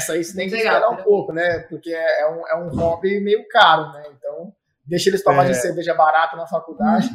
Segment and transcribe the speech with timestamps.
[0.00, 1.02] essa aí você tem que legal, esperar um né?
[1.02, 1.58] pouco, né?
[1.68, 4.04] Porque é, é, um, é um hobby meio caro, né?
[4.16, 4.50] Então,
[4.86, 5.54] deixa eles tomarem é.
[5.54, 7.10] cerveja barata na faculdade.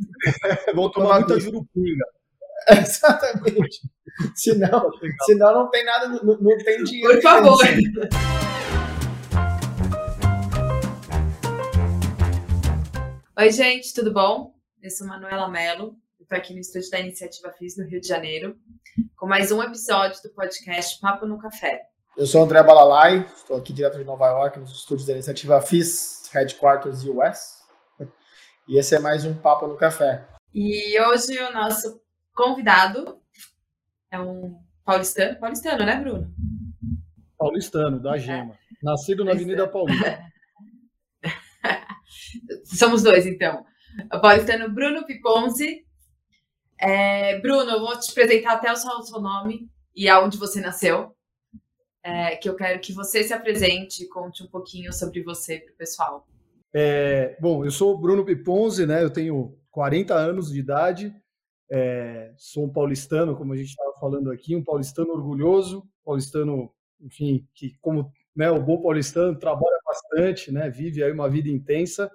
[0.74, 2.06] Vão tomar muita jurupinga.
[2.72, 3.82] Exatamente.
[4.34, 4.90] senão,
[5.26, 7.14] senão não tem nada, não, não tem dinheiro.
[7.14, 7.58] Por favor.
[13.38, 14.54] Oi, gente, tudo bom?
[14.82, 18.56] Eu sou Manuela Mello, estou aqui no estúdio da Iniciativa FIS no Rio de Janeiro,
[19.16, 21.82] com mais um episódio do podcast Papo no Café.
[22.16, 26.30] Eu sou André Balalai, estou aqui direto de Nova York, nos estúdios da Iniciativa FIS,
[26.32, 27.62] Headquarters US.
[28.66, 30.26] E esse é mais um Papo no Café.
[30.54, 32.00] E hoje o nosso
[32.34, 33.20] convidado
[34.10, 36.34] é um paulistano, paulistano, né, Bruno?
[37.36, 38.54] Paulistano, da Gema.
[38.54, 38.58] É.
[38.82, 40.18] Nascido na Avenida Paulista.
[42.64, 43.62] Somos dois, então.
[44.10, 45.84] O paulistano Bruno Piponzi.
[46.78, 51.15] É, Bruno, eu vou te apresentar até o o seu nome e aonde você nasceu.
[52.08, 55.72] É, que eu quero que você se apresente e conte um pouquinho sobre você para
[55.72, 56.24] o pessoal.
[56.72, 59.02] É, bom, eu sou Bruno Piponzi, né?
[59.02, 61.12] Eu tenho 40 anos de idade.
[61.68, 67.44] É, sou um paulistano, como a gente estava falando aqui, um paulistano orgulhoso, paulistano, enfim,
[67.52, 70.70] que como né, o bom paulistano trabalha bastante, né?
[70.70, 72.08] Vive aí uma vida intensa.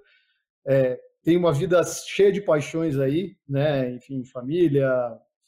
[0.65, 3.91] É, tem uma vida cheia de paixões aí, né?
[3.91, 4.89] Enfim, família,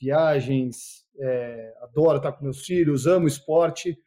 [0.02, 3.97] viagens, é, adoro estar com meus filhos, amo esporte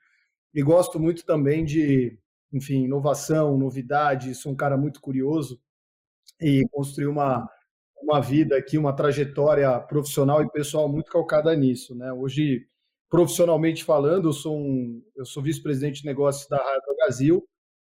[0.57, 2.19] e gosto muito também de,
[2.53, 4.35] enfim, inovação, novidade.
[4.35, 5.61] Sou um cara muito curioso
[6.41, 7.49] e construir uma
[8.03, 12.13] uma vida aqui, uma trajetória profissional e pessoal muito calcada nisso, né?
[12.13, 12.67] Hoje,
[13.11, 17.47] profissionalmente falando, eu sou um, sou vice-presidente de negócios da Raia Brasil,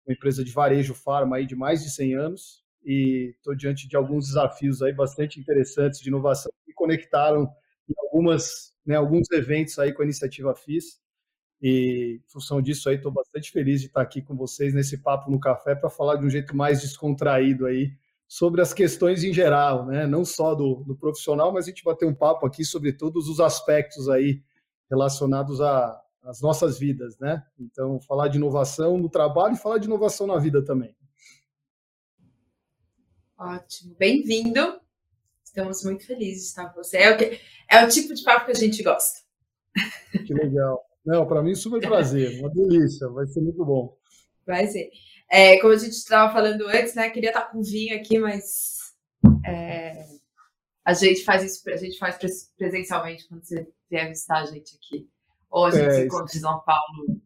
[0.06, 3.96] uma empresa de varejo farma aí de mais de 100 anos e estou diante de
[3.96, 7.44] alguns desafios aí bastante interessantes de inovação que conectaram
[7.90, 11.01] em algumas, né, alguns eventos aí com a iniciativa FIS.
[11.62, 15.30] E, em função disso aí, estou bastante feliz de estar aqui com vocês nesse papo
[15.30, 17.92] no café para falar de um jeito mais descontraído aí
[18.28, 20.08] sobre as questões em geral, né?
[20.08, 23.28] Não só do, do profissional, mas a gente vai ter um papo aqui sobre todos
[23.28, 24.42] os aspectos aí
[24.90, 27.44] relacionados às nossas vidas, né?
[27.60, 30.96] Então, falar de inovação no trabalho e falar de inovação na vida também.
[33.38, 34.80] Ótimo, bem-vindo.
[35.44, 36.98] Estamos muito felizes de estar com você.
[36.98, 37.40] É o, que,
[37.70, 39.20] é o tipo de papo que a gente gosta.
[40.26, 40.91] Que legal.
[41.06, 43.98] Não, para mim, super prazer, uma delícia, vai ser muito bom.
[44.46, 44.90] Vai ser.
[45.30, 47.10] É, como a gente estava falando antes, né?
[47.10, 48.94] Queria estar com vinho aqui, mas
[49.46, 50.06] é,
[50.86, 52.18] a gente faz isso, a gente faz
[52.58, 55.10] presencialmente quando você vier visitar a gente aqui.
[55.50, 57.22] Ou a gente é, se encontra em São Paulo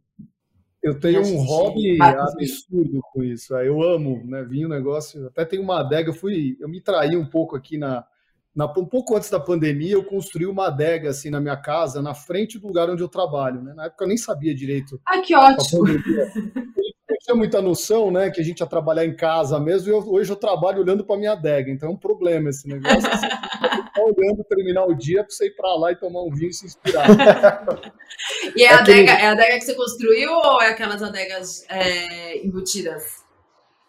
[0.85, 3.55] eu tenho um hobby absurdo com isso.
[3.55, 4.43] É, eu amo, né?
[4.43, 5.25] Vinho negócio.
[5.25, 6.11] Até tem uma adega.
[6.11, 8.05] Eu fui, eu me traí um pouco aqui na,
[8.55, 9.93] na, um pouco antes da pandemia.
[9.93, 13.61] Eu construí uma adega assim na minha casa, na frente do lugar onde eu trabalho.
[13.61, 13.73] Né?
[13.75, 14.99] Na época eu nem sabia direito.
[15.05, 15.83] Ah, que ótimo!
[15.85, 19.97] não tinha muita noção, né, que a gente ia trabalhar em casa mesmo, e eu,
[20.07, 23.09] hoje eu trabalho olhando para minha adega, então é um problema esse negócio.
[23.11, 26.49] Assim, tá olhando terminar o dia para você ir para lá e tomar um vinho
[26.49, 27.07] e se inspirar.
[28.55, 31.65] e é, é a, adega, é a adega que você construiu ou é aquelas adegas
[31.69, 33.24] é, embutidas?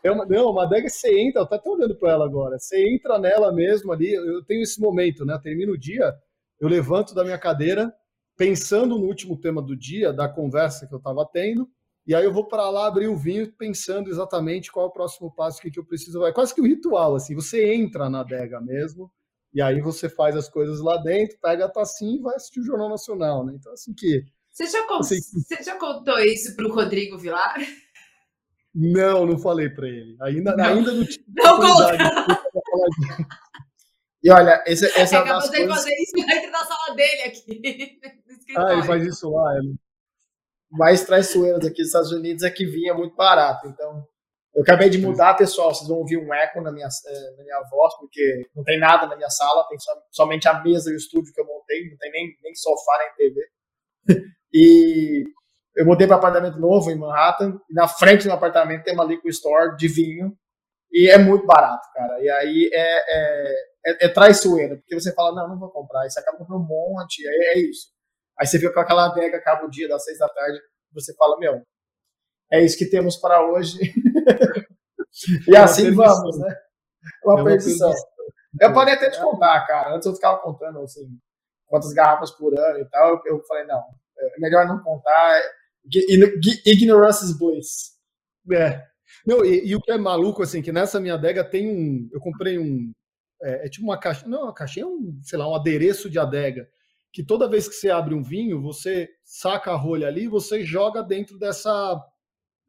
[0.07, 2.59] É uma, não, uma adega que você entra, eu tô até olhando para ela agora,
[2.59, 6.15] você entra nela mesmo ali, eu tenho esse momento, né, termino o dia,
[6.61, 7.93] eu levanto da minha cadeira,
[8.37, 11.69] pensando no último tema do dia, da conversa que eu estava tendo,
[12.07, 15.35] e aí eu vou para lá abrir o vinho pensando exatamente qual é o próximo
[15.35, 16.25] passo que, que eu preciso.
[16.25, 17.35] É quase que um ritual, assim.
[17.35, 19.11] Você entra na adega mesmo,
[19.53, 22.65] e aí você faz as coisas lá dentro, pega a tacinha e vai assistir o
[22.65, 23.55] Jornal Nacional, né?
[23.59, 24.25] Então, assim que...
[24.53, 27.57] Você já, assim, você já contou isso para o Rodrigo Vilar?
[28.79, 30.17] Não, não falei para ele.
[30.21, 31.97] Ainda não, ainda não tive Não conta!
[34.23, 35.75] E olha, esse, essa é, é das coisas...
[35.75, 38.01] fazer isso dentro da sala dele aqui.
[38.59, 39.75] ah, ele faz isso lá, ele
[40.71, 43.67] mais traiçoeiras aqui dos Estados Unidos é que vinha muito barato.
[43.69, 44.07] Então,
[44.55, 45.75] eu acabei de mudar, pessoal.
[45.75, 49.07] Vocês vão ouvir um eco na minha, eh, na minha voz, porque não tem nada
[49.07, 49.79] na minha sala, tem
[50.11, 53.31] somente a mesa e o estúdio que eu montei, não tem nem, nem sofá nem
[53.31, 53.49] TV.
[54.53, 55.25] e
[55.77, 59.29] eu mudei para apartamento novo em Manhattan, e na frente do apartamento tem uma liquor
[59.29, 60.37] store de vinho,
[60.91, 62.19] e é muito barato, cara.
[62.23, 63.53] E aí é, é,
[63.87, 66.67] é, é traiçoeira, porque você fala, não, não vou comprar, e você acaba comprando um
[66.67, 67.89] monte, é, é isso.
[68.39, 70.59] Aí você fica com aquela adega, acaba o dia das seis da tarde,
[70.93, 71.63] você fala, meu,
[72.51, 73.79] é isso que temos para hoje.
[75.49, 76.49] e é assim vamos, né?
[77.25, 77.93] É uma, é uma perdição.
[78.61, 79.95] Eu podem até te contar, cara.
[79.95, 81.07] Antes eu ficava contando, assim,
[81.67, 83.09] quantas garrafas por ano e tal.
[83.11, 83.83] Eu, eu falei, não,
[84.19, 85.43] é melhor não contar.
[86.65, 87.97] Ignorance is bliss.
[88.53, 88.83] É.
[89.27, 92.09] Não, e, e, o que é maluco, assim, que nessa minha adega tem um.
[92.13, 92.93] Eu comprei um.
[93.43, 94.27] É, é tipo uma caixa.
[94.27, 96.69] Não, uma caixinha é um, sei lá, um adereço de adega
[97.17, 101.03] que toda vez que você abre um vinho, você saca a rolha ali, você joga
[101.03, 101.99] dentro dessa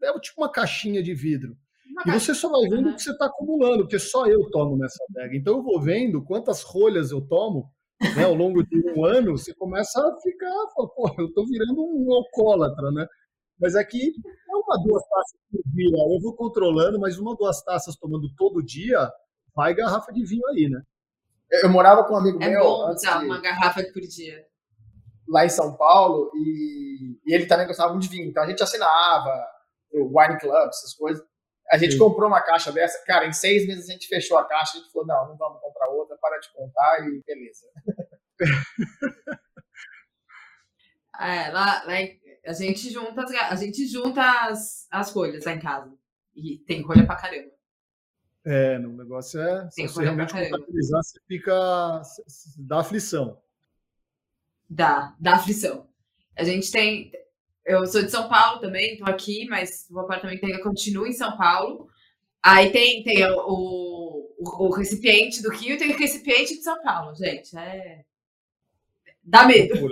[0.01, 1.57] é tipo uma caixinha de vidro.
[1.91, 4.77] Uma e você só vai vendo o que você está acumulando, porque só eu tomo
[4.77, 5.35] nessa adega.
[5.35, 7.69] Então eu vou vendo quantas rolhas eu tomo
[8.15, 11.81] né, ao longo de um ano, você começa a ficar, fala, pô, eu estou virando
[11.81, 13.07] um alcoólatra, né?
[13.59, 14.13] Mas aqui
[14.49, 15.97] é uma, duas taças por dia.
[15.97, 19.11] Eu vou controlando, mas uma, duas taças tomando todo dia,
[19.55, 20.81] vai garrafa de vinho aí, né?
[21.63, 22.61] Eu morava com um amigo é meu.
[22.61, 23.25] Bom usar de...
[23.25, 24.45] uma garrafa por dia.
[25.27, 28.29] Lá em São Paulo, e, e, ele também gostava muito de vinho.
[28.29, 29.45] Então a gente assinava
[29.91, 31.23] o Wine Club, essas coisas.
[31.69, 31.99] A gente Sim.
[31.99, 34.91] comprou uma caixa dessa, cara, em seis meses a gente fechou a caixa, a gente
[34.91, 37.67] falou, não, não vamos comprar outra, para de contar e beleza.
[41.19, 41.93] é, lá, lá,
[42.45, 45.93] a gente junta as, a gente junta as, as folhas lá em casa.
[46.33, 47.51] E tem rolha pra caramba.
[48.45, 49.69] É, o negócio é.
[49.69, 52.01] se você realmente contabilizar, você fica.
[52.57, 53.41] dá aflição.
[54.69, 55.89] Dá, dá aflição.
[56.37, 57.11] A gente tem.
[57.67, 61.35] Eu sou de São Paulo também, estou aqui, mas o apartamento ainda continua em São
[61.35, 61.89] Paulo.
[62.41, 66.81] Aí tem, tem o, o, o recipiente do Rio e tem o recipiente de São
[66.81, 67.57] Paulo, gente.
[67.57, 68.05] É.
[69.21, 69.89] Dá medo.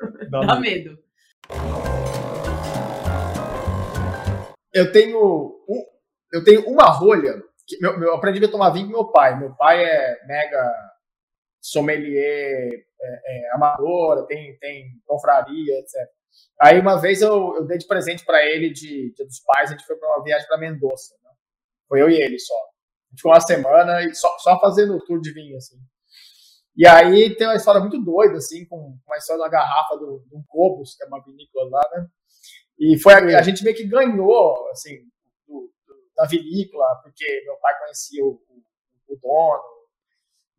[0.28, 0.90] Dá, Dá medo.
[0.90, 1.04] medo.
[4.72, 5.86] Eu tenho um,
[6.32, 7.40] eu tenho uma rolha.
[7.68, 9.38] Que meu, meu, eu aprendi a tomar vinho com meu pai.
[9.38, 10.74] Meu pai é mega
[11.60, 15.94] sommelier, é, é, amador, tem, tem confraria, etc.
[16.60, 19.72] Aí uma vez eu, eu dei de presente para ele de Dia dos Pais, a
[19.72, 21.14] gente foi para uma viagem para Mendoza.
[21.22, 21.30] Né?
[21.88, 22.54] Foi eu e ele só.
[22.54, 25.76] A gente ficou uma semana e só, só fazendo tour de vinho, assim.
[26.76, 30.42] E aí tem uma história muito doida, assim, com uma história da garrafa do, do
[30.48, 32.08] Cobos, que é uma vinícola lá, né?
[32.78, 34.98] E foi a, a gente meio que ganhou, assim,
[35.46, 39.62] do, do, da vinícola, porque meu pai conhecia o, o, o, dono.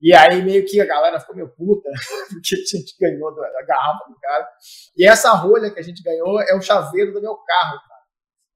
[0.02, 1.90] E aí meio que a galera ficou meio puta,
[2.30, 4.50] porque a gente ganhou da, garrafa do cara.
[4.98, 8.02] E essa rolha que a gente ganhou é o chaveiro do meu carro, cara.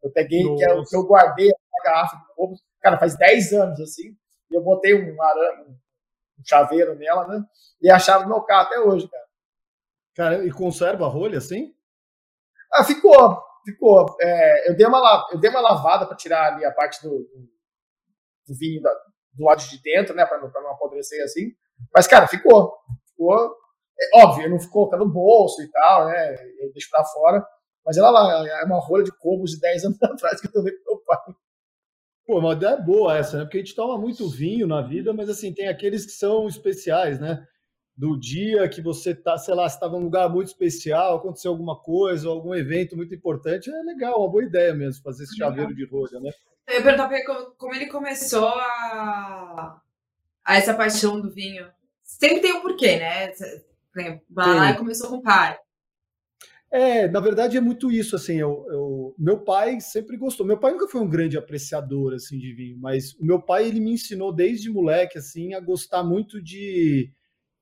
[0.03, 3.79] Eu peguei, que, é, que eu guardei a garrafa do Cobos, cara, faz 10 anos,
[3.79, 4.15] assim,
[4.51, 5.71] e eu botei um arame,
[6.39, 7.43] um chaveiro nela, né?
[7.81, 9.29] E a chave do meu carro até hoje, cara.
[10.15, 11.73] Cara, e conserva a rolha assim?
[12.73, 14.17] Ah, ficou, ficou.
[14.21, 17.27] É, eu, dei uma, eu dei uma lavada para tirar ali a parte do,
[18.47, 18.91] do vinho da,
[19.39, 20.25] do lado de dentro, né?
[20.25, 21.53] Para não, não apodrecer assim.
[21.95, 22.73] Mas, cara, ficou.
[23.09, 23.55] Ficou.
[23.99, 26.33] É, óbvio, não ficou no bolso e tal, né?
[26.59, 27.45] Eu deixo pra fora.
[27.85, 30.73] Mas ela lá, é uma rolha de cobos de 10 anos atrás que eu tomei
[30.73, 31.17] com meu pai.
[32.25, 33.43] Pô, uma ideia boa essa, né?
[33.43, 37.19] Porque a gente toma muito vinho na vida, mas assim, tem aqueles que são especiais,
[37.19, 37.43] né?
[37.99, 42.29] Do dia que você tá, sei lá, estava num lugar muito especial, aconteceu alguma coisa,
[42.29, 46.17] algum evento muito importante, é legal, uma boa ideia mesmo, fazer esse chaveiro de rolha,
[46.21, 46.31] né?
[46.65, 49.81] Eu ia perguntar como, como ele começou a,
[50.45, 51.67] a essa paixão do vinho.
[52.01, 53.33] Sempre tem um porquê, né?
[54.29, 55.59] Vai lá e começou com o pai.
[56.71, 60.71] É, na verdade é muito isso, assim, eu, eu, meu pai sempre gostou, meu pai
[60.71, 64.31] nunca foi um grande apreciador, assim, de vinho, mas o meu pai, ele me ensinou
[64.31, 67.11] desde moleque, assim, a gostar muito de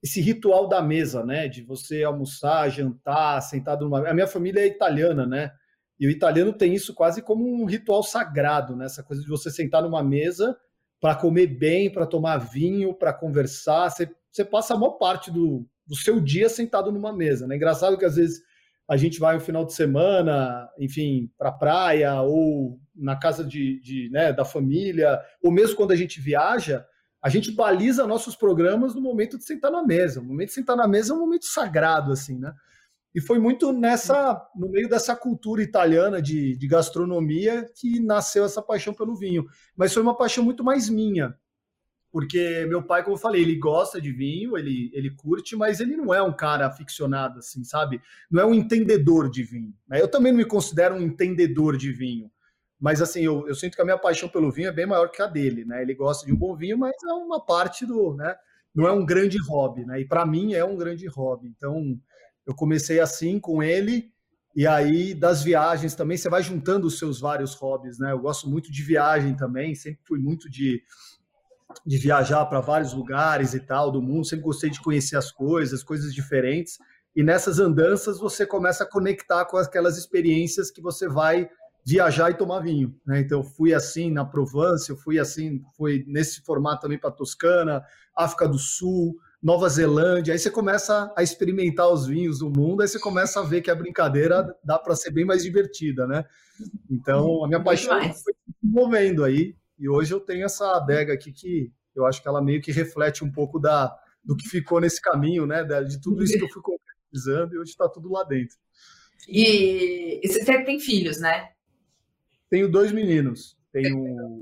[0.03, 4.07] esse ritual da mesa, né, de você almoçar, jantar, sentado numa...
[4.07, 5.51] A minha família é italiana, né,
[5.99, 9.49] e o italiano tem isso quase como um ritual sagrado, né, essa coisa de você
[9.49, 10.55] sentar numa mesa
[10.99, 15.65] para comer bem, para tomar vinho, para conversar, você, você passa a maior parte do,
[15.85, 18.41] do seu dia sentado numa mesa, né, engraçado que às vezes
[18.87, 24.09] a gente vai no final de semana, enfim, para praia ou na casa de, de
[24.11, 26.85] né, da família, ou mesmo quando a gente viaja,
[27.21, 30.19] a gente baliza nossos programas no momento de sentar na mesa.
[30.19, 32.53] O momento de sentar na mesa é um momento sagrado, assim, né?
[33.13, 38.61] E foi muito nessa, no meio dessa cultura italiana de, de gastronomia que nasceu essa
[38.61, 39.47] paixão pelo vinho.
[39.75, 41.35] Mas foi uma paixão muito mais minha
[42.11, 45.95] porque meu pai, como eu falei, ele gosta de vinho, ele, ele curte, mas ele
[45.95, 48.01] não é um cara aficionado, assim, sabe?
[48.31, 49.73] Não é um entendedor de vinho.
[49.87, 50.01] Né?
[50.01, 52.31] Eu também não me considero um entendedor de vinho,
[52.79, 55.21] mas assim, eu, eu sinto que a minha paixão pelo vinho é bem maior que
[55.21, 55.81] a dele, né?
[55.81, 58.35] Ele gosta de um bom vinho, mas é uma parte do, né?
[58.73, 60.01] Não é um grande hobby, né?
[60.01, 61.47] E para mim é um grande hobby.
[61.47, 61.99] Então,
[62.45, 64.11] eu comecei assim com ele,
[64.55, 68.11] e aí das viagens também, você vai juntando os seus vários hobbies, né?
[68.11, 70.81] Eu gosto muito de viagem também, sempre fui muito de
[71.85, 75.83] de viajar para vários lugares e tal do mundo, sempre gostei de conhecer as coisas,
[75.83, 76.77] coisas diferentes.
[77.15, 81.49] E nessas andanças você começa a conectar com aquelas experiências que você vai
[81.87, 82.93] viajar e tomar vinho.
[83.05, 83.21] Né?
[83.21, 87.81] Então, fui assim na Provence, eu fui assim, fui nesse formato também para Toscana,
[88.13, 90.33] África do Sul, Nova Zelândia.
[90.33, 93.71] Aí você começa a experimentar os vinhos do mundo, aí você começa a ver que
[93.71, 96.25] a brincadeira dá para ser bem mais divertida, né?
[96.91, 99.55] Então, a minha paixão foi se movendo aí.
[99.79, 103.23] E hoje eu tenho essa adega aqui que eu acho que ela meio que reflete
[103.23, 105.63] um pouco da, do que ficou nesse caminho, né?
[105.63, 108.57] De tudo isso que eu fui concretizando e hoje está tudo lá dentro.
[109.25, 111.49] E, e você tem filhos, né?
[112.49, 113.57] Tenho dois meninos.
[113.71, 113.97] Tenho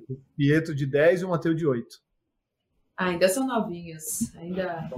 [0.07, 1.87] o Pietro de 10 e o Mateus de 8.
[2.97, 4.33] Ah, ainda são novinhos.
[4.35, 4.89] Ainda.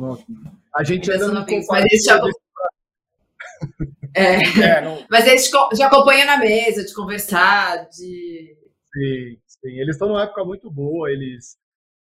[0.75, 2.21] A gente ainda, ainda não Mas eles já...
[4.13, 4.35] É.
[4.61, 5.05] é não...
[5.09, 8.55] Mas eles já acompanham na mesa, de conversar, de.
[8.93, 9.79] Sim, sim.
[9.79, 11.57] Eles estão numa época muito boa, eles.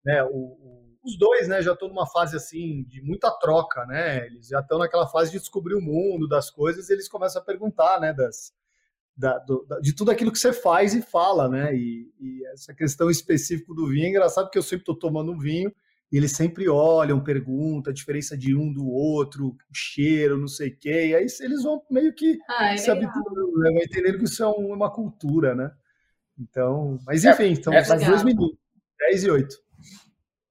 [0.05, 4.27] Né, o, o, os dois né, já estão numa fase assim de muita troca, né?
[4.27, 7.45] Eles já estão naquela fase de descobrir o mundo, das coisas, e eles começam a
[7.45, 8.13] perguntar, né?
[8.13, 8.53] Das,
[9.17, 11.75] da, do, da, de tudo aquilo que você faz e fala, né?
[11.75, 15.39] E, e, essa questão específica do vinho é engraçado porque eu sempre estou tomando um
[15.39, 15.73] vinho
[16.11, 20.69] e eles sempre olham, perguntam a diferença de um do outro, o cheiro, não sei
[20.69, 23.71] o quê, e aí eles vão meio que ah, é se habituando, né?
[23.71, 25.71] vão entendendo que isso é um, uma cultura, né?
[26.39, 28.59] Então, mas é, enfim, então, é, dois minutos,
[29.11, 29.57] 10 e 8.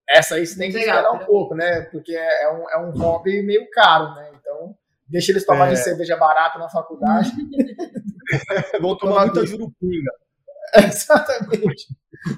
[0.10, 1.26] Essa aí você tem que legal, esperar um né?
[1.26, 1.82] pouco, né?
[1.84, 4.32] Porque é, é um, é um hobby meio caro, né?
[4.40, 4.76] Então,
[5.08, 5.78] deixa eles tomarem é.
[5.78, 7.32] cerveja barata na faculdade.
[8.82, 10.12] Vão tomar muita jurupinga.
[10.76, 11.88] Exatamente.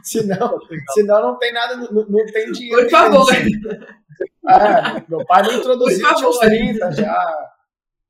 [0.04, 0.60] Senão,
[0.94, 2.84] senão não tem nada, não, não tem dinheiro.
[2.84, 3.34] Por favor.
[3.34, 7.52] É, meu pai me introduziu aos 30 já.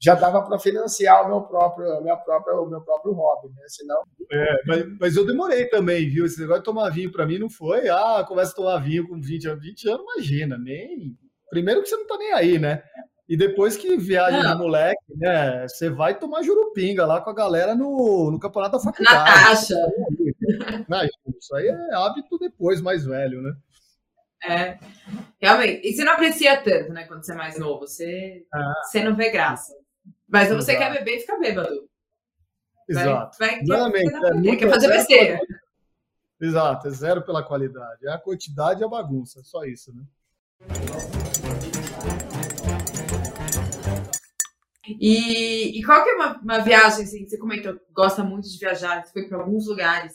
[0.01, 3.63] Já dava para financiar o meu próprio, minha própria, o meu próprio hobby, né?
[3.67, 4.03] Senão.
[4.31, 6.25] É, mas, mas eu demorei também, viu?
[6.25, 9.19] Esse negócio de tomar vinho para mim não foi, ah, começa a tomar vinho com
[9.19, 9.63] 20 anos.
[9.63, 11.17] 20 anos, imagina, nem.
[11.49, 12.83] Primeiro que você não tá nem aí, né?
[13.27, 15.67] E depois que viaja de moleque, né?
[15.67, 19.17] Você vai tomar jurupinga lá com a galera no, no campeonato da faculdade.
[19.17, 19.75] Natasha.
[21.39, 23.55] Isso aí é hábito depois, mais velho, né?
[24.47, 24.77] É,
[25.41, 25.87] realmente.
[25.87, 27.05] E você não aprecia tanto, né?
[27.05, 27.87] Quando você é mais novo.
[27.87, 28.73] Você, ah.
[28.83, 29.73] você não vê graça.
[30.27, 31.89] Mas se você quer beber, fica bêbado.
[32.87, 33.37] Exato.
[33.39, 33.61] Vai, vai,
[34.03, 34.49] Exatamente.
[34.49, 35.39] É, quer fazer besteira.
[36.39, 38.07] Exato, é zero pela qualidade.
[38.07, 39.41] É a quantidade e a bagunça.
[39.43, 40.03] Só isso, né?
[44.87, 49.03] E, e qual que é uma, uma viagem, assim, você comentou, gosta muito de viajar,
[49.03, 50.13] você foi para alguns lugares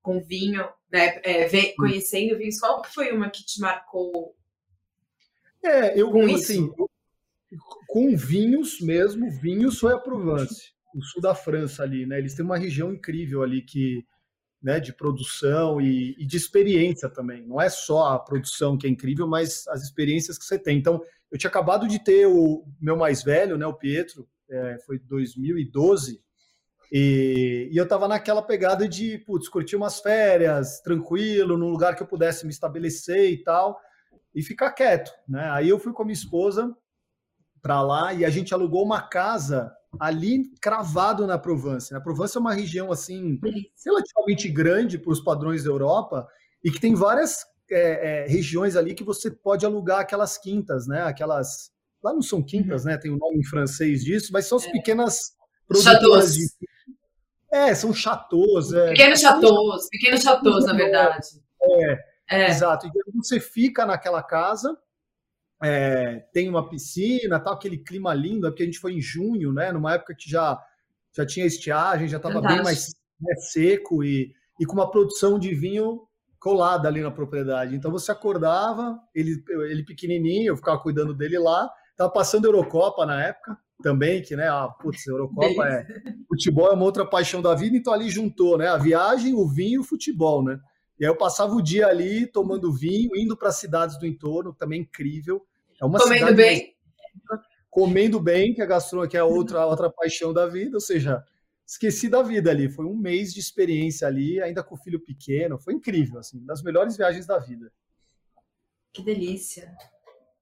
[0.00, 4.36] com vinho, né, é, vê, conhecendo vinhos, qual que foi uma que te marcou
[5.62, 6.90] é, eu, com assim, isso?
[7.88, 12.44] com vinhos mesmo, vinhos foi a Provence, o sul da França ali, né, eles têm
[12.44, 14.04] uma região incrível ali que,
[14.64, 17.46] né, de produção e, e, de experiência também.
[17.46, 20.78] Não é só a produção que é incrível, mas as experiências que você tem.
[20.78, 24.98] Então, eu tinha acabado de ter o meu mais velho, né, o Pietro, é, foi
[24.98, 26.18] 2012,
[26.90, 32.02] e, e eu estava naquela pegada de, putz, curtir umas férias, tranquilo, num lugar que
[32.02, 33.78] eu pudesse me estabelecer e tal,
[34.34, 35.50] e ficar quieto, né?
[35.50, 36.74] Aí eu fui com a minha esposa
[37.60, 41.94] para lá e a gente alugou uma casa ali cravado na Provence.
[41.94, 43.38] A Provence é uma região assim
[43.84, 46.26] relativamente grande para os padrões da Europa
[46.62, 47.38] e que tem várias
[47.70, 51.02] é, é, regiões ali que você pode alugar aquelas quintas, né?
[51.02, 51.72] Aquelas
[52.02, 52.90] lá não são quintas, uhum.
[52.90, 52.98] né?
[52.98, 54.72] Tem o um nome em francês disso, mas são as é.
[54.72, 55.32] pequenas
[55.66, 56.46] produtoras de
[57.54, 58.72] é, são chateaus.
[58.72, 61.28] É, pequenos chateaus, pequenos chateaus, na verdade.
[61.62, 62.50] É, é.
[62.50, 62.88] exato.
[62.88, 64.76] E você fica naquela casa,
[65.64, 69.72] é, tem uma piscina, tal, aquele clima lindo, porque a gente foi em junho, né?
[69.72, 70.60] Numa época que já,
[71.16, 75.54] já tinha estiagem, já estava bem mais né, seco e, e com uma produção de
[75.54, 76.02] vinho
[76.38, 77.74] colada ali na propriedade.
[77.74, 83.24] Então você acordava, ele, ele pequenininho, eu ficava cuidando dele lá, tava passando Eurocopa na
[83.24, 85.86] época também, que, né, a putz, Eurocopa é,
[86.28, 89.74] futebol é uma outra paixão da vida, então ali juntou, né, a viagem, o vinho
[89.74, 90.58] e o futebol, né,
[90.98, 94.82] e aí eu passava o dia ali tomando vinho, indo para cidades do entorno, também
[94.82, 95.42] incrível.
[95.80, 96.76] É uma comendo cidade bem.
[97.70, 101.24] comendo bem, que a gastronomia é outra, outra paixão da vida, ou seja,
[101.66, 102.68] esqueci da vida ali.
[102.68, 105.58] Foi um mês de experiência ali, ainda com o filho pequeno.
[105.58, 107.72] Foi incrível, assim, das melhores viagens da vida.
[108.92, 109.74] Que delícia.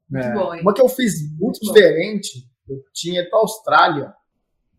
[0.09, 0.35] Muito é.
[0.35, 0.61] bom, hein?
[0.61, 2.75] Uma que eu fiz muito, muito diferente, bom.
[2.75, 4.15] eu tinha ido para Austrália.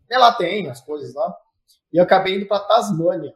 [0.10, 1.36] E lá tem as coisas lá.
[1.92, 3.36] E eu acabei indo para Tasmânia.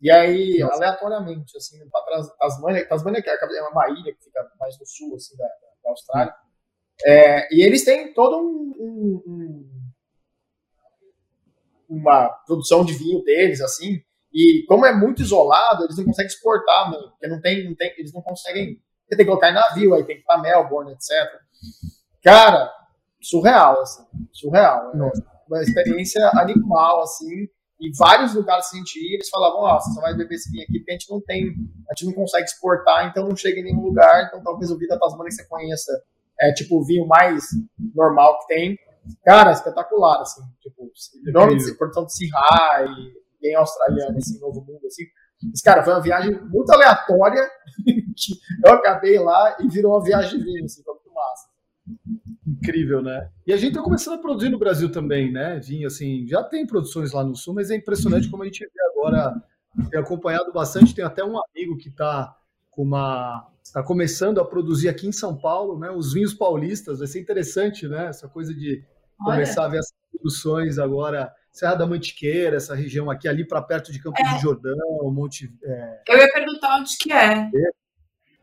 [0.00, 0.74] E aí, Nossa.
[0.76, 5.44] aleatoriamente, assim, para Tasmânia, Tasmânia é uma ilha que fica mais no sul, assim, da,
[5.82, 6.34] da Austrália.
[7.04, 9.78] É, e eles têm todo um, um, um
[11.88, 16.90] uma produção de vinho deles, assim, e como é muito isolado, eles não conseguem exportar,
[16.90, 16.98] né?
[17.10, 20.04] porque não tem, não tem, eles não conseguem, você tem que colocar em navio, aí
[20.04, 21.10] tem que ir para Melbourne, etc.
[22.22, 22.70] Cara,
[23.20, 24.92] surreal, assim, surreal.
[24.94, 25.12] É
[25.48, 27.48] uma experiência animal, assim,
[27.80, 30.50] e vários lugares que a gente ia, eles falavam, ó, você só vai beber esse
[30.50, 31.54] vinho aqui porque a gente não tem,
[31.90, 34.88] a gente não consegue exportar, então não chega em nenhum lugar, então talvez o vinho
[34.88, 35.92] da Tasmania que você conheça
[36.40, 37.44] é tipo o vinho mais
[37.94, 38.78] normal que tem,
[39.24, 40.42] Cara, espetacular, assim.
[40.60, 40.90] Tipo,
[41.32, 45.04] nome de produção de Sirra e bem australiano, assim, Novo Mundo, assim.
[45.42, 47.48] Mas, cara, foi uma viagem muito aleatória
[48.64, 50.82] eu acabei lá e virou uma viagem de vinho, assim.
[52.46, 53.30] Incrível, né?
[53.46, 55.58] E a gente está começando a produzir no Brasil também, né?
[55.58, 58.82] Vinho, assim, já tem produções lá no Sul, mas é impressionante como a gente vê
[58.92, 59.42] agora,
[59.90, 62.36] tem acompanhado bastante, tem até um amigo que está
[62.70, 65.90] com uma está começando a produzir aqui em São Paulo, né?
[65.90, 68.06] Os vinhos paulistas, vai ser interessante, né?
[68.06, 68.82] Essa coisa de
[69.18, 69.68] começar Olha.
[69.68, 74.00] a ver as produções agora, Serra da Mantiqueira, essa região aqui, ali para perto de
[74.00, 74.34] Campos é.
[74.34, 74.76] de Jordão,
[75.12, 75.52] Monte.
[75.62, 76.02] É...
[76.08, 77.50] Eu ia perguntar onde que é.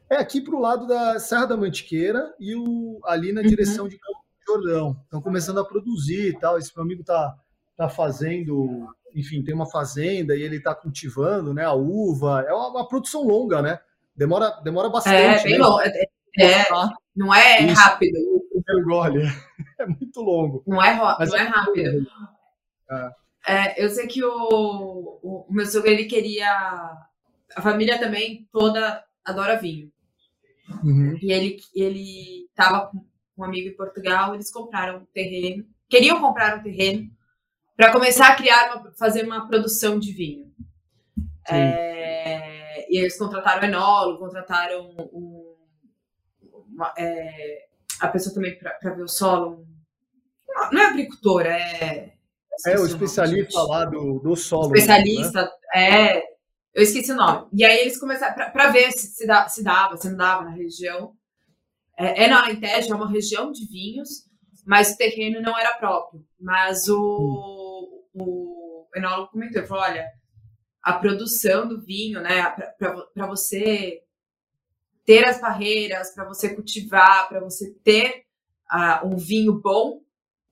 [0.09, 3.47] É aqui para o lado da Serra da Mantiqueira e o, ali na uhum.
[3.47, 4.99] direção de Campos de Jordão.
[5.03, 6.57] Estão começando a produzir e tal.
[6.57, 7.35] Esse meu amigo está
[7.75, 11.65] tá fazendo, enfim, tem uma fazenda e ele está cultivando, né?
[11.65, 12.45] A uva.
[12.47, 13.79] É uma, uma, produção longa, né?
[14.15, 15.15] Demora, demora bastante.
[15.15, 15.65] É, bem né?
[15.65, 15.81] longo.
[15.81, 16.05] É,
[16.39, 16.65] é,
[17.15, 17.81] não é Isso.
[17.81, 18.17] rápido.
[18.53, 19.23] O primeiro gole.
[19.77, 20.63] É muito longo.
[20.65, 22.07] Não é, não é, é rápido.
[22.89, 23.09] É.
[23.45, 24.31] É, eu sei que o,
[25.21, 26.49] o, o, meu sogro ele queria.
[27.53, 29.91] A família também toda adora vinho.
[30.83, 31.17] Uhum.
[31.21, 33.05] E ele ele estava com
[33.37, 37.09] um amigo em Portugal, eles compraram um terreno, queriam comprar um terreno
[37.75, 40.51] para começar a criar, uma, fazer uma produção de vinho.
[41.47, 45.55] É, e eles contrataram enólogo, contrataram um,
[46.71, 47.65] uma, é,
[47.99, 49.67] a pessoa também para ver o solo.
[50.71, 52.13] Não é agricultor, é.
[52.65, 54.73] É o especialista lá do, do solo.
[54.73, 56.17] Especialista, né?
[56.17, 56.34] é.
[56.75, 57.47] Eu esqueci o nome.
[57.53, 60.51] E aí eles começaram para ver se, se, dá, se, dava, se não dava na
[60.51, 61.15] região.
[61.97, 64.29] É, é na Alentejo, é uma região de vinhos,
[64.65, 66.21] mas o terreno não era próprio.
[66.37, 70.05] Mas o, o enólogo comentou, ele falou, olha,
[70.83, 72.43] a produção do vinho, né,
[72.77, 74.01] para você
[75.05, 78.25] ter as barreiras, para você cultivar, para você ter
[78.69, 80.01] uh, um vinho bom,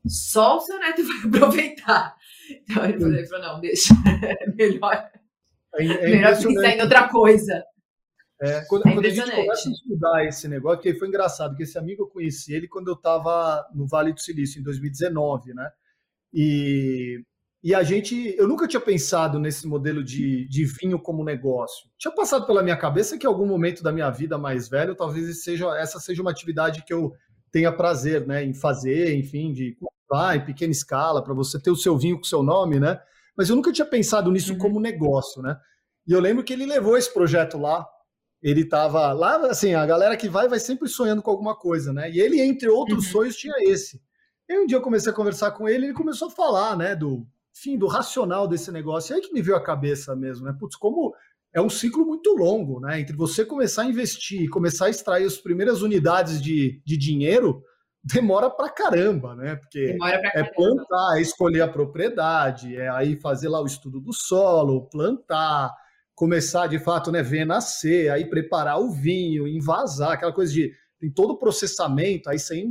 [0.08, 2.16] só o seu neto vai aproveitar.
[2.50, 3.94] Então ele falou, não, deixa,
[4.40, 5.12] é melhor
[5.76, 7.64] é, é Melhor pensar em outra coisa.
[8.42, 11.64] É, quando, é quando a gente começa a estudar esse negócio, porque foi engraçado, que
[11.64, 15.70] esse amigo eu conheci ele quando eu estava no Vale do Silício, em 2019, né?
[16.34, 17.24] E,
[17.64, 21.90] e a gente, eu nunca tinha pensado nesse modelo de, de vinho como negócio.
[21.98, 25.44] Tinha passado pela minha cabeça que em algum momento da minha vida mais velho, talvez
[25.44, 27.14] seja, essa seja uma atividade que eu
[27.50, 31.76] tenha prazer, né, em fazer, enfim, de cultivar em pequena escala, para você ter o
[31.76, 33.00] seu vinho com o seu nome, né?
[33.36, 34.60] Mas eu nunca tinha pensado nisso uhum.
[34.60, 35.58] como negócio, né?
[36.08, 37.86] E eu lembro que ele levou esse projeto lá.
[38.42, 42.12] Ele estava lá, assim, a galera que vai vai sempre sonhando com alguma coisa, né?
[42.12, 43.12] E ele, entre outros uhum.
[43.12, 44.02] sonhos, tinha esse.
[44.50, 47.26] E um dia eu comecei a conversar com ele, ele começou a falar, né, do
[47.54, 49.14] fim do racional desse negócio.
[49.14, 50.56] E aí que me veio a cabeça mesmo, né?
[50.60, 51.14] Putz, como
[51.54, 53.00] é um ciclo muito longo, né?
[53.00, 57.64] Entre você começar a investir, começar a extrair as primeiras unidades de, de dinheiro,
[58.04, 59.56] demora pra caramba, né?
[59.56, 64.12] Porque pra é plantar, é escolher a propriedade, é aí fazer lá o estudo do
[64.12, 65.72] solo, plantar,
[66.14, 70.72] começar de fato, né, ver nascer, aí preparar o vinho, invasar, aquela coisa de
[71.04, 72.64] tem todo o processamento, aí você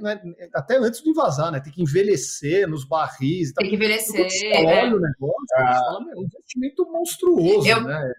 [0.00, 0.20] né,
[0.52, 1.60] até antes de invasar, né?
[1.60, 3.52] Tem que envelhecer nos barris.
[3.52, 4.26] Tem que envelhecer.
[4.66, 5.74] olha o negócio, ah.
[5.74, 8.12] fala, é um investimento monstruoso, eu, né?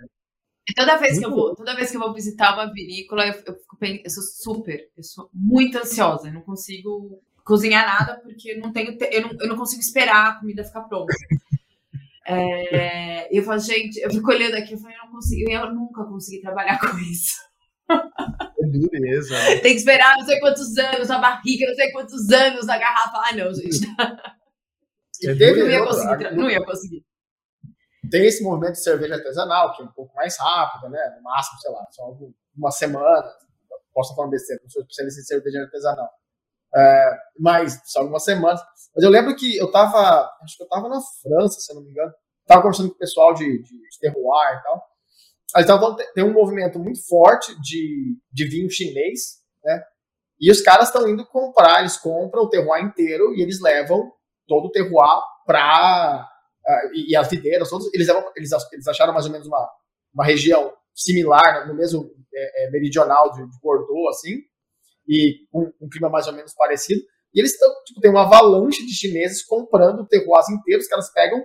[0.75, 3.55] Toda vez, que eu vou, toda vez que eu vou visitar uma vinícola, eu, eu,
[3.55, 8.60] fico, eu sou super, eu sou muito ansiosa, eu não consigo cozinhar nada porque eu
[8.60, 11.13] não tenho, eu não, eu não consigo esperar a comida ficar pronta.
[12.32, 16.03] É, eu falo, gente, eu fico olhando aqui, eu falei, eu não consigo, eu nunca
[16.03, 17.38] consegui trabalhar com isso.
[17.89, 19.34] É dureza.
[19.34, 19.55] Né?
[19.58, 23.17] Tem que esperar não sei quantos anos na barriga, não sei quantos anos na garrafa.
[23.17, 23.79] Ah, não, gente.
[25.23, 27.03] É teve, não, ia conseguir, não ia conseguir
[28.10, 31.15] tem esse movimento de cerveja artesanal, que é um pouco mais rápido, né?
[31.17, 32.17] No máximo, sei lá, só
[32.56, 33.24] uma semana.
[33.93, 36.10] Posso falar besteira, não sou especialista em cerveja artesanal.
[36.76, 38.62] É, mas só algumas semanas.
[38.95, 41.84] Mas eu lembro que eu tava, acho que eu tava na França, se eu não
[41.84, 42.13] me engano.
[42.45, 44.84] Tava conversando com o pessoal de, de, de terroir e tal.
[45.56, 49.84] Aí tava, tem um movimento muito forte de, de vinho chinês, né?
[50.39, 54.10] E os caras estão indo comprar, eles compram o terroir inteiro e eles levam
[54.48, 56.28] todo o terroir para
[56.93, 59.69] e, e, as videiras, todos, eles, eles, eles acharam mais ou menos uma,
[60.13, 64.38] uma região similar, no mesmo é, é, meridional de, de, Bordeaux, assim,
[65.08, 67.01] e com um clima mais ou menos parecido.
[67.34, 71.43] E eles tão, tipo, tem uma avalanche de chineses comprando terroirs inteiros que elas pegam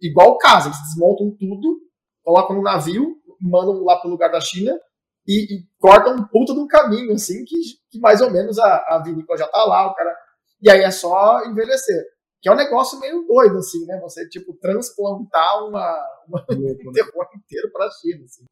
[0.00, 1.78] igual casa, eles desmontam tudo,
[2.22, 4.78] colocam no navio, mandam lá para o lugar da China
[5.26, 7.56] e, e, cortam um puta de um caminho, assim, que,
[7.90, 10.14] que mais ou menos a, a vinícola já tá lá, o cara.
[10.62, 12.02] E aí é só envelhecer.
[12.40, 13.98] Que é um negócio meio doido, assim, né?
[14.00, 18.44] Você, tipo, transplantar uma, uma um terror inteiro para a China, assim.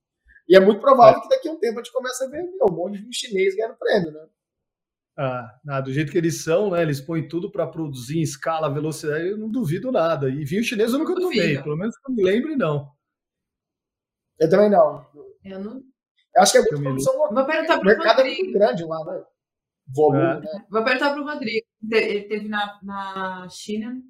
[0.49, 1.23] E é muito provável é.
[1.23, 3.55] que daqui a um tempo a gente comece a ver meu, um monte de chinês
[3.55, 4.27] ganhando prêmio, né?
[5.21, 6.83] Ah, ah, do jeito que eles são, né?
[6.83, 10.29] Eles põem tudo para produzir em escala, velocidade, eu não duvido nada.
[10.29, 12.91] E vinho chinês eu nunca eu tomei, pelo menos que eu me lembre, não.
[14.39, 15.05] Eu também não.
[15.45, 15.83] Eu não.
[16.37, 17.33] Eu acho que é muito produção local.
[17.33, 19.25] O mercado é muito grande lá, né?
[19.95, 20.41] volume, é.
[20.41, 20.67] né?
[20.71, 21.67] Vou perguntar para o Rodrigo.
[21.91, 24.01] Ele teve na, na China,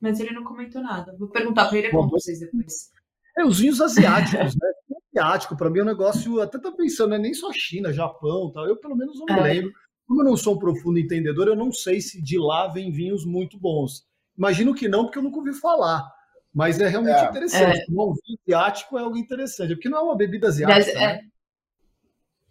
[0.00, 1.14] mas ele não comentou nada.
[1.18, 2.90] Vou perguntar para ele e conto vocês depois.
[3.36, 4.70] É, os vinhos asiáticos, né?
[5.12, 8.52] Asiático, para mim é um negócio, até tá pensando, não é nem só China, Japão
[8.52, 8.66] tal.
[8.66, 9.42] Eu pelo menos não me é.
[9.42, 9.72] lembro.
[10.06, 13.24] Como eu não sou um profundo entendedor, eu não sei se de lá vem vinhos
[13.24, 14.06] muito bons.
[14.38, 16.08] Imagino que não, porque eu nunca ouvi falar.
[16.52, 17.28] Mas é realmente é.
[17.28, 17.80] interessante.
[17.80, 17.84] É.
[17.90, 20.76] Um vinho asiático é algo interessante, porque não é uma bebida asiática.
[20.76, 20.98] Mas, é.
[20.98, 21.20] né?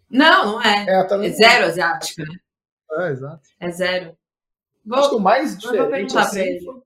[0.10, 0.86] Não, não é.
[0.88, 2.38] É, é zero asiático, né?
[2.91, 3.49] É, exato.
[3.60, 4.17] É zero.
[4.89, 6.82] Vou, acho que o mais diferente assim, foi,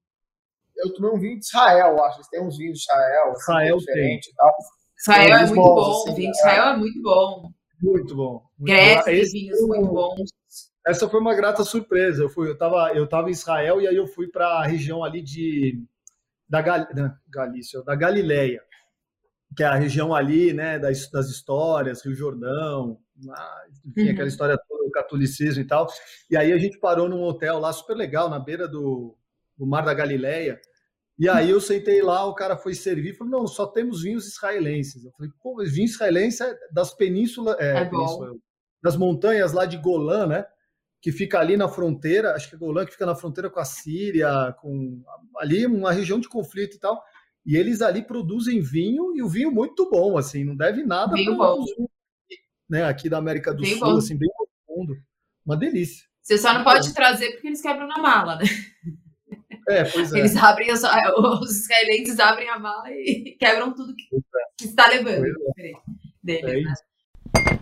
[0.76, 2.30] eu tomei um vinho de Israel, acho.
[2.30, 4.54] Têm uns vinhos de Israel, assim, Israel diferente e tal.
[5.00, 5.92] Israel é muito bom.
[5.92, 7.52] Assim, vinho de Israel é muito bom.
[7.82, 8.32] Muito bom.
[8.58, 10.30] Muito Grécia tem vinhos muito bons.
[10.86, 12.24] Essa foi uma grata surpresa.
[12.24, 15.02] Eu fui, eu estava, eu tava em Israel e aí eu fui para a região
[15.02, 15.82] ali de
[16.48, 16.86] da Gal,
[17.30, 18.62] Galícia, da Galileia,
[19.56, 23.00] que é a região ali, né, das, das histórias, Rio Jordão,
[23.86, 24.12] enfim, uhum.
[24.12, 24.73] aquela história toda
[25.14, 25.88] catolicismo e tal.
[26.30, 29.16] E aí a gente parou num hotel lá super legal na beira do,
[29.58, 30.60] do Mar da Galileia.
[31.18, 35.06] E aí eu sentei lá, o cara foi servir falou: não, só temos vinhos israelenses.
[35.06, 38.36] Eu falei, pô, vinho israelense é das penínsulas, é, é península,
[38.82, 40.46] das montanhas lá de Golã, né?
[41.00, 43.66] Que fica ali na fronteira, acho que é Golã, que fica na fronteira com a
[43.66, 45.04] Síria, com
[45.38, 47.02] ali uma região de conflito e tal.
[47.46, 51.66] E eles ali produzem vinho e o vinho muito bom, assim, não deve nada bom.
[52.70, 53.98] né, aqui da América do bem Sul, bom.
[53.98, 54.30] assim, bem
[54.74, 54.98] profundo.
[55.46, 56.06] Uma delícia.
[56.22, 58.46] Você só não pode trazer porque eles quebram na mala, né?
[59.68, 60.20] É, pois é.
[60.20, 64.20] Eles abrem, os, os israelenses abrem a mala e quebram tudo que, é.
[64.58, 65.26] que está levando
[65.58, 65.72] é.
[66.24, 67.60] deles, é né?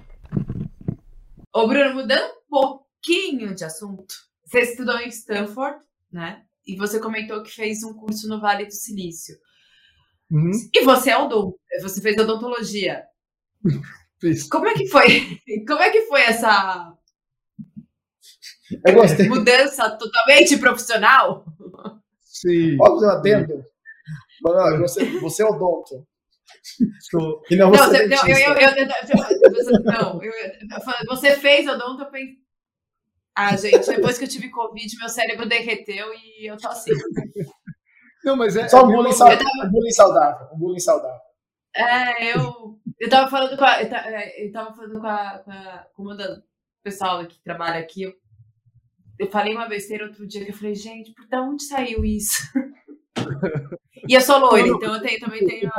[1.53, 5.79] Ô, Bruno, mudando um pouquinho de assunto, você estudou em Stanford,
[6.11, 6.43] né?
[6.65, 9.35] E você comentou que fez um curso no Vale do Silício.
[10.29, 10.51] Uhum.
[10.73, 13.03] E você é odonto, você fez odontologia.
[14.21, 14.47] Fiz.
[14.47, 15.41] Como é que foi?
[15.67, 16.95] Como é que foi essa
[18.85, 19.27] eu gostei.
[19.27, 21.45] mudança totalmente profissional?
[22.21, 22.77] Sim.
[22.77, 23.65] Fazer um adendo?
[24.41, 26.05] Mano, você, você é odonto.
[27.09, 27.41] Sou...
[27.49, 30.31] E não, você não, é não, eu, eu, eu, não, eu,
[31.07, 32.41] você fez odonto, eu pensei.
[33.35, 36.91] Ah, gente, depois que eu tive Covid, meu cérebro derreteu e eu tô assim.
[38.23, 38.67] Não, mas é.
[38.67, 39.67] Só um bullying, saudável, tava...
[39.67, 40.47] um bullying saudável.
[40.53, 41.21] Um bullying saudável.
[41.75, 42.79] É, eu.
[42.99, 43.81] Eu tava falando com a.
[43.81, 45.39] Eu tava falando com a.
[45.39, 46.41] Com, a, com uma da
[46.83, 48.13] pessoal que trabalha aqui.
[49.21, 52.41] Eu, falei uma besteira outro dia que eu falei, gente, por da onde saiu isso?
[54.09, 55.69] e eu sou loira, então eu tenho, também tenho.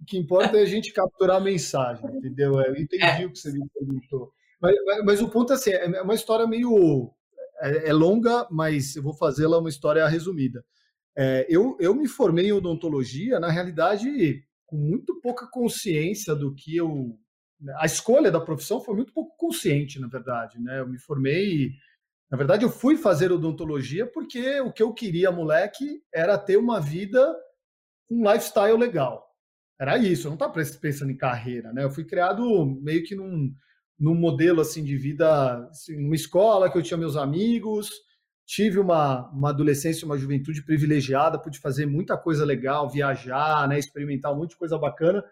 [0.00, 2.60] o que importa é a gente capturar a mensagem, entendeu?
[2.60, 3.26] Eu entendi é.
[3.26, 4.32] o que você me perguntou.
[4.60, 7.12] Mas, mas, mas, o ponto é assim, é uma história meio.
[7.60, 10.64] É, é longa, mas eu vou fazê-la uma história resumida.
[11.16, 16.76] É, eu, eu me formei em odontologia, na realidade, com muito pouca consciência do que
[16.76, 17.16] eu.
[17.76, 20.60] A escolha da profissão foi muito pouco consciente, na verdade.
[20.60, 20.80] Né?
[20.80, 21.72] Eu me formei.
[22.30, 26.80] Na verdade, eu fui fazer odontologia porque o que eu queria, moleque, era ter uma
[26.80, 27.34] vida,
[28.10, 29.26] um lifestyle legal.
[29.80, 31.84] Era isso, eu não estava pensando em carreira, né?
[31.84, 33.54] Eu fui criado meio que num,
[33.98, 37.88] num modelo assim de vida, assim, uma escola que eu tinha meus amigos,
[38.44, 44.32] tive uma, uma adolescência, uma juventude privilegiada, pude fazer muita coisa legal, viajar, né, experimentar
[44.32, 45.22] um monte de coisa bacana.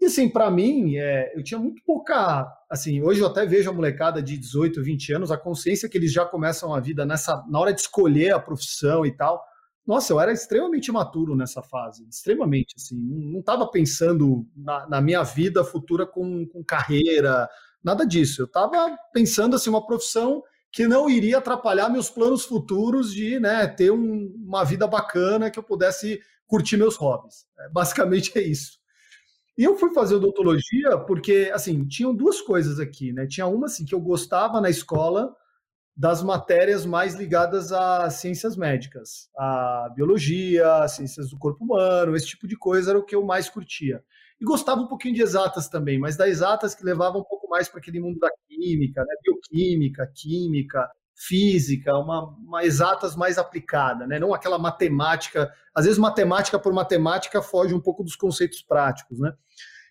[0.00, 3.72] E assim, para mim, é, eu tinha muito pouca, assim, hoje eu até vejo a
[3.72, 7.58] molecada de 18, 20 anos, a consciência que eles já começam a vida nessa na
[7.58, 9.42] hora de escolher a profissão e tal.
[9.86, 15.22] Nossa, eu era extremamente maturo nessa fase, extremamente, assim, não estava pensando na, na, minha
[15.22, 17.48] vida futura com, com carreira,
[17.82, 18.42] nada disso.
[18.42, 23.66] Eu estava pensando assim uma profissão que não iria atrapalhar meus planos futuros de né,
[23.66, 27.46] ter um, uma vida bacana que eu pudesse curtir meus hobbies.
[27.58, 28.78] É, basicamente é isso.
[29.56, 33.26] E eu fui fazer odontologia porque, assim, tinham duas coisas aqui, né?
[33.26, 35.34] Tinha uma, assim, que eu gostava na escola
[35.96, 42.26] das matérias mais ligadas às ciências médicas, a biologia, a ciências do corpo humano, esse
[42.26, 44.04] tipo de coisa era o que eu mais curtia.
[44.38, 47.66] E gostava um pouquinho de exatas também, mas das exatas que levavam um pouco mais
[47.68, 49.14] para aquele mundo da química, né?
[49.22, 54.18] bioquímica, química, física, uma, uma exatas mais aplicada, né?
[54.18, 55.50] não aquela matemática.
[55.74, 59.18] Às vezes, matemática por matemática foge um pouco dos conceitos práticos.
[59.18, 59.32] Né?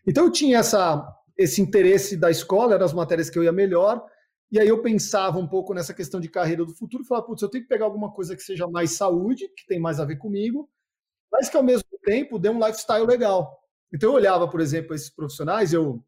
[0.08, 1.04] Então, eu tinha essa,
[1.36, 4.06] esse interesse da escola, eram as matérias que eu ia melhor,
[4.52, 7.42] e aí eu pensava um pouco nessa questão de carreira do futuro e falava, putz,
[7.42, 10.18] eu tenho que pegar alguma coisa que seja mais saúde, que tem mais a ver
[10.18, 10.70] comigo,
[11.32, 13.60] mas que ao mesmo tempo dê um lifestyle legal.
[13.92, 16.04] Então eu olhava, por exemplo, esses profissionais, eu,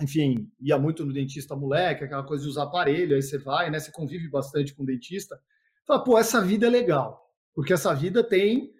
[0.00, 3.78] enfim, ia muito no dentista moleque, aquela coisa de usar aparelho, aí você vai, né?
[3.78, 5.40] Você convive bastante com o dentista.
[5.86, 8.70] Fala, pô, essa vida é legal, porque essa vida tem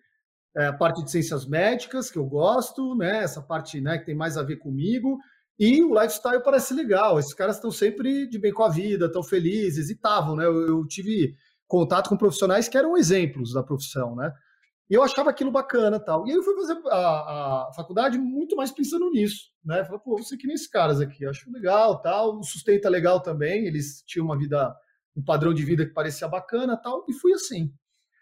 [0.56, 3.22] é, a parte de ciências médicas, que eu gosto, né?
[3.22, 5.18] Essa parte né, que tem mais a ver comigo,
[5.58, 7.18] E o lifestyle parece legal.
[7.18, 10.44] Esses caras estão sempre de bem com a vida, estão felizes e estavam, né?
[10.44, 11.34] Eu, eu, tive
[11.66, 14.32] contato com profissionais que eram exemplos da profissão, né?
[14.88, 16.26] E eu achava aquilo bacana tal.
[16.26, 19.84] E aí eu fui fazer a, a faculdade muito mais pensando nisso, né?
[19.84, 22.38] Falei, pô, você que nem esses caras aqui, acho legal tal.
[22.38, 24.74] O sustento é legal também, eles tinham uma vida,
[25.16, 27.04] um padrão de vida que parecia bacana tal.
[27.08, 27.72] E fui assim.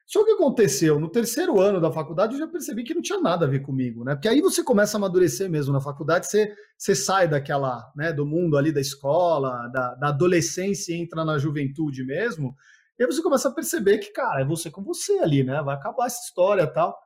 [0.06, 1.00] Só que aconteceu?
[1.00, 4.04] No terceiro ano da faculdade, eu já percebi que não tinha nada a ver comigo,
[4.04, 4.14] né?
[4.14, 8.26] Porque aí você começa a amadurecer mesmo na faculdade, você, você sai daquela, né, do
[8.26, 12.54] mundo ali da escola, da, da adolescência e entra na juventude mesmo.
[12.98, 15.60] E aí você começa a perceber que, cara, é você com você ali, né?
[15.62, 16.96] Vai acabar essa história tal.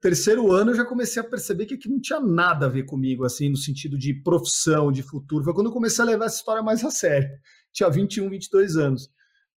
[0.00, 3.24] Terceiro ano eu já comecei a perceber que aqui não tinha nada a ver comigo,
[3.24, 5.42] assim, no sentido de profissão, de futuro.
[5.42, 7.28] Foi quando eu comecei a levar essa história mais a sério.
[7.72, 9.08] Tinha 21, 22 anos.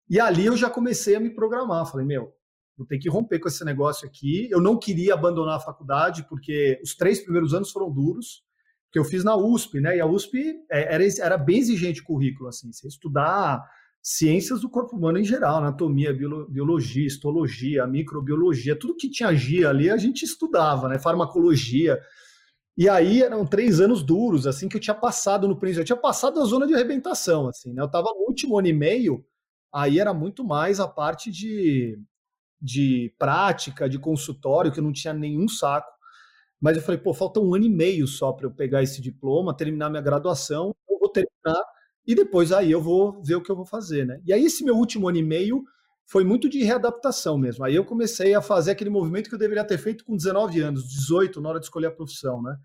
[0.09, 1.85] E ali eu já comecei a me programar.
[1.85, 2.31] Falei, meu,
[2.77, 4.47] vou ter que romper com esse negócio aqui.
[4.49, 8.43] Eu não queria abandonar a faculdade, porque os três primeiros anos foram duros,
[8.91, 9.97] que eu fiz na USP, né?
[9.97, 13.63] E a USP é, era, era bem exigente o currículo, assim, você estudar
[14.01, 19.89] ciências do corpo humano em geral, anatomia, biologia, histologia, microbiologia, tudo que tinha GIA ali
[19.89, 20.99] a gente estudava, né?
[20.99, 21.99] Farmacologia.
[22.77, 25.81] E aí eram três anos duros, assim, que eu tinha passado no princípio.
[25.81, 27.81] Eu tinha passado a zona de arrebentação, assim, né?
[27.81, 29.25] Eu estava no último ano e meio,
[29.73, 31.99] aí era muito mais a parte de
[32.61, 35.89] de prática, de consultório, que eu não tinha nenhum saco.
[36.61, 39.55] Mas eu falei, pô, falta um ano e meio só para eu pegar esse diploma,
[39.55, 41.63] terminar minha graduação, eu vou terminar
[42.05, 44.19] e depois aí eu vou ver o que eu vou fazer, né?
[44.25, 45.63] E aí esse meu último ano e meio
[46.05, 47.63] foi muito de readaptação mesmo.
[47.63, 50.89] Aí eu comecei a fazer aquele movimento que eu deveria ter feito com 19 anos,
[50.89, 52.57] 18, na hora de escolher a profissão, né?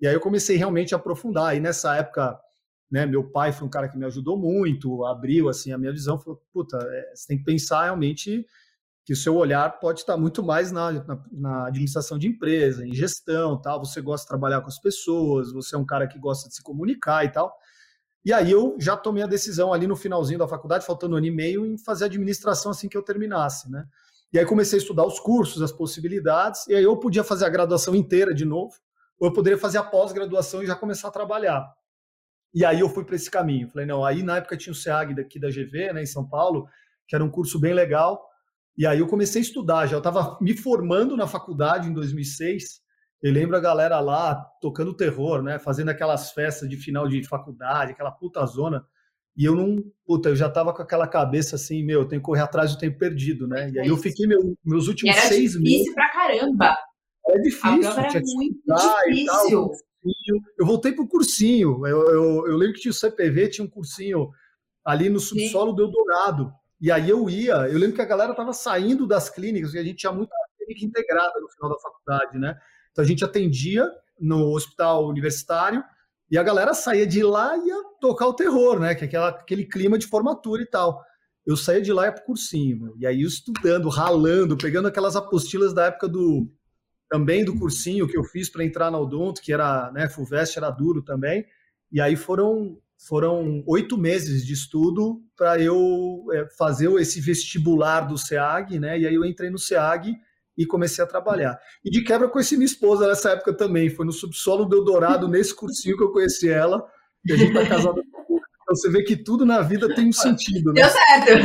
[0.00, 1.56] E aí eu comecei realmente a aprofundar.
[1.56, 2.38] E nessa época,
[2.90, 6.18] né, meu pai foi um cara que me ajudou muito, abriu assim a minha visão,
[6.18, 8.44] falou, puta, é, você tem que pensar realmente
[9.04, 12.94] que o seu olhar pode estar muito mais na, na, na, administração de empresa, em
[12.94, 13.84] gestão, tal.
[13.84, 16.62] Você gosta de trabalhar com as pessoas, você é um cara que gosta de se
[16.62, 17.52] comunicar e tal.
[18.24, 21.26] E aí eu já tomei a decisão ali no finalzinho da faculdade, faltando um ano
[21.26, 23.84] e meio, em fazer administração assim que eu terminasse, né?
[24.32, 27.48] E aí comecei a estudar os cursos, as possibilidades, e aí eu podia fazer a
[27.48, 28.74] graduação inteira de novo,
[29.18, 31.66] ou eu poderia fazer a pós-graduação e já começar a trabalhar.
[32.54, 33.68] E aí eu fui para esse caminho.
[33.68, 36.68] Falei, não, aí na época tinha o SEAG daqui da GV, né, em São Paulo,
[37.08, 38.30] que era um curso bem legal,
[38.76, 42.80] e aí eu comecei a estudar, já estava me formando na faculdade em 2006.
[43.22, 45.58] Eu lembro a galera lá tocando terror, né?
[45.58, 48.84] Fazendo aquelas festas de final de faculdade, aquela puta zona.
[49.36, 52.26] E eu não, puta, eu já tava com aquela cabeça assim, meu, eu tenho que
[52.26, 53.70] correr atrás do tempo perdido, né?
[53.70, 55.64] E aí eu fiquei meu, meus últimos era seis meses.
[55.64, 56.76] Era difícil pra caramba.
[57.28, 57.90] Era difícil.
[57.90, 58.60] A era muito
[59.06, 59.70] difícil.
[60.58, 61.86] eu voltei pro cursinho.
[61.86, 64.30] Eu, eu, eu, lembro que tinha o CPV, tinha um cursinho
[64.84, 65.76] ali no subsolo Sim.
[65.76, 66.52] do Eldorado.
[66.80, 69.82] E aí eu ia, eu lembro que a galera estava saindo das clínicas, e a
[69.82, 72.58] gente tinha muita clínica integrada no final da faculdade, né?
[72.92, 75.82] Então a gente atendia no hospital universitário
[76.30, 78.94] e a galera saía de lá e ia tocar o terror, né?
[78.94, 81.02] Que é aquela, aquele clima de formatura e tal.
[81.44, 82.96] Eu saía de lá e ia pro cursinho, meu.
[82.98, 86.48] e aí estudando, ralando, pegando aquelas apostilas da época do
[87.08, 90.70] também do cursinho que eu fiz para entrar na Odonto, que era, né, Fulvestre era
[90.70, 91.44] duro também.
[91.90, 98.18] E aí foram foram oito meses de estudo para eu é, fazer esse vestibular do
[98.18, 98.98] SEAG, né?
[98.98, 100.14] E aí eu entrei no SEAG
[100.60, 101.58] e comecei a trabalhar.
[101.82, 103.88] E de quebra conheci minha esposa nessa época também.
[103.88, 106.86] Foi no subsolo do Eldorado, nesse cursinho que eu conheci ela.
[107.24, 108.02] E a gente tá casado.
[108.02, 110.82] Então você vê que tudo na vida tem um sentido, né?
[110.82, 111.42] Deu certo.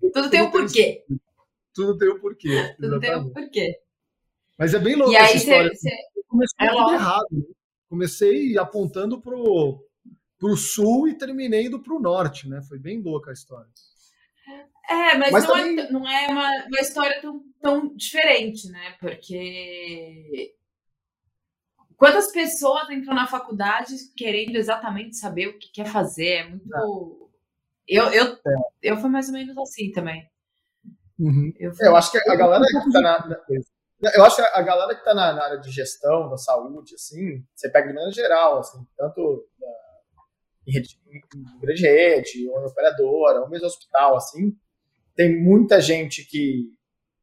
[0.14, 1.04] tudo tem um porquê.
[1.74, 2.74] Tudo tem um porquê.
[2.80, 3.78] Tudo tem um porquê.
[4.58, 5.70] Mas é bem louco e essa história.
[5.74, 5.96] Cê, cê...
[6.26, 7.26] Comecei é errado.
[7.30, 7.42] Né?
[7.90, 9.84] Comecei apontando pro
[10.38, 12.60] para o sul e terminei indo para o norte, né?
[12.62, 13.70] Foi bem louca a história.
[14.92, 15.80] É, mas, mas não, é também...
[15.80, 18.94] é, não é uma, uma história tão, tão diferente, né?
[19.00, 20.54] Porque
[21.96, 26.28] quantas pessoas entram na faculdade querendo exatamente saber o que quer fazer?
[26.28, 27.30] É muito.
[27.88, 28.38] Eu, eu, é.
[28.82, 30.28] eu fui mais ou menos assim também.
[31.18, 31.52] Uhum.
[31.58, 31.86] Eu, fui...
[31.86, 33.40] eu, acho que a galera que tá na.
[34.14, 37.44] Eu acho que a galera que tá na, na área de gestão, da saúde, assim,
[37.54, 39.46] você pega de maneira geral, assim, tanto
[40.66, 44.56] em, rede, em grande rede, ou em operadora, ou mesmo hospital, assim,
[45.14, 46.64] tem muita gente que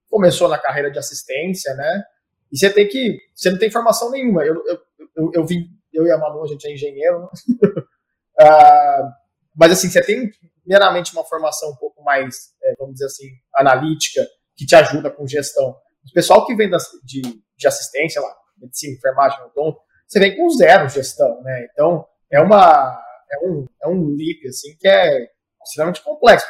[0.10, 2.04] começou na carreira de assistência, né?
[2.52, 3.19] E você tem que.
[3.36, 4.43] Você não tem formação nenhuma.
[4.43, 4.80] Eu, eu,
[5.15, 7.28] eu, eu vim, eu e a Manu, a gente é engenheiro, né?
[8.41, 9.12] uh,
[9.56, 10.32] mas assim, você tem
[10.65, 15.28] meramente uma formação um pouco mais, é, vamos dizer assim, analítica, que te ajuda com
[15.28, 15.69] gestão.
[16.08, 16.69] O pessoal que vem
[17.04, 17.21] de,
[17.58, 21.67] de assistência, lá, medicina, enfermagem, odonto, você vem com zero gestão, né?
[21.71, 22.99] Então, é uma
[23.32, 25.28] é um, é um leap, assim, que é
[25.63, 26.47] extremamente complexo,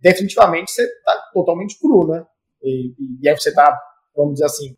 [0.00, 2.26] definitivamente você está totalmente cru, né?
[2.62, 3.78] E, e, aí você está,
[4.16, 4.76] vamos dizer assim,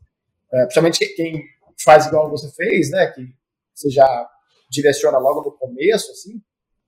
[0.52, 1.42] é, principalmente quem
[1.83, 3.06] faz igual você fez, né?
[3.09, 3.26] Que
[3.74, 4.28] você já
[4.70, 6.40] direciona logo no começo, assim,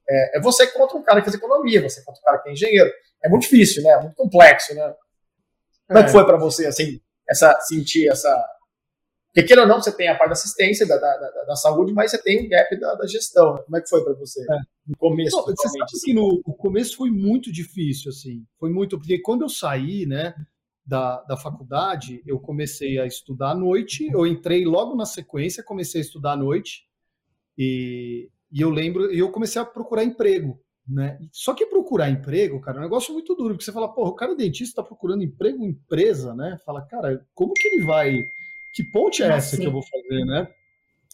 [0.09, 2.53] é, é você contra um cara que faz economia, você contra um cara que é
[2.53, 2.91] engenheiro.
[3.25, 3.91] É muito difícil, né?
[3.91, 4.95] É muito complexo, né?
[5.87, 6.13] Como é, que é.
[6.13, 8.31] foi para você, assim, essa, sentir essa.
[9.33, 11.93] Porque, queira ou não, você tem a parte da assistência, da, da, da, da saúde,
[11.95, 13.57] mas você tem o gap da, da gestão.
[13.65, 14.43] Como é que foi para você?
[14.43, 14.59] É.
[14.87, 15.99] No começo, não, você sabe assim.
[16.05, 18.45] que no, no começo foi muito difícil, assim.
[18.59, 18.99] Foi muito.
[18.99, 20.35] Porque quando eu saí, né?
[20.85, 24.11] Da, da faculdade, eu comecei a estudar à noite.
[24.13, 26.83] Eu entrei logo na sequência, comecei a estudar à noite.
[27.57, 30.61] E, e eu lembro, eu comecei a procurar emprego.
[30.87, 31.19] Né?
[31.31, 34.15] Só que procurar emprego, cara, é um negócio muito duro, porque você fala, porra, o
[34.15, 36.59] cara dentista está procurando emprego em empresa, né?
[36.67, 38.19] Fala, cara, como que ele vai.
[38.73, 40.49] Que ponte é essa que eu vou fazer, né?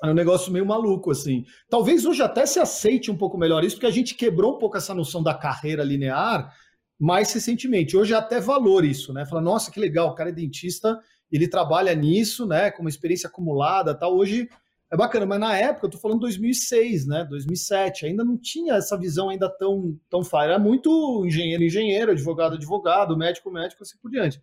[0.02, 1.44] É um negócio meio maluco, assim.
[1.68, 4.76] Talvez hoje até se aceite um pouco melhor isso, porque a gente quebrou um pouco
[4.76, 6.54] essa noção da carreira linear
[6.98, 7.96] mais recentemente.
[7.96, 9.26] Hoje é até valor isso, né?
[9.26, 10.98] Fala, nossa, que legal, o cara é dentista,
[11.30, 12.70] ele trabalha nisso, né?
[12.70, 14.16] Com uma experiência acumulada tal.
[14.16, 14.48] Hoje
[14.90, 18.96] é bacana, mas na época, eu tô falando 2006, né, 2007, ainda não tinha essa
[18.96, 24.10] visão ainda tão, tão fácil, era muito engenheiro, engenheiro, advogado, advogado, médico, médico, assim por
[24.10, 24.40] diante.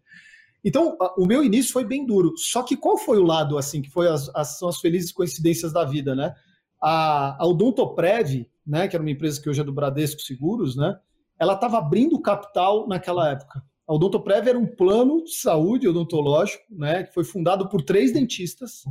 [0.65, 3.89] Então, o meu início foi bem duro, só que qual foi o lado, assim, que
[3.91, 6.34] foi as, as, são as felizes coincidências da vida, né?
[6.82, 10.99] A, a Odontoprev, né, que era uma empresa que hoje é do Bradesco Seguros, né,
[11.39, 13.63] ela estava abrindo capital naquela época.
[13.88, 18.84] A Odontoprev era um plano de saúde odontológico, né, que foi fundado por três dentistas,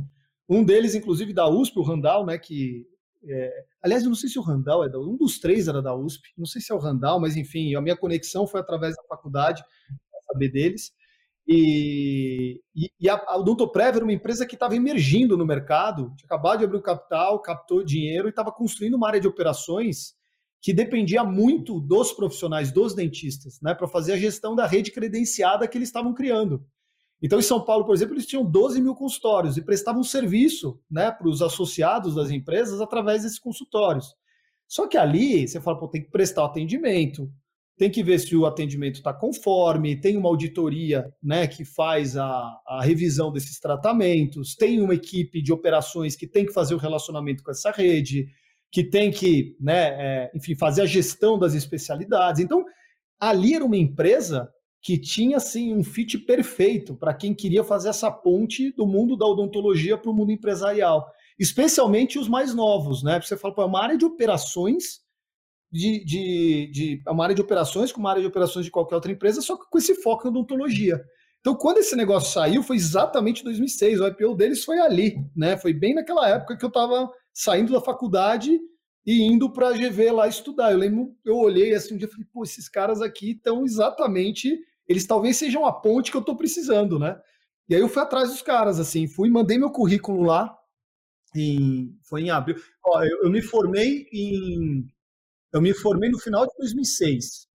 [0.47, 2.37] um deles, inclusive, da USP, o Randall, né?
[2.37, 2.87] Que.
[3.27, 3.65] É...
[3.81, 6.29] Aliás, eu não sei se o Randall é da um dos três era da USP,
[6.37, 9.63] não sei se é o Randall, mas enfim, a minha conexão foi através da faculdade,
[10.31, 10.93] saber deles.
[11.47, 16.25] E, e, e a, a Odontoprev era uma empresa que estava emergindo no mercado, tinha
[16.25, 20.15] acabado de abrir o capital, captou dinheiro e estava construindo uma área de operações
[20.61, 25.67] que dependia muito dos profissionais, dos dentistas, né, para fazer a gestão da rede credenciada
[25.67, 26.65] que eles estavam criando.
[27.21, 31.11] Então, em São Paulo, por exemplo, eles tinham 12 mil consultórios e prestavam serviço né,
[31.11, 34.15] para os associados das empresas através desses consultórios.
[34.67, 37.31] Só que ali você fala, pô, tem que prestar atendimento,
[37.77, 42.57] tem que ver se o atendimento está conforme, tem uma auditoria né, que faz a,
[42.65, 47.43] a revisão desses tratamentos, tem uma equipe de operações que tem que fazer o relacionamento
[47.43, 48.27] com essa rede,
[48.71, 52.41] que tem que, né, é, enfim, fazer a gestão das especialidades.
[52.41, 52.63] Então,
[53.19, 54.49] ali era uma empresa
[54.81, 59.25] que tinha assim um fit perfeito para quem queria fazer essa ponte do mundo da
[59.25, 63.19] odontologia para o mundo empresarial, especialmente os mais novos, né?
[63.19, 65.04] Você fala, é uma área de operações
[65.71, 69.11] de, de, de uma área de operações como uma área de operações de qualquer outra
[69.11, 71.01] empresa, só que com esse foco em odontologia.
[71.39, 74.01] Então, quando esse negócio saiu, foi exatamente 2006.
[74.01, 75.55] O IPO deles foi ali, né?
[75.57, 78.59] Foi bem naquela época que eu estava saindo da faculdade
[79.05, 80.71] e indo para a GV lá estudar.
[80.71, 84.57] Eu lembro, eu olhei assim um dia e falei, pô, esses caras aqui estão exatamente
[84.87, 87.19] eles talvez sejam a ponte que eu estou precisando, né?
[87.67, 90.55] E aí eu fui atrás dos caras, assim, fui, mandei meu currículo lá,
[91.35, 92.55] em, foi em abril.
[92.85, 94.85] Ó, eu, eu, me formei em,
[95.55, 97.47] eu me formei no final de 2006.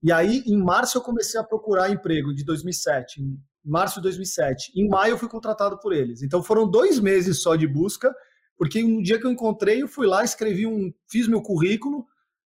[0.00, 4.70] E aí, em março, eu comecei a procurar emprego, de 2007, em março de 2007.
[4.76, 6.22] Em maio, eu fui contratado por eles.
[6.22, 8.14] Então, foram dois meses só de busca,
[8.56, 12.06] porque um dia que eu encontrei, eu fui lá, escrevi um, fiz meu currículo,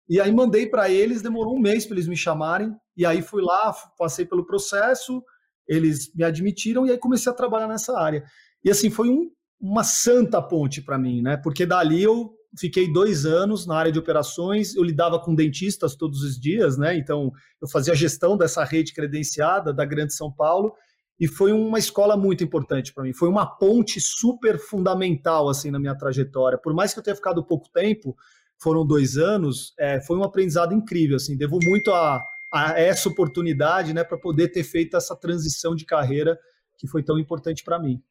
[0.08, 2.74] e aí mandei para eles, demorou um mês para eles me chamarem.
[2.96, 5.22] E aí fui lá, passei pelo processo,
[5.68, 8.24] eles me admitiram e aí comecei a trabalhar nessa área.
[8.64, 11.36] E assim, foi um, uma santa ponte para mim, né?
[11.36, 16.22] Porque dali eu fiquei dois anos na área de operações, eu lidava com dentistas todos
[16.22, 16.96] os dias, né?
[16.96, 20.74] Então eu fazia a gestão dessa rede credenciada da Grande São Paulo
[21.18, 23.12] e foi uma escola muito importante para mim.
[23.12, 26.58] Foi uma ponte super fundamental assim na minha trajetória.
[26.58, 28.16] Por mais que eu tenha ficado pouco tempo,
[28.58, 31.16] foram dois anos, é, foi um aprendizado incrível.
[31.16, 35.84] Assim, devo muito a, a essa oportunidade, né, para poder ter feito essa transição de
[35.84, 36.38] carreira
[36.78, 38.02] que foi tão importante para mim.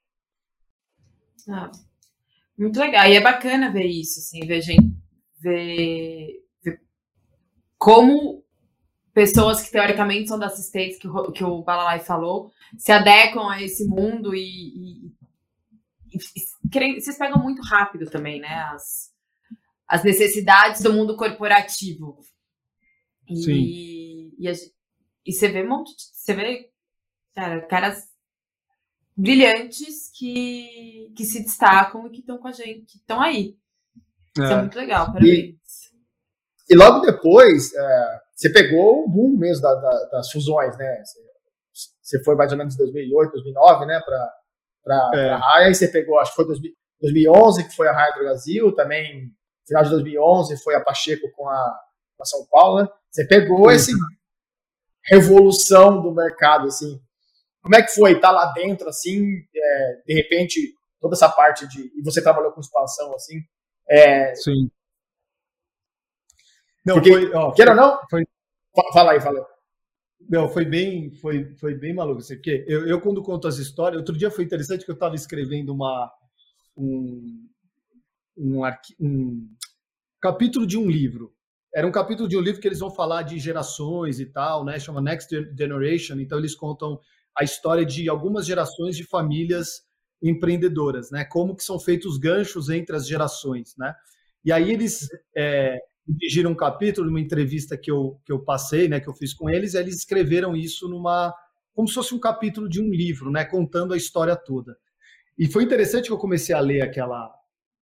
[1.47, 1.71] Ah,
[2.57, 3.07] muito legal.
[3.07, 4.95] E é bacana ver isso, assim, ver, gente,
[5.39, 6.81] ver, ver
[7.77, 8.43] como
[9.13, 13.61] pessoas que teoricamente são da assistência, que, o, que o Balalai falou, se adequam a
[13.61, 15.11] esse mundo e, e,
[16.13, 18.53] e, e vocês pegam muito rápido também, né?
[18.73, 19.13] As,
[19.87, 22.19] as necessidades do mundo corporativo.
[23.29, 23.53] E, Sim.
[24.37, 24.53] E, a,
[25.25, 26.69] e você vê um monte de, você vê
[27.33, 28.14] cara, caras
[29.15, 33.55] brilhantes que, que se destacam e que estão com a gente, que estão aí.
[34.37, 34.43] É.
[34.43, 35.55] Isso é muito legal, parabéns.
[36.69, 41.03] E, e logo depois, é, você pegou o boom mesmo da, da, das fusões, né?
[41.03, 41.19] Você,
[42.01, 44.01] você, foi mais ou menos em 2008, 2009, né?
[44.83, 45.29] Para é.
[45.29, 46.45] a Raia, e você pegou, acho que foi
[47.01, 49.33] 2011, que foi a Raia do Brasil, também
[49.65, 51.79] final de 2011 foi a Pacheco com a,
[52.21, 52.87] a São Paulo, né?
[53.09, 53.91] Você pegou essa
[55.05, 57.01] revolução do mercado, assim.
[57.65, 61.67] Como é que foi estar tá lá dentro, assim, é, de repente, toda essa parte
[61.67, 61.91] de...
[61.97, 63.41] E você trabalhou com expansão, assim.
[63.89, 64.35] É...
[64.35, 64.69] Sim.
[66.85, 67.99] Não, Porque, foi, ó, quer ou não?
[68.07, 68.23] Foi...
[68.93, 69.45] Fala aí, fala aí.
[70.29, 72.19] Não, foi bem, foi, foi bem maluco.
[72.19, 75.15] Assim, porque eu, eu, quando conto as histórias, outro dia foi interessante que eu estava
[75.15, 76.13] escrevendo uma,
[76.77, 77.49] um,
[78.37, 78.61] um,
[78.99, 79.49] um,
[80.21, 81.33] capítulo de um livro.
[81.73, 84.77] Era um capítulo de um livro que eles vão falar de gerações e tal, né?
[84.79, 86.19] Chama Next Generation.
[86.19, 87.01] Então eles contam
[87.37, 89.83] a história de algumas gerações de famílias
[90.21, 91.25] empreendedoras, né?
[91.25, 93.93] Como que são feitos os ganchos entre as gerações, né?
[94.43, 95.77] E aí eles é,
[96.07, 99.49] dirigiram um capítulo, uma entrevista que eu, que eu passei, né, que eu fiz com
[99.49, 101.33] eles, eles escreveram isso numa
[101.73, 104.77] como se fosse um capítulo de um livro, né, contando a história toda.
[105.37, 107.29] E foi interessante que eu comecei a ler aquela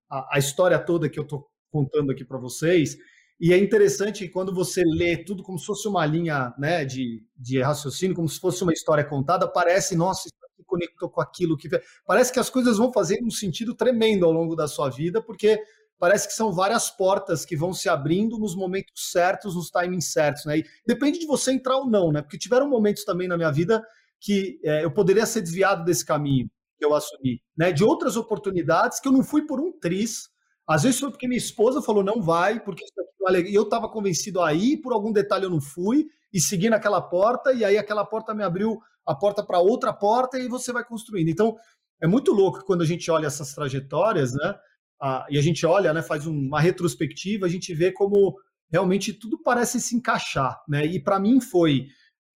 [0.10, 2.98] a, a história toda que eu estou contando aqui para vocês.
[3.44, 7.62] E é interessante quando você lê tudo como se fosse uma linha né, de, de
[7.62, 11.68] raciocínio, como se fosse uma história contada, parece, nossa, isso aqui conectou com aquilo que.
[12.06, 15.62] Parece que as coisas vão fazer um sentido tremendo ao longo da sua vida, porque
[16.00, 20.46] parece que são várias portas que vão se abrindo nos momentos certos, nos timings certos,
[20.46, 20.60] né?
[20.60, 22.22] E depende de você entrar ou não, né?
[22.22, 23.86] Porque tiveram momentos também na minha vida
[24.22, 27.74] que é, eu poderia ser desviado desse caminho que eu assumi, né?
[27.74, 30.30] De outras oportunidades que eu não fui por um triz.
[30.68, 33.64] Às vezes foi porque minha esposa falou não vai, porque isso aqui é E eu
[33.64, 37.78] estava convencido aí, por algum detalhe eu não fui e segui naquela porta e aí
[37.78, 41.30] aquela porta me abriu a porta para outra porta e você vai construindo.
[41.30, 41.56] Então
[42.02, 44.56] é muito louco quando a gente olha essas trajetórias, né?
[45.04, 48.38] a, e a gente olha, né, faz uma retrospectiva, a gente vê como
[48.72, 50.86] realmente tudo parece se encaixar, né?
[50.86, 51.88] E para mim foi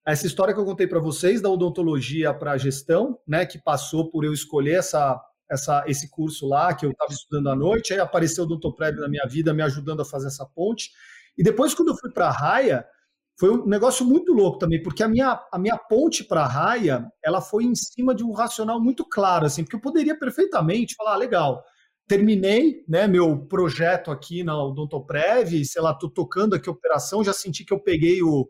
[0.06, 4.10] essa história que eu contei para vocês da odontologia para a gestão, né, que passou
[4.10, 5.20] por eu escolher essa,
[5.50, 9.08] essa, esse curso lá que eu estava estudando à noite, aí apareceu o Odontoprev na
[9.08, 10.92] minha vida, me ajudando a fazer essa ponte.
[11.38, 12.86] E depois, quando eu fui para a Raia,
[13.40, 17.06] foi um negócio muito louco também, porque a minha, a minha ponte para a Raia,
[17.24, 21.14] ela foi em cima de um racional muito claro, assim, porque eu poderia perfeitamente falar,
[21.14, 21.64] ah, legal,
[22.08, 27.34] terminei né, meu projeto aqui na Odontoprev, sei lá, estou tocando aqui a operação, já
[27.34, 28.48] senti que eu peguei o,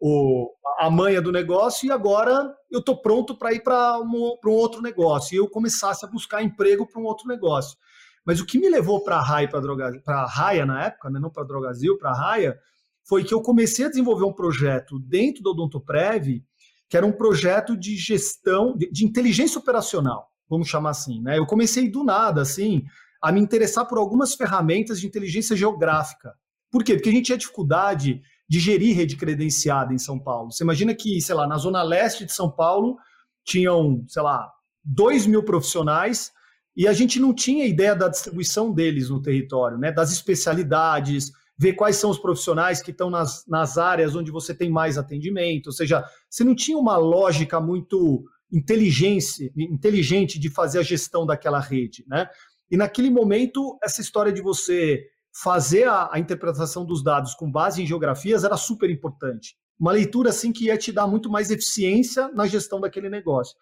[0.00, 4.50] o, a manha do negócio e agora eu estou pronto para ir para um, um
[4.50, 5.34] outro negócio.
[5.34, 7.76] E eu começasse a buscar emprego para um outro negócio.
[8.24, 11.42] Mas o que me levou para a Raia, para Raia na época, né, não para
[11.42, 12.58] a Drogazil, para a Raia,
[13.06, 16.42] foi que eu comecei a desenvolver um projeto dentro do Odontoprev,
[16.88, 21.38] que era um projeto de gestão, de, de inteligência operacional vamos chamar assim, né?
[21.38, 22.84] Eu comecei do nada, assim,
[23.22, 26.34] a me interessar por algumas ferramentas de inteligência geográfica.
[26.70, 26.94] Por quê?
[26.94, 30.50] Porque a gente tinha dificuldade de gerir rede credenciada em São Paulo.
[30.50, 32.96] Você imagina que, sei lá, na zona leste de São Paulo
[33.44, 34.50] tinham, sei lá,
[34.84, 36.32] 2 mil profissionais
[36.74, 39.92] e a gente não tinha ideia da distribuição deles no território, né?
[39.92, 44.70] Das especialidades, ver quais são os profissionais que estão nas, nas áreas onde você tem
[44.70, 45.66] mais atendimento.
[45.66, 51.60] Ou seja, você não tinha uma lógica muito inteligência, inteligente de fazer a gestão daquela
[51.60, 52.28] rede, né?
[52.70, 55.04] E naquele momento, essa história de você
[55.42, 59.56] fazer a, a, interpretação dos dados com base em geografias era super importante.
[59.78, 63.56] Uma leitura assim que ia te dar muito mais eficiência na gestão daquele negócio.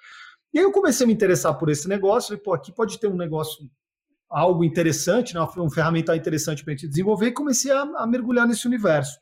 [0.55, 3.09] E aí eu comecei a me interessar por esse negócio, falei, pô, aqui pode ter
[3.09, 3.69] um negócio,
[4.31, 8.47] algo interessante, né, uma ferramenta interessante para a gente desenvolver, e comecei a, a mergulhar
[8.47, 9.19] nesse universo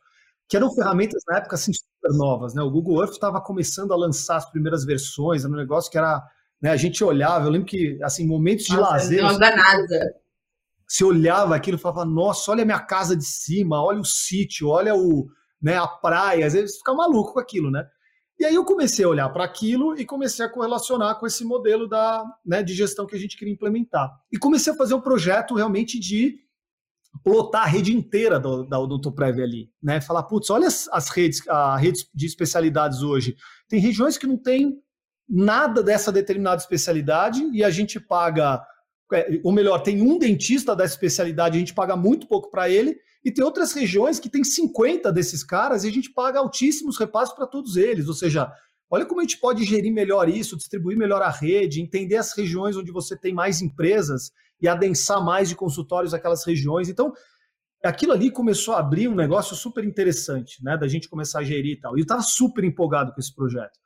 [0.48, 2.62] que eram ferramentas na época assim super novas, né?
[2.62, 6.22] O Google Earth estava começando a lançar as primeiras versões, era um negócio que era,
[6.60, 10.14] né, a gente olhava, eu lembro que assim, momentos de nossa, lazer, não dá nada.
[10.94, 14.68] Você olhava aquilo e falava: "Nossa, olha a minha casa de cima, olha o sítio,
[14.68, 15.26] olha o,
[15.60, 16.46] né, a praia".
[16.46, 17.84] Às vezes fica maluco com aquilo, né?
[18.38, 21.88] E aí eu comecei a olhar para aquilo e comecei a correlacionar com esse modelo
[21.88, 24.10] da, né, de gestão que a gente queria implementar.
[24.32, 26.36] E comecei a fazer um projeto realmente de
[27.22, 30.00] plotar a rede inteira do, da Odontoprev ali, né?
[30.00, 33.36] Falar, putz, olha as, as redes, a redes de especialidades hoje.
[33.68, 34.80] Tem regiões que não tem
[35.28, 38.64] nada dessa determinada especialidade e a gente paga,
[39.42, 43.32] ou melhor, tem um dentista da especialidade, a gente paga muito pouco para ele, e
[43.32, 47.46] tem outras regiões que tem 50 desses caras e a gente paga altíssimos repassos para
[47.46, 48.06] todos eles.
[48.06, 48.52] Ou seja,
[48.90, 52.76] olha como a gente pode gerir melhor isso, distribuir melhor a rede, entender as regiões
[52.76, 54.30] onde você tem mais empresas
[54.60, 56.90] e adensar mais de consultórios aquelas regiões.
[56.90, 57.14] Então,
[57.82, 60.76] aquilo ali começou a abrir um negócio super interessante, né?
[60.76, 61.96] Da gente começar a gerir e tal.
[61.96, 63.78] E eu estava super empolgado com esse projeto.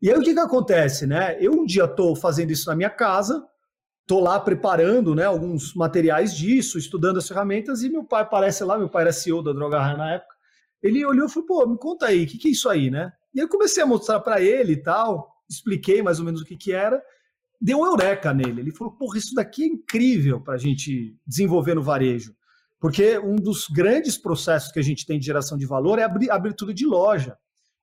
[0.00, 1.36] E aí o que, que acontece, né?
[1.40, 3.44] Eu um dia estou fazendo isso na minha casa,
[4.08, 8.78] estou lá preparando né, alguns materiais disso, estudando as ferramentas, e meu pai aparece lá,
[8.78, 10.34] meu pai era CEO da Droga na época.
[10.82, 13.12] Ele olhou e falou, pô, me conta aí, o que, que é isso aí, né?
[13.34, 16.56] E eu comecei a mostrar para ele e tal, expliquei mais ou menos o que,
[16.56, 17.02] que era,
[17.60, 18.62] deu um eureka nele.
[18.62, 22.34] Ele falou: porra, isso daqui é incrível para a gente desenvolver no varejo.
[22.80, 26.30] Porque um dos grandes processos que a gente tem de geração de valor é abrir
[26.30, 27.36] abertura de loja.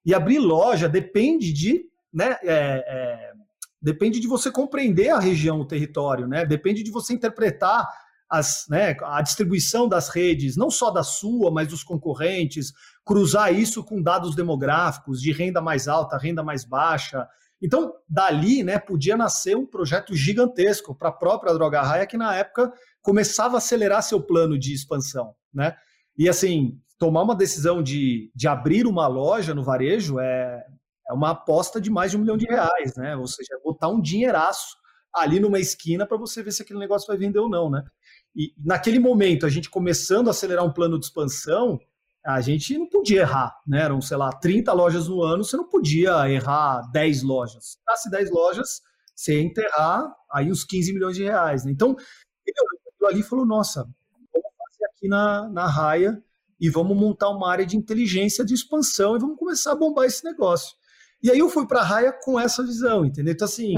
[0.04, 3.34] E abrir loja depende de, né, é, é,
[3.86, 6.44] depende de você compreender a região, o território, né?
[6.44, 7.88] Depende de você interpretar
[8.28, 12.74] as, né, a distribuição das redes, não só da sua, mas dos concorrentes,
[13.06, 17.28] cruzar isso com dados demográficos de renda mais alta, renda mais baixa.
[17.62, 22.36] Então, dali, né, podia nascer um projeto gigantesco para a própria Droga Raia, que na
[22.36, 22.74] época
[23.04, 25.76] começava a acelerar seu plano de expansão, né?
[26.18, 30.66] E assim, tomar uma decisão de, de abrir uma loja no varejo é,
[31.10, 33.16] é uma aposta de mais de um milhão de reais, né?
[33.16, 34.76] Ou seja, botar um dinheiraço
[35.14, 37.84] ali numa esquina para você ver se aquele negócio vai vender ou não, né?
[38.36, 41.80] E naquele momento, a gente começando a acelerar um plano de expansão,
[42.26, 43.84] a gente não podia errar, né?
[43.84, 47.64] Eram, sei lá, 30 lojas no ano, você não podia errar 10 lojas.
[47.64, 48.82] Se fosse 10 lojas,
[49.16, 51.64] você ia enterrar aí uns 15 milhões de reais.
[51.64, 51.72] Né?
[51.72, 51.96] Então,
[52.46, 52.58] ele
[53.08, 56.22] ali falou, nossa, vamos fazer aqui na, na raia
[56.60, 60.24] e vamos montar uma área de inteligência de expansão e vamos começar a bombar esse
[60.24, 60.76] negócio.
[61.22, 63.34] E aí eu fui para a raia com essa visão, entendeu?
[63.34, 63.74] Então, assim,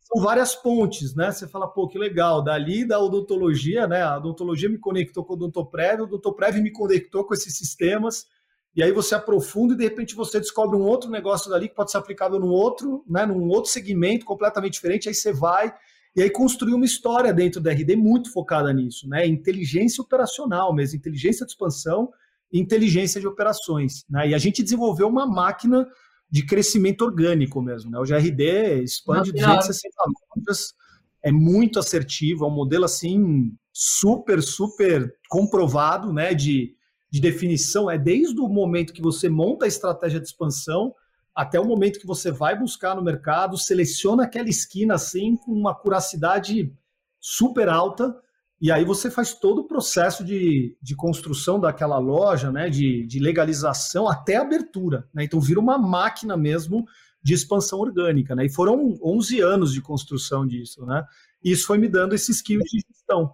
[0.00, 1.30] são várias pontes, né?
[1.30, 4.02] Você fala, pô, que legal, dali da odontologia, né?
[4.02, 8.26] A odontologia me conectou com o odontoprev, o odontoprev me conectou com esses sistemas,
[8.74, 11.90] e aí você aprofunda e de repente você descobre um outro negócio dali que pode
[11.90, 13.26] ser aplicável num outro, né?
[13.26, 15.74] Num outro segmento completamente diferente, aí você vai
[16.16, 19.26] e aí construir uma história dentro da RD muito focada nisso, né?
[19.26, 22.10] Inteligência operacional mesmo, inteligência de expansão
[22.50, 24.30] e inteligência de operações, né?
[24.30, 25.86] E a gente desenvolveu uma máquina
[26.30, 27.90] de crescimento orgânico mesmo.
[27.90, 27.98] Né?
[27.98, 29.94] O GRD expande 260
[30.36, 30.74] lojas,
[31.22, 36.74] é muito assertivo, é um modelo assim super, super comprovado né, de,
[37.10, 37.90] de definição.
[37.90, 40.94] É desde o momento que você monta a estratégia de expansão
[41.34, 45.72] até o momento que você vai buscar no mercado, seleciona aquela esquina assim com uma
[45.72, 46.74] curacidade
[47.20, 48.16] super alta
[48.60, 53.20] e aí você faz todo o processo de, de construção daquela loja, né, de, de
[53.20, 55.08] legalização até abertura.
[55.14, 55.24] Né?
[55.24, 56.84] Então vira uma máquina mesmo
[57.22, 58.34] de expansão orgânica.
[58.34, 58.46] Né?
[58.46, 60.84] E foram 11 anos de construção disso.
[60.84, 61.04] Né?
[61.42, 63.32] E isso foi me dando esse skill de gestão.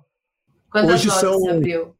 [0.70, 1.96] Quantas hoje lojas são, você abriu?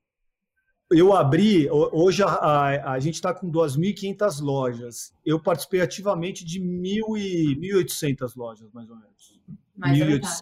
[0.90, 5.14] Eu abri, hoje a, a, a gente está com 2.500 lojas.
[5.24, 9.40] Eu participei ativamente de 1.800 lojas, mais ou menos.
[9.74, 10.40] Mais 1.800,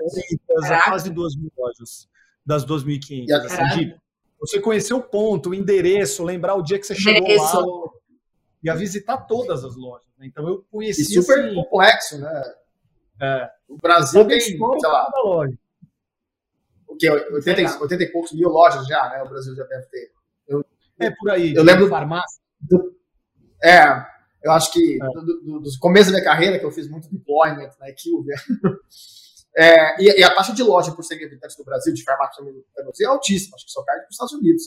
[0.69, 2.11] é quase 2.000 lojas
[2.45, 3.31] das 2.500.
[3.33, 3.95] Assim,
[4.39, 7.61] você conhecer o ponto, o endereço, lembrar o dia que você chegou endereço.
[7.61, 7.93] lá.
[8.65, 10.09] Ia visitar todas as lojas.
[10.19, 10.27] Né?
[10.27, 11.03] Então eu conheci.
[11.03, 12.55] E super assim, complexo, né?
[13.21, 13.51] É.
[13.69, 15.11] O Brasil tem, sei lá.
[15.25, 15.57] Loja.
[16.89, 17.09] O que?
[17.09, 19.23] 80, 80 e poucos mil lojas já, né?
[19.23, 20.13] O Brasil já deve ter.
[20.47, 20.65] Eu,
[20.99, 21.55] é por aí.
[21.55, 21.89] Eu lembro.
[21.89, 22.41] Farmácia.
[22.61, 22.97] Do,
[23.63, 23.85] é,
[24.43, 25.07] eu acho que é.
[25.21, 28.35] do, do, dos começos da minha carreira, que eu fiz muito deployment na né, Equilvia,
[29.57, 32.43] É, e, e, a taxa de loja por 100 habitantes do Brasil, de farmácia
[33.01, 34.65] é altíssima, acho que só perde para os Estados Unidos.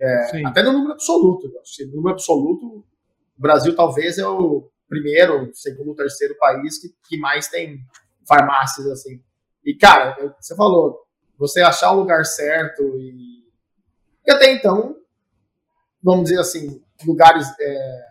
[0.00, 1.52] É, até no número absoluto.
[1.60, 2.84] Acho que no número absoluto, o
[3.40, 7.80] Brasil talvez é o primeiro, segundo, terceiro país que, que mais tem
[8.26, 9.22] farmácias assim.
[9.64, 11.06] E, cara, eu, você falou,
[11.36, 13.38] você achar o lugar certo e.
[14.26, 14.96] E até então,
[16.02, 18.06] vamos dizer assim, lugares é,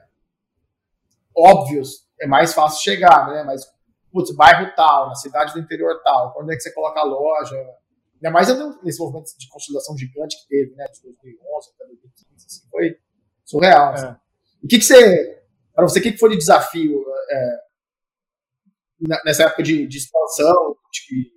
[1.35, 3.43] óbvios é mais fácil chegar, né?
[3.43, 3.71] Mas
[4.17, 7.55] putz, bairro tal, na cidade do interior tal, quando é que você coloca a loja?
[8.15, 8.47] Ainda mais
[8.83, 12.97] nesse movimento de consolidação gigante que teve, né, de 2011 até 2015, assim, foi
[13.45, 13.93] surreal.
[13.93, 14.07] Assim.
[14.07, 14.17] É.
[14.63, 17.57] E o que, que você, para você, o que, que foi de desafio é,
[19.23, 21.31] nessa época de, de expansão, de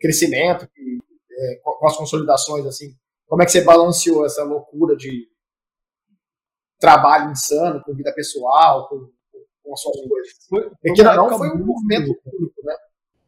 [0.00, 0.98] crescimento, de,
[1.30, 2.96] é, com as consolidações, assim,
[3.28, 5.28] como é que você balanceou essa loucura de
[6.80, 9.08] trabalho insano com vida pessoal, com
[9.72, 10.32] com as suas coisas.
[10.48, 12.76] Foi, foi que não foi um movimento único, né?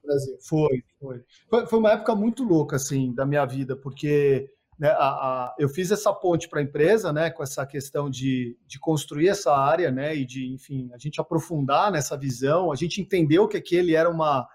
[0.04, 0.36] Brasil.
[0.46, 1.66] Foi, foi, foi.
[1.66, 5.90] Foi uma época muito louca, assim, da minha vida, porque né, a, a, eu fiz
[5.90, 10.14] essa ponte para a empresa, né, com essa questão de, de construir essa área, né,
[10.14, 14.46] e de, enfim, a gente aprofundar nessa visão, a gente entendeu que aquele era uma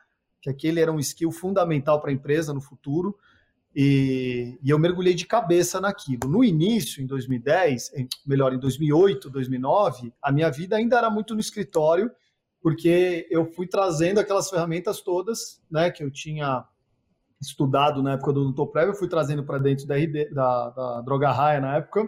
[0.42, 3.18] que aquele era um skill fundamental para a empresa no futuro.
[3.82, 6.28] E, e, eu mergulhei de cabeça naquilo.
[6.28, 11.34] No início, em 2010, em, melhor, em 2008, 2009, a minha vida ainda era muito
[11.34, 12.12] no escritório,
[12.62, 16.66] porque eu fui trazendo aquelas ferramentas todas, né, que eu tinha
[17.42, 21.02] estudado na época do Doutor Prévio, eu fui trazendo para dentro da, RD, da, da
[21.02, 22.06] Droga Raia na época,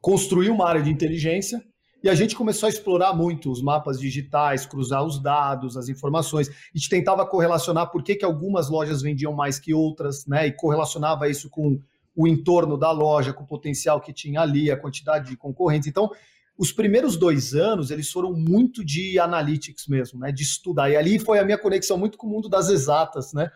[0.00, 1.64] construí uma área de inteligência,
[2.02, 6.48] e a gente começou a explorar muito os mapas digitais, cruzar os dados, as informações.
[6.48, 10.48] A gente tentava correlacionar por que, que algumas lojas vendiam mais que outras, né?
[10.48, 11.80] E correlacionava isso com
[12.14, 15.88] o entorno da loja, com o potencial que tinha ali, a quantidade de concorrentes.
[15.88, 16.10] Então,
[16.58, 20.32] os primeiros dois anos, eles foram muito de analytics mesmo, né?
[20.32, 20.90] De estudar.
[20.90, 23.50] E ali foi a minha conexão muito com o mundo das exatas, né?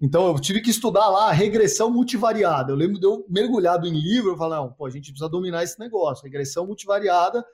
[0.00, 2.72] Então eu tive que estudar lá a regressão multivariada.
[2.72, 5.62] Eu lembro de eu mergulhado em livro, eu falei, não, pô, a gente precisa dominar
[5.62, 6.24] esse negócio.
[6.24, 7.44] Regressão multivariada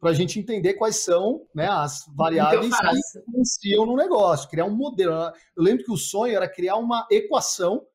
[0.00, 4.74] para a gente entender quais são né, as variáveis que influenciam no negócio, criar um
[4.74, 5.12] modelo.
[5.54, 7.86] Eu lembro que o sonho era criar uma equação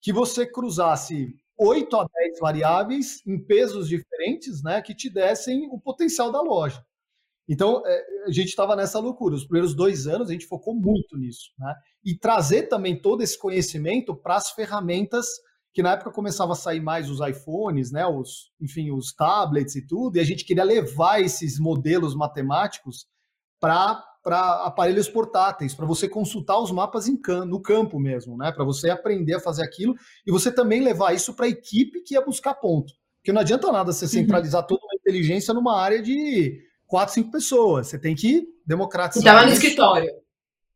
[0.00, 5.78] que você cruzasse 8 a 10 variáveis em pesos diferentes, né, que te dessem o
[5.78, 6.84] potencial da loja.
[7.48, 9.34] Então, é, a gente estava nessa loucura.
[9.34, 11.50] Os primeiros dois anos a gente focou muito nisso.
[11.58, 11.74] Né?
[12.04, 15.26] E trazer também todo esse conhecimento para as ferramentas
[15.72, 19.86] que na época começava a sair mais os iPhones, né, os, enfim, os tablets e
[19.86, 23.06] tudo, e a gente queria levar esses modelos matemáticos
[23.58, 24.04] para
[24.64, 28.90] aparelhos portáteis, para você consultar os mapas em can, no campo mesmo, né, para você
[28.90, 29.94] aprender a fazer aquilo
[30.26, 32.92] e você também levar isso para a equipe que ia buscar ponto.
[33.22, 34.10] Porque não adianta nada você uhum.
[34.10, 34.66] centralizar uhum.
[34.66, 37.86] toda uma inteligência numa área de quatro, cinco pessoas.
[37.86, 39.34] Você tem que democratizar.
[39.34, 40.10] Estava no escritório.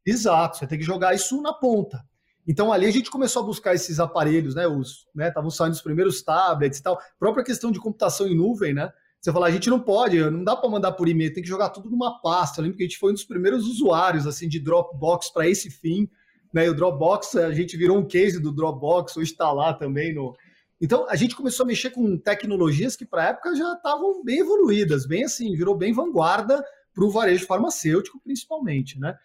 [0.06, 2.00] Exato, você tem que jogar isso na ponta.
[2.46, 4.66] Então ali a gente começou a buscar esses aparelhos, né?
[4.66, 5.28] Os, né?
[5.28, 6.98] Estavam saindo os primeiros tablets e tal.
[7.18, 8.92] Própria questão de computação em nuvem, né?
[9.20, 11.70] Você fala, a gente não pode, não dá para mandar por e-mail, tem que jogar
[11.70, 12.60] tudo numa pasta.
[12.60, 15.68] Eu lembro que a gente foi um dos primeiros usuários assim de Dropbox para esse
[15.68, 16.08] fim,
[16.54, 16.66] né?
[16.66, 20.36] E o Dropbox, a gente virou um case do Dropbox, hoje está lá também no.
[20.80, 24.38] Então a gente começou a mexer com tecnologias que para a época já estavam bem
[24.38, 26.62] evoluídas, bem assim, virou bem vanguarda
[26.94, 29.16] para o varejo farmacêutico, principalmente, né?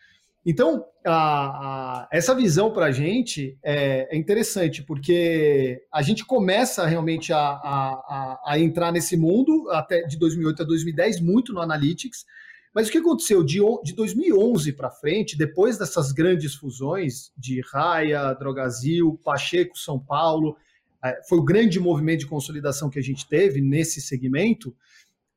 [0.46, 6.86] Então, a, a, essa visão para a gente é, é, interessante, porque a gente começa
[6.86, 12.26] realmente a, a, entrar nesse mundo, até de 2008 a 2010, muito no Analytics,
[12.74, 13.44] mas o que aconteceu?
[13.44, 20.56] De, de 2011 para frente, depois dessas grandes fusões de Raia, Drogazil, Pacheco, São Paulo,
[21.04, 24.76] é, foi o grande movimento de consolidação que a gente teve nesse segmento,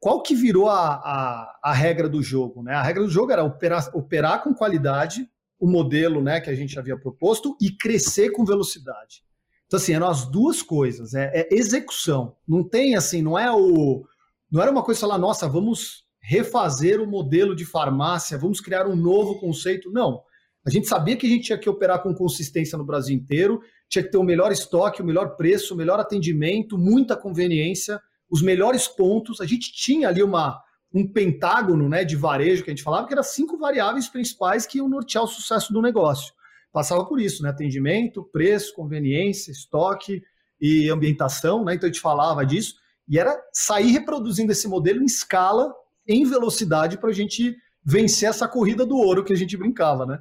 [0.05, 2.63] qual que virou a, a, a, regra do jogo?
[2.63, 2.75] Né?
[2.75, 5.27] A regra do jogo era operar, operar com qualidade
[5.59, 9.25] o modelo né, que a gente havia proposto e crescer com velocidade.
[9.67, 12.37] Então, assim, eram as duas coisas, é, é execução.
[12.47, 14.05] Não tem assim, não é o.
[14.53, 18.95] Não era uma coisa falar, nossa, vamos refazer o modelo de farmácia, vamos criar um
[18.95, 19.91] novo conceito.
[19.91, 20.21] Não.
[20.67, 24.05] A gente sabia que a gente tinha que operar com consistência no Brasil inteiro, tinha
[24.05, 27.99] que ter o melhor estoque, o melhor preço, o melhor atendimento, muita conveniência
[28.35, 29.41] os melhores pontos.
[29.41, 30.61] A gente tinha ali uma,
[30.93, 34.79] um pentágono né, de varejo que a gente falava, que eram cinco variáveis principais que
[34.79, 36.35] iam nortear o sucesso do negócio.
[36.73, 37.51] Passava por isso, né?
[37.51, 40.21] Atendimento, preço, conveniência, estoque
[40.61, 41.77] e ambientação, né?
[41.77, 42.75] Então a gente falava disso.
[43.09, 45.73] E era sair reproduzindo esse modelo em escala,
[46.05, 50.21] em velocidade, para a gente vencer essa corrida do ouro que a gente brincava, né?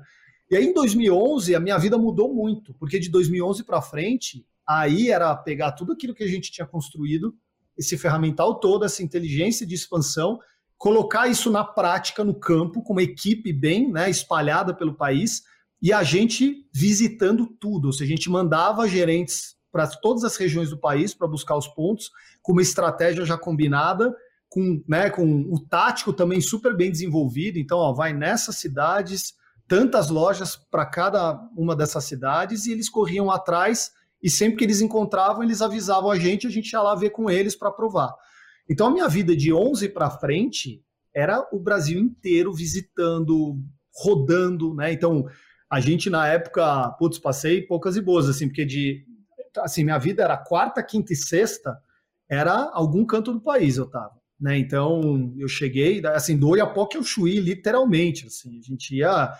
[0.52, 5.10] E aí em 2011 a minha vida mudou muito, porque de 2011 para frente, aí
[5.10, 7.36] era pegar tudo aquilo que a gente tinha construído
[7.78, 10.40] esse ferramental todo, essa inteligência de expansão,
[10.78, 15.44] colocar isso na prática no campo, com uma equipe bem né, espalhada pelo país,
[15.82, 17.86] e a gente visitando tudo.
[17.86, 21.68] Ou seja, a gente mandava gerentes para todas as regiões do país para buscar os
[21.68, 22.12] pontos,
[22.42, 24.16] com uma estratégia já combinada,
[24.48, 27.58] com, né, com o tático também super bem desenvolvido.
[27.58, 29.34] Então, ó, vai nessas cidades,
[29.68, 33.92] tantas lojas para cada uma dessas cidades, e eles corriam atrás
[34.24, 37.30] e sempre que eles encontravam, eles avisavam a gente, a gente ia lá ver com
[37.30, 38.16] eles para provar.
[38.70, 40.82] Então a minha vida de 11 para frente
[41.14, 43.60] era o Brasil inteiro visitando,
[43.94, 44.94] rodando, né?
[44.94, 45.26] Então
[45.70, 49.06] a gente na época, putz, passei poucas e boas assim, porque de
[49.58, 51.78] assim, minha vida era quarta, quinta e sexta,
[52.28, 54.58] era algum canto do país eu tava, né?
[54.58, 59.34] Então eu cheguei, assim, do Oiapoque ao Chuí, literalmente, assim, a gente ia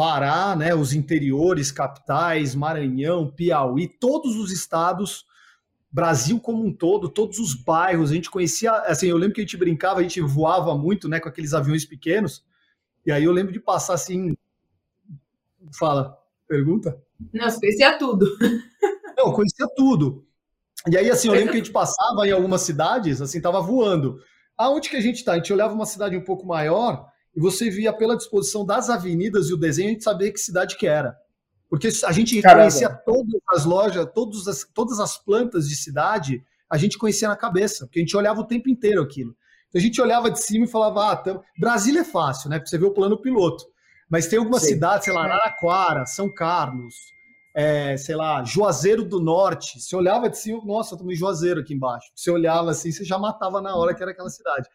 [0.00, 5.26] Pará, né, os interiores, capitais, Maranhão, Piauí, todos os estados,
[5.92, 9.44] Brasil como um todo, todos os bairros, a gente conhecia, assim, eu lembro que a
[9.44, 12.42] gente brincava, a gente voava muito, né, com aqueles aviões pequenos,
[13.04, 14.34] e aí eu lembro de passar assim,
[15.78, 16.98] fala, pergunta?
[17.30, 18.24] Não, você conhecia tudo.
[19.18, 20.26] Não, eu conhecia tudo.
[20.90, 24.18] E aí, assim, eu lembro que a gente passava em algumas cidades, assim, tava voando.
[24.56, 25.32] Aonde que a gente tá?
[25.32, 29.48] A gente olhava uma cidade um pouco maior, e você via pela disposição das avenidas
[29.48, 31.16] e o desenho, a gente sabia que cidade que era.
[31.68, 32.62] Porque a gente Caramba.
[32.62, 37.36] conhecia todas as lojas, todas as, todas as plantas de cidade, a gente conhecia na
[37.36, 39.36] cabeça, porque a gente olhava o tempo inteiro aquilo.
[39.68, 41.40] Então a gente olhava de cima e falava, ah, tam...
[41.58, 42.58] Brasília é fácil, né?
[42.58, 43.64] Porque você vê o plano piloto.
[44.08, 44.70] Mas tem algumas Sim.
[44.70, 46.96] cidades, sei lá, Araraquara, São Carlos,
[47.54, 49.80] é, sei lá, Juazeiro do Norte.
[49.80, 52.10] Você olhava de cima, nossa, eu em Juazeiro aqui embaixo.
[52.16, 54.68] Você olhava assim, você já matava na hora que era aquela cidade.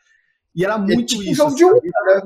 [0.56, 1.43] E era muito e isso.
[1.43, 2.22] Assim, de um, né?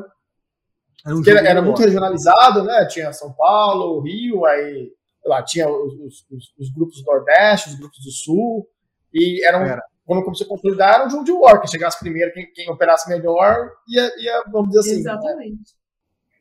[1.06, 2.86] Era, um era, era muito regionalizado, né?
[2.86, 4.92] Tinha São Paulo, Rio, aí
[5.26, 5.94] lá tinha os,
[6.32, 8.68] os, os, grupos do Nordeste, os grupos do Sul,
[9.14, 9.82] e eram, era.
[10.06, 13.10] quando começou a consolidar, era um jogo de war, que chegasse primeiro, quem, quem operasse
[13.10, 14.94] melhor, ia, ia, vamos dizer assim.
[14.96, 15.00] Né?
[15.00, 15.58] Exatamente.
[15.58, 15.80] Né?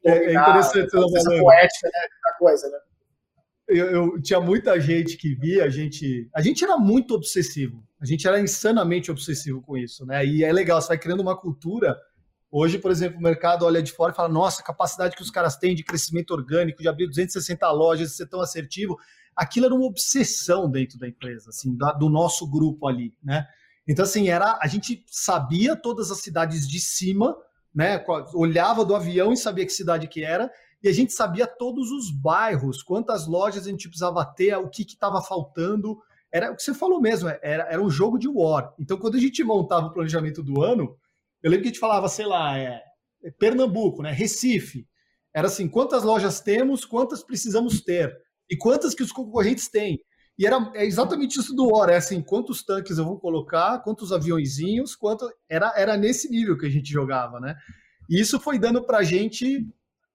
[0.04, 2.78] É, é, interessante essa poética né, da coisa, né?
[3.68, 6.30] Eu, eu, tinha muita gente que via a gente.
[6.34, 7.86] A gente era muito obsessivo.
[8.00, 10.24] A gente era insanamente obsessivo com isso, né?
[10.24, 11.94] E é legal, você vai criando uma cultura
[12.50, 15.30] Hoje, por exemplo, o mercado olha de fora e fala: nossa, a capacidade que os
[15.30, 18.96] caras têm de crescimento orgânico, de abrir 260 lojas, de ser tão assertivo.
[19.36, 23.46] aquilo era uma obsessão dentro da empresa, assim, do nosso grupo ali, né?
[23.86, 27.36] Então, assim, era, a gente sabia todas as cidades de cima,
[27.74, 28.02] né?
[28.34, 30.50] Olhava do avião e sabia que cidade que era,
[30.82, 34.82] e a gente sabia todos os bairros, quantas lojas a gente precisava ter, o que
[34.82, 35.98] estava faltando.
[36.32, 38.74] Era o que você falou mesmo, era, era um jogo de war.
[38.78, 40.96] Então, quando a gente montava o planejamento do ano,
[41.42, 42.82] eu lembro que a gente falava, sei lá, é,
[43.22, 44.12] é Pernambuco, né?
[44.12, 44.86] Recife.
[45.34, 48.12] Era assim, quantas lojas temos, quantas precisamos ter
[48.50, 50.00] e quantas que os concorrentes têm.
[50.38, 54.12] E era é exatamente isso do War, é assim, quantos tanques eu vou colocar, quantos
[54.12, 57.56] aviãozinhos, quanto era era nesse nível que a gente jogava, né?
[58.08, 59.66] E isso foi dando para a gente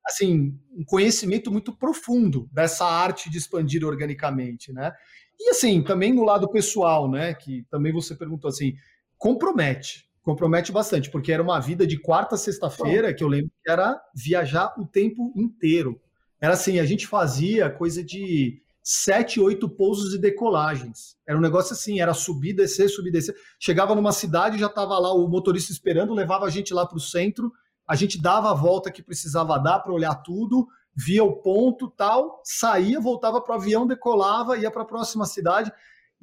[0.05, 4.93] assim um conhecimento muito profundo dessa arte de expandir organicamente, né?
[5.37, 7.33] E assim também no lado pessoal, né?
[7.33, 8.73] Que também você perguntou assim,
[9.17, 13.69] compromete, compromete bastante, porque era uma vida de quarta a sexta-feira que eu lembro que
[13.69, 15.99] era viajar o tempo inteiro.
[16.39, 21.17] Era assim, a gente fazia coisa de sete, oito pousos e decolagens.
[21.27, 23.35] Era um negócio assim, era subir, descer, subir, descer.
[23.59, 27.01] Chegava numa cidade, já estava lá o motorista esperando, levava a gente lá para o
[27.01, 27.51] centro,
[27.87, 32.41] a gente dava a volta que precisava dar para olhar tudo, via o ponto, tal,
[32.43, 35.71] saía, voltava para o avião, decolava, ia para a próxima cidade.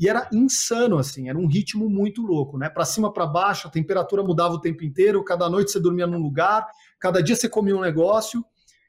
[0.01, 2.71] E era insano, assim, era um ritmo muito louco, né?
[2.71, 6.17] Para cima, para baixo, a temperatura mudava o tempo inteiro, cada noite você dormia num
[6.17, 6.67] lugar,
[6.99, 8.43] cada dia você comia um negócio.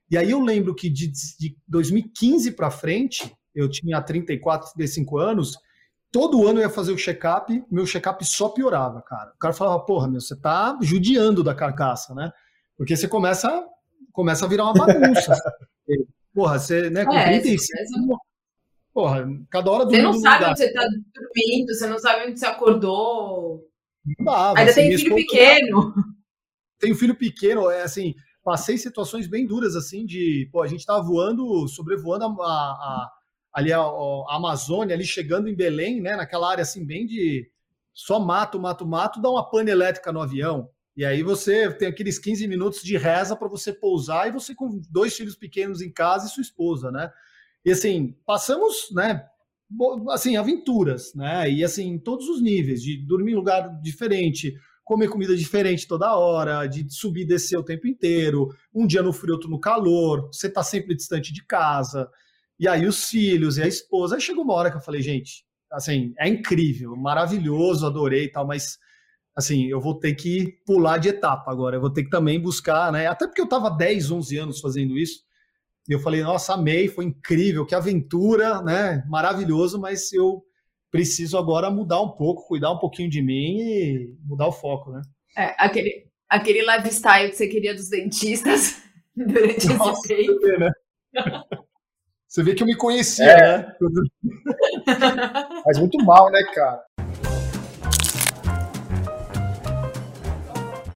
[0.10, 5.58] E aí eu lembro que de, de 2015 para frente, eu tinha 34, 35 anos,
[6.10, 9.34] todo ano eu ia fazer o check-up, meu check-up só piorava, cara.
[9.36, 12.32] O cara falava, porra, meu, você tá judiando da carcaça, né?
[12.78, 13.66] Porque você começa,
[14.14, 15.36] começa a virar uma bagunça.
[16.34, 18.18] porra, você, né, com é, 35,
[18.94, 20.82] porra, cada hora do Você não sabe onde você tá
[21.14, 23.68] dormindo, você não sabe onde você acordou.
[24.06, 25.94] Não dava, Ainda assim, tem filho pequeno.
[26.80, 31.04] Tenho filho pequeno, é assim, passei situações bem duras, assim, de, pô, a gente tava
[31.04, 33.12] voando, sobrevoando a, a
[33.54, 37.50] ali a, a, Amazônia, ali chegando em Belém, né, naquela área assim bem de
[37.94, 40.70] só mato, mato, mato, dá uma pane elétrica no avião.
[40.96, 44.82] E aí você tem aqueles 15 minutos de reza para você pousar e você com
[44.90, 47.12] dois filhos pequenos em casa e sua esposa, né?
[47.66, 49.24] E assim, passamos, né,
[50.10, 51.50] assim, aventuras, né?
[51.50, 54.54] E assim, em todos os níveis, de dormir em lugar diferente,
[54.84, 59.14] comer comida diferente toda hora, de subir e descer o tempo inteiro, um dia no
[59.14, 62.10] frio, outro no calor, você tá sempre distante de casa.
[62.60, 64.16] E aí os filhos e a esposa.
[64.16, 68.46] Aí chegou uma hora que eu falei, gente, assim, é incrível, maravilhoso, adorei e tal,
[68.46, 68.78] mas
[69.36, 72.92] assim, eu vou ter que pular de etapa agora, eu vou ter que também buscar,
[72.92, 73.08] né?
[73.08, 75.22] Até porque eu estava 10, 11 anos fazendo isso.
[75.90, 79.04] E eu falei, nossa, amei, foi incrível, que aventura, né?
[79.08, 80.44] Maravilhoso, mas eu
[80.92, 85.02] preciso agora mudar um pouco, cuidar um pouquinho de mim e mudar o foco, né?
[85.38, 88.82] É, aquele, aquele lifestyle que você queria dos dentistas
[89.16, 90.60] durante nossa, esse tempo.
[90.60, 90.72] Né?
[92.32, 93.58] Você vê que eu me conhecia, é.
[93.58, 93.76] né?
[95.66, 96.82] Faz muito mal, né, cara?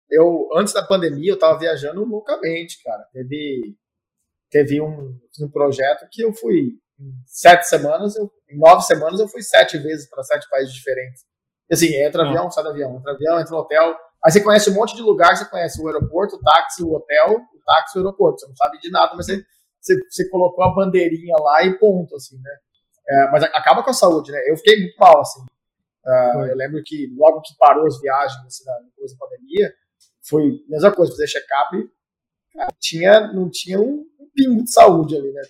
[0.09, 3.03] Eu, antes da pandemia, eu tava viajando loucamente, cara.
[3.11, 3.75] Teve,
[4.49, 9.27] teve um, um projeto que eu fui em sete semanas, eu, em nove semanas eu
[9.27, 11.23] fui sete vezes para sete países diferentes.
[11.69, 12.29] E assim, entra Não.
[12.29, 13.95] avião, sai do avião, entra avião, entra no hotel.
[14.23, 17.35] Aí você conhece um monte de lugar, você conhece o aeroporto, o táxi, o hotel,
[17.35, 18.39] o táxi, o aeroporto.
[18.39, 19.43] Você não sabe de nada, mas você
[19.85, 22.57] você, você colocou a bandeirinha lá e ponto, assim, né?
[23.07, 24.39] É, mas acaba com a saúde, né?
[24.47, 25.41] Eu fiquei muito mal, assim.
[26.03, 29.73] Uh, eu lembro que logo que parou as viagens, assim, na, depois da pandemia,
[30.27, 31.89] foi a mesma coisa, fazer check-up,
[32.79, 35.41] tinha, não tinha um pingo de saúde ali, né?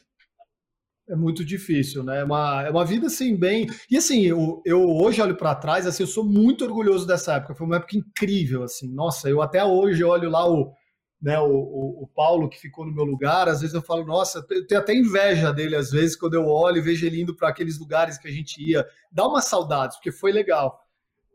[1.07, 2.21] É muito difícil, né?
[2.21, 3.67] É uma, é uma vida assim, bem.
[3.89, 7.53] E assim, eu, eu hoje olho para trás, assim, eu sou muito orgulhoso dessa época.
[7.53, 8.91] Foi uma época incrível, assim.
[8.91, 10.73] Nossa, eu até hoje olho lá o,
[11.21, 14.45] né, o, o, o, Paulo que ficou no meu lugar, às vezes eu falo, nossa,
[14.49, 17.49] eu tenho até inveja dele, às vezes, quando eu olho e vejo ele indo para
[17.49, 18.83] aqueles lugares que a gente ia.
[19.11, 20.79] Dá uma saudade, porque foi legal.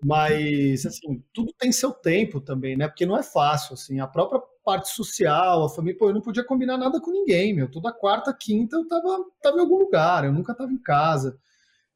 [0.02, 2.88] Mas, assim, tudo tem seu tempo também, né?
[2.88, 6.44] Porque não é fácil, assim, a própria parte social, a família, pô, eu não podia
[6.44, 7.70] combinar nada com ninguém, meu.
[7.70, 11.38] Toda quarta, quinta eu tava, tava em algum lugar, eu nunca tava em casa.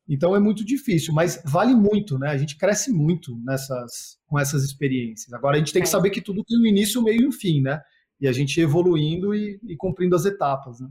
[0.09, 2.29] Então é muito difícil, mas vale muito, né?
[2.29, 5.33] A gente cresce muito nessas, com essas experiências.
[5.33, 5.91] Agora a gente tem que é.
[5.91, 7.81] saber que tudo tem um início, meio e um fim, né?
[8.21, 10.89] E a gente evoluindo e, e cumprindo as etapas, né?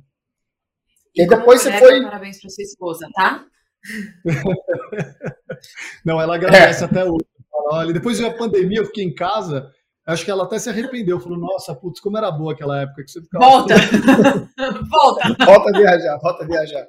[1.16, 2.02] E, e depois você foi.
[2.02, 3.46] Parabéns para sua esposa, tá?
[6.04, 6.86] Não, ela agradece é.
[6.86, 7.26] até hoje.
[7.54, 9.72] Olha, depois da pandemia, eu fiquei em casa.
[10.06, 11.20] Acho que ela até se arrependeu.
[11.20, 13.46] Falou: Nossa, putz, como era boa aquela época que você ficava.
[13.46, 13.74] Volta!
[14.90, 15.46] volta!
[15.46, 16.88] Volta a viajar, volta a viajar.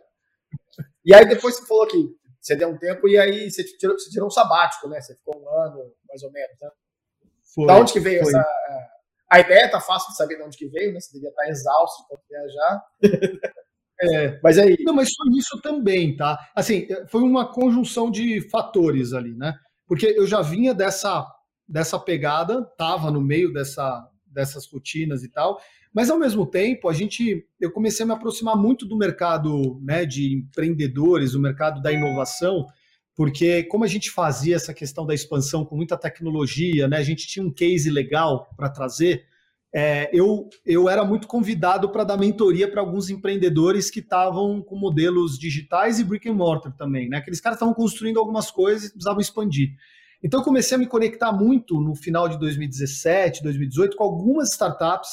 [1.05, 2.09] E aí depois você falou que
[2.41, 5.01] você deu um tempo e aí você tirou, você tirou um sabático, né?
[5.01, 6.71] Você ficou um ano, mais ou menos, né?
[7.55, 8.33] Foi, da onde que veio foi.
[8.35, 8.45] essa...
[9.31, 11.01] A ideia tá fácil de saber de onde que veio, né?
[11.01, 12.83] Você devia estar exausto de viajar.
[14.03, 14.77] É, mas aí.
[14.81, 16.39] Não, mas foi isso também, tá?
[16.55, 19.55] Assim, foi uma conjunção de fatores ali, né?
[19.87, 21.25] Porque eu já vinha dessa,
[21.67, 25.61] dessa pegada, tava no meio dessa, dessas rotinas e tal,
[25.93, 30.05] mas ao mesmo tempo, a gente, eu comecei a me aproximar muito do mercado, né,
[30.05, 32.67] de empreendedores, do mercado da inovação,
[33.15, 37.27] porque como a gente fazia essa questão da expansão com muita tecnologia, né, a gente
[37.27, 39.25] tinha um case legal para trazer
[39.77, 44.77] é, eu, eu era muito convidado para dar mentoria para alguns empreendedores que estavam com
[44.77, 47.17] modelos digitais e brick and mortar também, né?
[47.17, 49.71] Aqueles caras estavam construindo algumas coisas e precisavam expandir.
[50.25, 55.11] Então eu comecei a me conectar muito no final de 2017, 2018 com algumas startups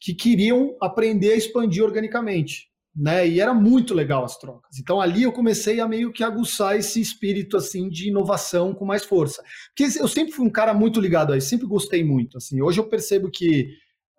[0.00, 3.28] que queriam aprender a expandir organicamente, né?
[3.28, 4.78] E era muito legal as trocas.
[4.78, 9.04] Então ali eu comecei a meio que aguçar esse espírito assim de inovação com mais
[9.04, 9.42] força.
[9.68, 12.38] Porque eu sempre fui um cara muito ligado a isso, sempre gostei muito.
[12.38, 13.68] Assim, hoje eu percebo que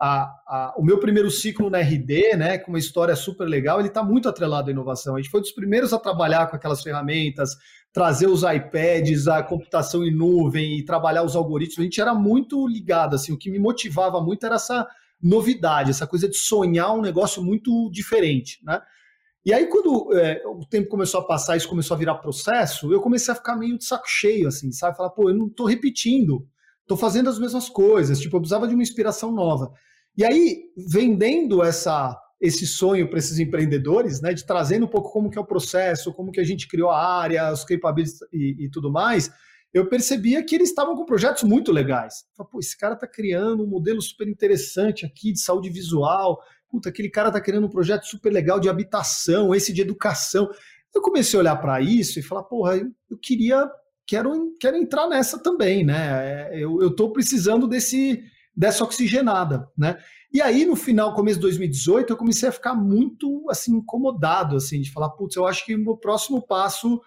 [0.04, 3.90] a, a, o meu primeiro ciclo na RD, né, com uma história super legal, ele
[3.90, 5.16] está muito atrelado à inovação.
[5.16, 7.56] A gente foi dos primeiros a trabalhar com aquelas ferramentas,
[7.94, 11.78] trazer os iPads, a computação em nuvem e trabalhar os algoritmos.
[11.78, 13.16] A gente era muito ligado.
[13.16, 14.88] Assim, o que me motivava muito era essa
[15.22, 18.82] novidade, essa coisa de sonhar um negócio muito diferente, né?
[19.46, 23.02] E aí, quando é, o tempo começou a passar, isso começou a virar processo, eu
[23.02, 24.98] comecei a ficar meio de saco cheio, assim, sabe?
[24.98, 26.48] Falar, pô, eu não estou repetindo,
[26.82, 29.72] estou fazendo as mesmas coisas, tipo, eu precisava de uma inspiração nova.
[30.18, 35.30] E aí, vendendo essa esse sonho para esses empreendedores, né, de trazendo um pouco como
[35.30, 38.70] que é o processo, como que a gente criou a área, os capabilities e, e
[38.72, 39.32] tudo mais,
[39.72, 42.26] eu percebia que eles estavam com projetos muito legais.
[42.36, 46.42] Falei, Pô, esse cara está criando um modelo super interessante aqui de saúde visual.
[46.70, 50.50] Puta, aquele cara está criando um projeto super legal de habitação, esse de educação.
[50.94, 53.70] Eu comecei a olhar para isso e falar, porra, eu, queria,
[54.06, 56.50] quero, quero entrar nessa também, né?
[56.52, 58.22] É, eu estou precisando desse,
[58.56, 59.98] dessa oxigenada, né?
[60.34, 64.82] E aí, no final, começo de 2018, eu comecei a ficar muito, assim, incomodado, assim,
[64.82, 67.02] de falar, putz, eu acho que o próximo passo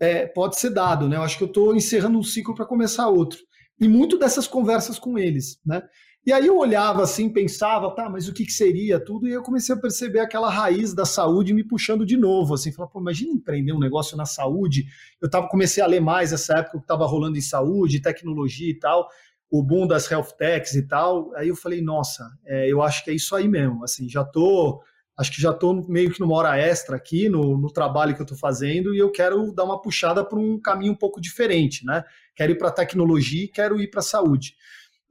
[0.00, 1.16] é, pode ser dado, né?
[1.16, 3.38] Eu acho que eu estou encerrando um ciclo para começar outro.
[3.80, 5.82] E muito dessas conversas com eles, né?
[6.24, 9.26] E aí eu olhava assim, pensava, tá, mas o que, que seria tudo?
[9.26, 12.88] E eu comecei a perceber aquela raiz da saúde me puxando de novo, assim, falar,
[12.88, 14.84] pô, imagina empreender um negócio na saúde.
[15.20, 18.78] Eu tava, comecei a ler mais essa época que estava rolando em saúde, tecnologia e
[18.78, 19.08] tal,
[19.50, 21.34] o boom das health techs e tal.
[21.34, 24.82] Aí eu falei, nossa, é, eu acho que é isso aí mesmo, assim, já tô
[25.18, 28.24] acho que já estou meio que numa hora extra aqui no, no trabalho que eu
[28.24, 32.02] estou fazendo e eu quero dar uma puxada para um caminho um pouco diferente, né?
[32.34, 34.54] Quero ir para tecnologia quero ir para saúde.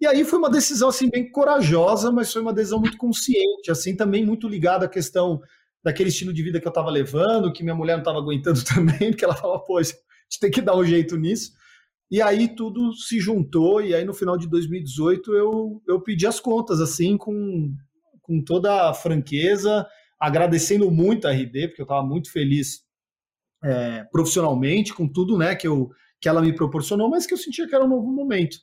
[0.02, 3.96] E aí foi uma decisão assim bem corajosa, mas foi uma decisão muito consciente, assim
[3.96, 5.42] também muito ligada à questão
[5.84, 9.12] daquele estilo de vida que eu estava levando, que minha mulher não estava aguentando também,
[9.12, 10.00] porque ela falava, pô, a gente
[10.40, 11.52] tem que dar um jeito nisso.
[12.12, 16.40] E aí tudo se juntou, e aí no final de 2018 eu, eu pedi as
[16.40, 17.74] contas, assim, com,
[18.22, 19.86] com toda a franqueza,
[20.20, 22.84] agradecendo muito a RD, porque eu estava muito feliz
[23.64, 25.90] é, profissionalmente com tudo né, que, eu,
[26.20, 28.58] que ela me proporcionou, mas que eu sentia que era um novo momento.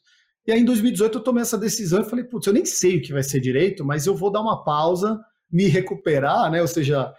[0.47, 3.03] E aí em 2018 eu tomei essa decisão e falei, putz, eu nem sei o
[3.03, 5.21] que vai ser direito, mas eu vou dar uma pausa,
[5.51, 6.61] me recuperar, né?
[6.61, 7.13] Ou seja,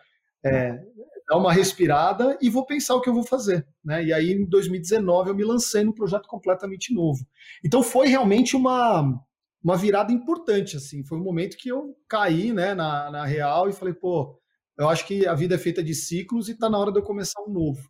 [0.45, 0.79] é,
[1.27, 3.67] dar uma respirada e vou pensar o que eu vou fazer.
[3.83, 4.05] Né?
[4.05, 7.25] E aí, em 2019, eu me lancei num projeto completamente novo.
[7.63, 9.19] Então foi realmente uma,
[9.61, 11.03] uma virada importante, assim.
[11.03, 14.39] Foi um momento que eu caí, né, na, na real e falei, pô,
[14.77, 17.03] eu acho que a vida é feita de ciclos e está na hora de eu
[17.03, 17.89] começar um novo.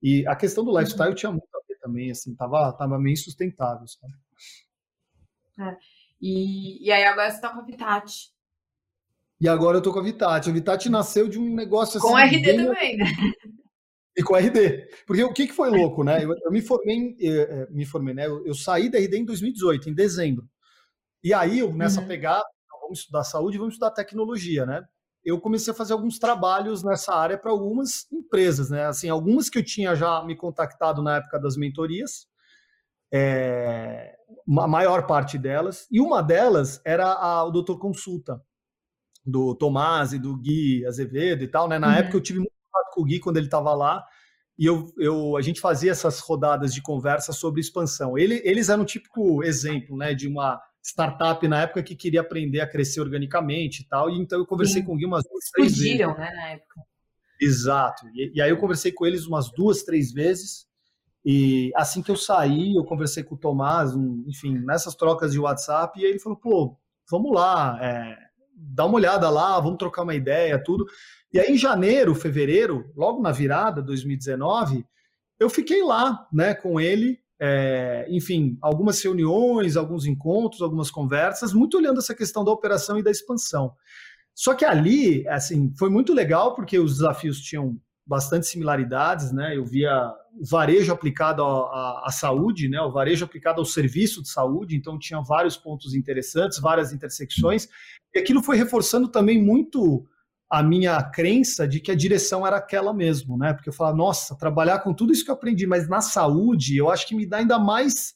[0.00, 3.86] E a questão do lifestyle tinha muito a ver também, assim, tava, tava meio insustentável,
[3.88, 4.14] sabe?
[5.58, 5.76] É.
[6.20, 8.35] E, e aí agora você tá com a Vitati.
[9.40, 10.48] E agora eu tô com a Vitati.
[10.48, 12.08] A Vitati nasceu de um negócio assim.
[12.08, 12.56] Com RD bem...
[12.56, 13.06] também, né?
[14.16, 14.88] E com RD.
[15.06, 16.24] Porque o que, que foi louco, né?
[16.24, 18.26] Eu, eu me formei, eu, eh, eh, me formei, né?
[18.26, 20.48] Eu, eu, saí da RD em 2018, em dezembro.
[21.22, 22.06] E aí, eu, nessa uhum.
[22.06, 22.44] pegada,
[22.80, 24.82] vamos estudar saúde, vamos estudar tecnologia, né?
[25.22, 28.86] Eu comecei a fazer alguns trabalhos nessa área para algumas empresas, né?
[28.86, 32.26] Assim, algumas que eu tinha já me contactado na época das mentorias,
[33.12, 34.16] é,
[34.58, 38.40] a maior parte delas, e uma delas era a, o Doutor Consulta,
[39.26, 41.78] do Tomás e do Gui Azevedo e tal, né?
[41.78, 41.94] Na uhum.
[41.94, 44.04] época eu tive muito contato com o Gui quando ele estava lá,
[44.58, 48.16] e eu, eu, a gente fazia essas rodadas de conversa sobre expansão.
[48.16, 52.60] Ele, eles eram um típico exemplo, né, de uma startup na época que queria aprender
[52.60, 54.08] a crescer organicamente e tal.
[54.08, 54.86] E então eu conversei Sim.
[54.86, 56.30] com o Gui umas duas, três Fugiram, vezes.
[56.30, 56.80] né, na época.
[57.40, 58.06] Exato.
[58.14, 60.66] E, e, aí eu conversei com eles umas duas, três vezes.
[61.24, 65.40] E assim que eu saí, eu conversei com o Tomás, um, enfim, nessas trocas de
[65.40, 66.78] WhatsApp, e ele falou, pô,
[67.10, 68.16] vamos lá, é,
[68.56, 70.86] dá uma olhada lá, vamos trocar uma ideia, tudo.
[71.32, 74.84] E aí em janeiro, fevereiro, logo na virada, 2019,
[75.38, 81.76] eu fiquei lá, né, com ele, é, enfim, algumas reuniões, alguns encontros, algumas conversas, muito
[81.76, 83.74] olhando essa questão da operação e da expansão.
[84.34, 89.56] Só que ali, assim, foi muito legal porque os desafios tinham bastante similaridades, né?
[89.56, 92.80] Eu via o varejo aplicado à, saúde, né?
[92.80, 97.68] O varejo aplicado ao serviço de saúde, então tinha vários pontos interessantes, várias intersecções,
[98.14, 100.06] e aquilo foi reforçando também muito
[100.48, 103.52] a minha crença de que a direção era aquela mesmo, né?
[103.52, 106.88] Porque eu falava, nossa, trabalhar com tudo isso que eu aprendi, mas na saúde, eu
[106.88, 108.14] acho que me dá ainda mais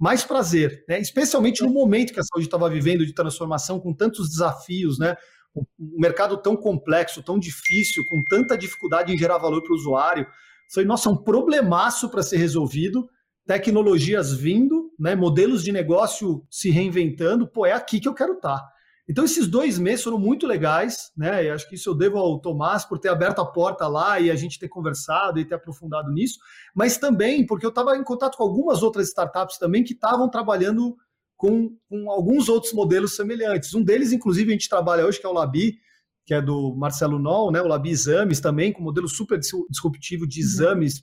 [0.00, 1.00] mais prazer, né?
[1.00, 5.16] Especialmente no momento que a saúde estava vivendo de transformação, com tantos desafios, né?
[5.78, 10.26] Um mercado tão complexo, tão difícil, com tanta dificuldade em gerar valor para o usuário.
[10.72, 13.08] Foi, nossa, um problemaço para ser resolvido,
[13.46, 18.58] tecnologias vindo, né, modelos de negócio se reinventando, pô, é aqui que eu quero estar.
[18.58, 18.68] Tá.
[19.08, 21.46] Então, esses dois meses foram muito legais, né?
[21.46, 24.30] E acho que isso eu devo ao Tomás por ter aberto a porta lá e
[24.30, 26.38] a gente ter conversado e ter aprofundado nisso,
[26.74, 30.94] mas também porque eu estava em contato com algumas outras startups também que estavam trabalhando
[31.38, 33.72] com, com, alguns outros modelos semelhantes.
[33.72, 35.78] Um deles, inclusive, a gente trabalha hoje, que é o Labi,
[36.26, 37.62] que é do Marcelo Noll, né?
[37.62, 40.46] o Labi Exames também, com modelo super disruptivo de uhum.
[40.46, 41.02] exames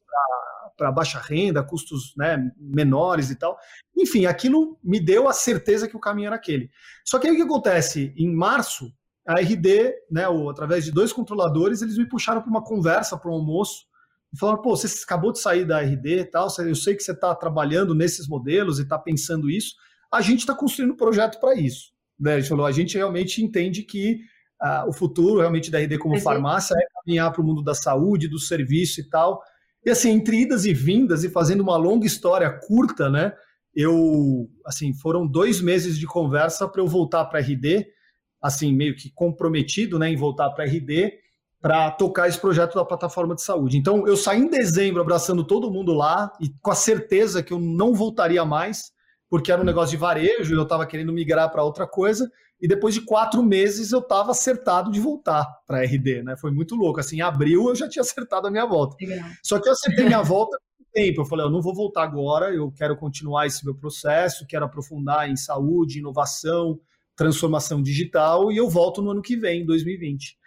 [0.77, 3.57] para baixa renda, custos né, menores e tal.
[3.97, 6.69] Enfim, aquilo me deu a certeza que o caminho era aquele.
[7.05, 8.13] Só que aí o que acontece?
[8.17, 8.91] Em março,
[9.25, 13.31] a RD, né, ou, através de dois controladores, eles me puxaram para uma conversa, para
[13.31, 13.85] um almoço,
[14.33, 17.13] e falaram, pô, você acabou de sair da RD e tal, eu sei que você
[17.13, 19.75] está trabalhando nesses modelos e está pensando isso,
[20.15, 21.91] a gente está construindo um projeto para isso.
[22.19, 22.35] Né?
[22.35, 24.21] A gente falou, a gente realmente entende que
[24.61, 28.27] uh, o futuro realmente da RD como farmácia é caminhar para o mundo da saúde,
[28.27, 29.41] do serviço e tal.
[29.85, 33.33] E assim, entre idas e vindas e fazendo uma longa história curta, né?
[33.73, 37.85] Eu, assim, foram dois meses de conversa para eu voltar para a RD,
[38.41, 41.13] assim, meio que comprometido, né, em voltar para a RD
[41.61, 43.75] para tocar esse projeto da plataforma de saúde.
[43.75, 47.59] Então, eu saí em dezembro abraçando todo mundo lá e com a certeza que eu
[47.59, 48.91] não voltaria mais
[49.35, 52.31] porque era um negócio de varejo e eu estava querendo migrar para outra coisa.
[52.61, 56.37] E depois de quatro meses eu estava acertado de voltar para a RD, né?
[56.37, 57.01] Foi muito louco.
[57.01, 58.95] Assim, em abril eu já tinha acertado a minha volta.
[58.97, 59.27] Legal.
[59.43, 61.19] Só que eu acertei minha volta com tempo.
[61.19, 65.29] Eu falei, eu não vou voltar agora, eu quero continuar esse meu processo, quero aprofundar
[65.29, 66.79] em saúde, inovação,
[67.13, 70.37] transformação digital, e eu volto no ano que vem, 2020.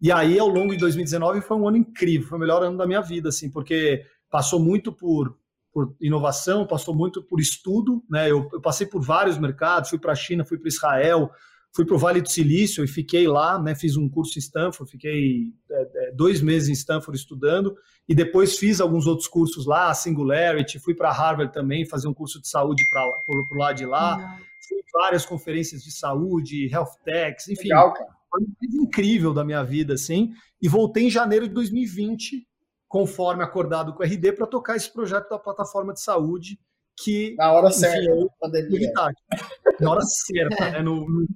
[0.00, 2.86] E aí, ao longo de 2019, foi um ano incrível, foi o melhor ano da
[2.86, 5.36] minha vida, assim, porque passou muito por
[5.76, 8.30] por inovação, passou muito por estudo, né?
[8.30, 11.30] Eu, eu passei por vários mercados, fui para a China, fui para Israel,
[11.70, 13.74] fui para o Vale do Silício e fiquei lá, né?
[13.74, 17.76] Fiz um curso em Stanford, fiquei é, é, dois meses em Stanford estudando
[18.08, 22.40] e depois fiz alguns outros cursos lá, Singularity, fui para Harvard também fazer um curso
[22.40, 24.38] de saúde para o lado de lá, Não.
[24.66, 27.92] fui várias conferências de saúde, health techs, enfim, Legal,
[28.30, 28.40] foi
[28.80, 30.32] incrível da minha vida, assim.
[30.58, 32.46] E voltei em janeiro de 2020
[32.88, 36.58] conforme acordado com o RD, para tocar esse projeto da plataforma de saúde
[36.98, 40.82] que na hora enfim, certa, é na hora certa, né?
[40.82, 41.26] No, no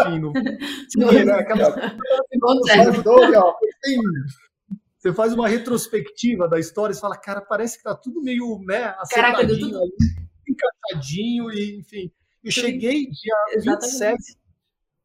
[0.00, 0.32] enfim, no,
[0.90, 1.32] sim, né?
[1.32, 1.96] Aquela...
[4.98, 8.94] Você faz uma retrospectiva da história e fala, cara, parece que tá tudo meio, né,
[8.98, 9.80] acertadinho, tudo...
[10.48, 12.10] encaixadinho e enfim.
[12.42, 13.92] Eu cheguei dia Exatamente.
[13.92, 14.38] 27,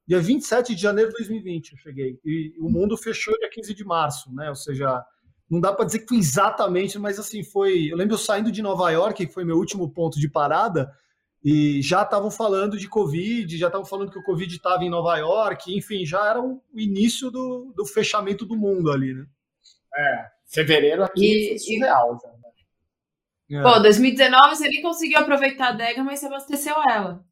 [0.08, 2.20] dia 27 de janeiro de 2020, eu cheguei.
[2.26, 4.50] E o mundo fechou dia 15 de março, né?
[4.50, 5.06] Ou seja,
[5.50, 7.92] não dá para dizer que foi exatamente, mas assim, foi.
[7.92, 10.92] Eu lembro eu saindo de Nova York, que foi meu último ponto de parada,
[11.44, 15.18] e já estavam falando de Covid, já estavam falando que o Covid estava em Nova
[15.18, 19.26] York, enfim, já era o início do, do fechamento do mundo ali, né?
[19.96, 22.30] É, fevereiro aqui e, surreal já.
[22.30, 23.60] Né?
[23.60, 23.64] É.
[23.64, 27.26] Pô, 2019 você nem conseguiu aproveitar a adega, mas você abasteceu ela.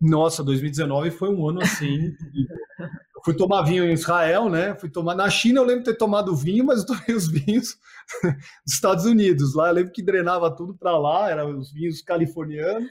[0.00, 2.12] Nossa, 2019 foi um ano assim.
[3.24, 4.74] fui tomar vinho em Israel, né?
[4.76, 7.76] Fui tomar na China, eu lembro de ter tomado vinho, mas eu tomei os vinhos
[8.64, 9.54] dos Estados Unidos.
[9.54, 12.90] Lá eu lembro que drenava tudo para lá, eram os vinhos californianos.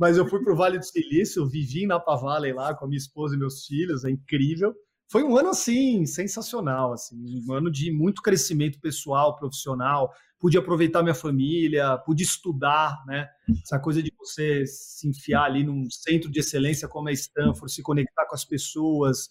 [0.00, 2.96] Mas eu fui para o Vale do Silício, vivi na Valley lá com a minha
[2.96, 4.74] esposa e meus filhos, é incrível.
[5.10, 7.16] Foi um ano assim sensacional, assim,
[7.46, 10.10] um ano de muito crescimento pessoal, profissional.
[10.38, 13.28] Pude aproveitar minha família, pude estudar, né?
[13.62, 17.82] Essa coisa de você se enfiar ali num centro de excelência como é Stanford, se
[17.82, 19.28] conectar com as pessoas,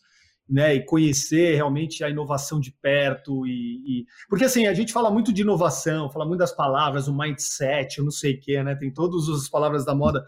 [0.50, 5.12] né, e conhecer realmente a inovação de perto e, e, porque assim a gente fala
[5.12, 8.76] muito de inovação, fala muito das palavras, o mindset, eu não sei o que, né,
[8.76, 10.26] tem todas as palavras da moda,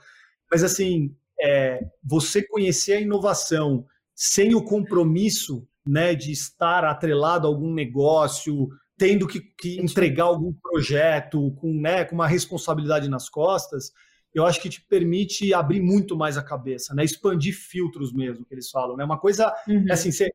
[0.49, 7.49] mas assim é, você conhecer a inovação sem o compromisso, né, de estar atrelado a
[7.49, 13.91] algum negócio, tendo que, que entregar algum projeto com, né, com uma responsabilidade nas costas,
[14.33, 17.03] eu acho que te permite abrir muito mais a cabeça, né?
[17.03, 19.03] Expandir filtros mesmo, que eles falam, né?
[19.03, 19.85] Uma coisa, uhum.
[19.89, 20.31] É assim, você,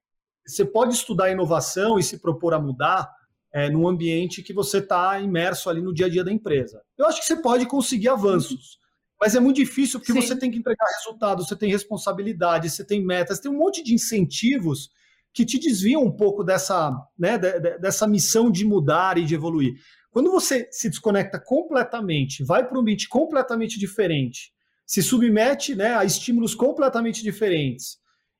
[0.47, 3.11] você pode estudar inovação e se propor a mudar
[3.53, 6.83] é, num ambiente que você está imerso ali no dia a dia da empresa.
[6.99, 8.79] Eu acho que você pode conseguir avanços,
[9.19, 10.21] mas é muito difícil porque Sim.
[10.21, 13.95] você tem que entregar resultados, você tem responsabilidade, você tem metas, tem um monte de
[13.95, 14.91] incentivos
[15.33, 19.75] que te desviam um pouco dessa, né, dessa missão de mudar e de evoluir.
[20.17, 24.51] Quando você se desconecta completamente, vai para um ambiente completamente diferente,
[24.87, 27.99] se submete né, a estímulos completamente diferentes,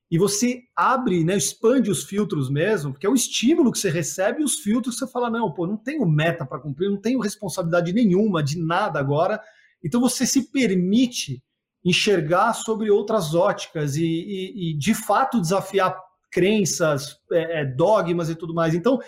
[0.09, 4.41] e você abre, né, expande os filtros mesmo, porque é o estímulo que você recebe
[4.41, 7.93] e os filtros você fala, não, pô, não tenho meta para cumprir, não tenho responsabilidade
[7.93, 9.39] nenhuma de nada agora.
[9.85, 11.43] Então você se permite
[11.85, 15.95] enxergar sobre outras óticas e, e, e de fato desafiar
[16.31, 18.73] crenças, é, é dogmas e tudo mais.
[18.73, 18.99] Então,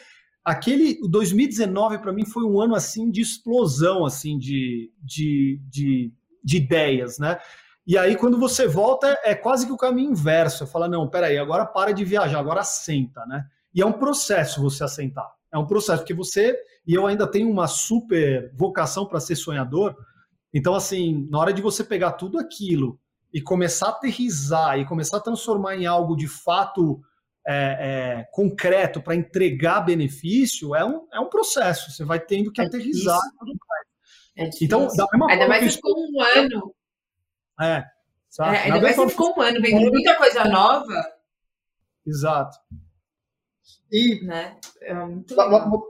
[0.43, 6.13] aquele 2019 para mim foi um ano assim de explosão assim de, de, de,
[6.43, 7.37] de ideias, né?
[7.89, 10.67] E aí, quando você volta, é quase que o caminho inverso.
[10.67, 13.43] Fala, não, peraí, agora para de viajar, agora assenta, né?
[13.73, 15.27] E é um processo você assentar.
[15.51, 19.95] É um processo, porque você, e eu ainda tenho uma super vocação para ser sonhador.
[20.53, 22.99] Então, assim, na hora de você pegar tudo aquilo
[23.33, 27.01] e começar a aterrizar e começar a transformar em algo de fato
[27.47, 31.91] é, é, concreto para entregar benefício, é um, é um processo.
[31.91, 33.19] Você vai tendo que é aterrizar.
[34.37, 36.75] É então, da mesma Ainda mais que um ano
[37.61, 37.83] é.
[38.29, 38.55] Sabe?
[38.55, 41.13] É, ainda mais se ficou um ano vendo muita coisa nova.
[42.05, 42.57] Exato.
[43.91, 44.57] E né?
[44.81, 45.81] é uma,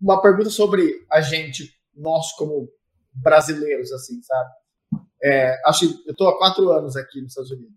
[0.00, 2.68] uma, pergunta sobre a gente, nós como
[3.12, 4.50] brasileiros, assim, sabe?
[5.22, 7.76] É, acho eu estou há quatro anos aqui nos Estados Unidos.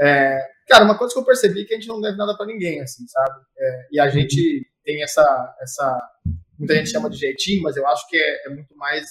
[0.00, 2.46] É, cara, uma coisa que eu percebi é que a gente não deve nada para
[2.46, 3.40] ninguém, assim, sabe?
[3.58, 6.10] É, e a gente tem essa, essa.
[6.58, 9.04] Muita gente chama de jeitinho, mas eu acho que é, é muito mais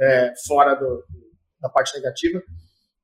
[0.00, 1.04] é, fora do,
[1.60, 2.42] da parte negativa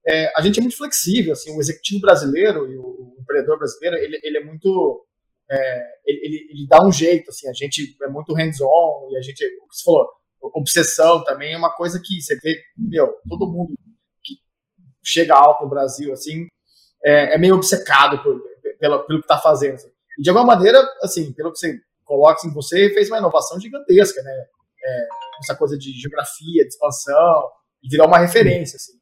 [0.06, 4.20] é, a gente é muito flexível, assim, o executivo brasileiro e o, empreendedor brasileiro, ele,
[4.22, 5.06] ele é muito,
[5.50, 9.42] é, ele, ele, dá um jeito, assim, a gente é muito hands-on e a gente,
[9.62, 10.06] o que você falou,
[10.54, 13.72] obsessão também é uma coisa que você vê, meu, todo mundo
[14.22, 14.34] que
[15.02, 16.46] chega alto no Brasil, assim,
[17.04, 18.40] é, é meio obcecado por,
[18.78, 19.74] pelo, pelo que está fazendo.
[19.74, 19.90] Assim.
[20.18, 24.22] E de alguma maneira, assim, pelo que você coloca, assim, você fez uma inovação gigantesca,
[24.22, 24.44] né?
[24.86, 25.08] É,
[25.40, 27.50] essa coisa de geografia, de expansão,
[27.82, 28.92] e virar uma referência, assim.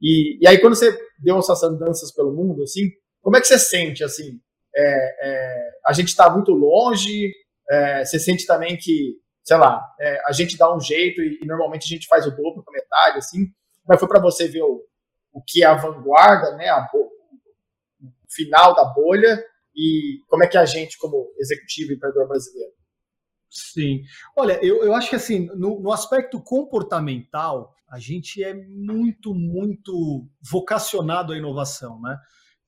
[0.00, 2.90] E, e aí, quando você deu essas andanças pelo mundo, assim,
[3.22, 4.40] como é que você sente, assim?
[4.74, 7.32] É, é, a gente está muito longe,
[7.70, 11.46] é, você sente também que, sei lá, é, a gente dá um jeito e, e,
[11.46, 13.46] normalmente a gente faz o dobro com metade, assim,
[13.86, 14.82] mas foi para você ver o,
[15.32, 16.86] o que é a vanguarda, né, a,
[18.30, 19.42] final da bolha
[19.74, 22.72] e como é que a gente, como executivo e empreendedor brasileiro?
[23.48, 24.02] Sim.
[24.36, 30.28] Olha, eu, eu acho que assim, no, no aspecto comportamental, a gente é muito, muito
[30.40, 32.16] vocacionado à inovação, né?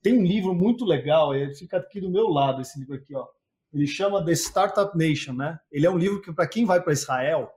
[0.01, 3.25] Tem um livro muito legal, ele fica aqui do meu lado, esse livro aqui, ó.
[3.73, 5.57] Ele chama The Startup Nation, né?
[5.71, 7.49] Ele é um livro que, para quem vai para Israel,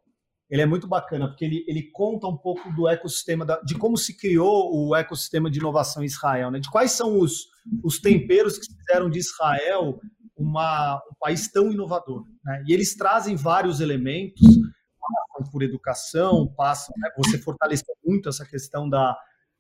[0.48, 3.96] ele é muito bacana, porque ele, ele conta um pouco do ecossistema, da, de como
[3.96, 6.60] se criou o ecossistema de inovação em Israel, né?
[6.60, 7.46] De quais são os,
[7.82, 9.98] os temperos que fizeram de Israel
[10.36, 12.62] uma, um país tão inovador, né?
[12.66, 14.40] E eles trazem vários elementos
[15.36, 19.16] passam por educação, passam, né, você fortaleceu muito essa questão da,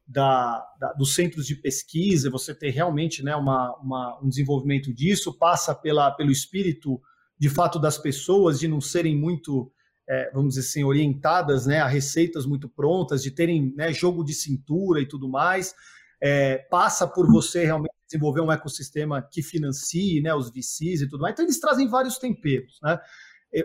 [0.06, 5.36] da, da, dos centros de pesquisa, você ter realmente né, uma, uma, um desenvolvimento disso,
[5.36, 7.00] passa pela, pelo espírito,
[7.38, 9.70] de fato, das pessoas, de não serem muito,
[10.08, 14.34] é, vamos dizer assim, orientadas né, a receitas muito prontas, de terem né, jogo de
[14.34, 15.74] cintura e tudo mais,
[16.20, 21.22] é, passa por você realmente desenvolver um ecossistema que financie né, os VCs e tudo
[21.22, 21.32] mais.
[21.32, 22.98] Então, eles trazem vários temperos, né?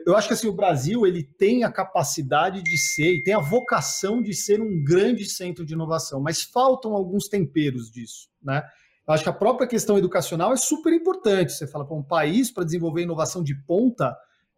[0.06, 3.40] eu acho que assim, o Brasil ele tem a capacidade de ser e tem a
[3.40, 8.64] vocação de ser um grande centro de inovação, mas faltam alguns temperos disso, né?
[9.08, 11.52] Eu acho que a própria questão educacional é super importante.
[11.52, 14.16] Você fala para um país para desenvolver inovação de ponta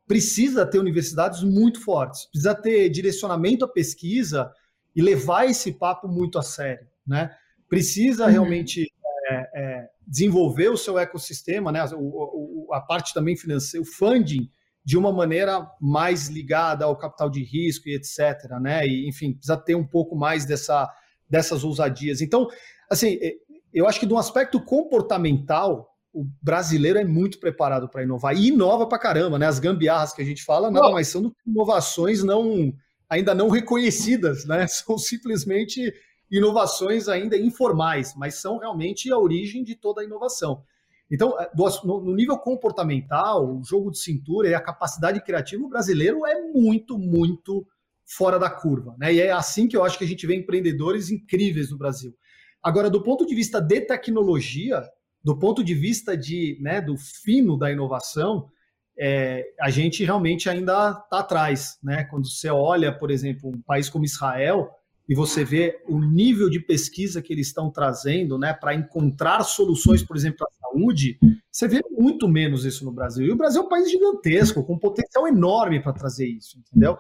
[0.07, 4.51] precisa ter universidades muito fortes, precisa ter direcionamento à pesquisa
[4.95, 7.35] e levar esse papo muito a sério, né?
[7.69, 8.31] Precisa uhum.
[8.31, 8.91] realmente
[9.27, 11.84] é, é, desenvolver o seu ecossistema, né?
[11.95, 14.49] O, o, a parte também financeira, o funding
[14.85, 18.49] de uma maneira mais ligada ao capital de risco e etc.
[18.61, 18.85] Né?
[18.85, 20.91] E, enfim, precisa ter um pouco mais dessa,
[21.30, 22.21] dessas ousadias.
[22.21, 22.49] Então,
[22.89, 23.34] assim, é,
[23.73, 28.48] eu acho que de um aspecto comportamental, o brasileiro é muito preparado para inovar e
[28.49, 29.48] inova para caramba, né?
[29.48, 32.72] As gambiarras que a gente fala nada mais são inovações não
[33.10, 34.65] ainda não reconhecidas, né?
[34.69, 35.94] São simplesmente
[36.31, 40.64] inovações ainda informais, mas são realmente a origem de toda a inovação.
[41.11, 41.48] Então, é,
[41.84, 46.98] no nível comportamental, o jogo de cintura e a capacidade criativa, o brasileiro é muito,
[46.98, 47.68] muito
[48.03, 48.95] fora da curva.
[48.98, 49.14] Né?
[49.14, 52.15] E é assim que eu acho que a gente vê empreendedores incríveis no Brasil.
[52.64, 54.81] Agora, do ponto de vista de tecnologia,
[55.23, 58.49] do ponto de vista de, né, do fino da inovação,
[58.97, 61.77] é, a gente realmente ainda está atrás.
[61.81, 62.03] Né?
[62.05, 64.69] Quando você olha, por exemplo, um país como Israel,
[65.07, 70.01] e você vê o nível de pesquisa que eles estão trazendo né, para encontrar soluções,
[70.01, 71.19] por exemplo, para a saúde,
[71.51, 73.27] Você vê muito menos isso no Brasil.
[73.27, 76.97] E o Brasil é um país gigantesco, com um potencial enorme para trazer isso, entendeu?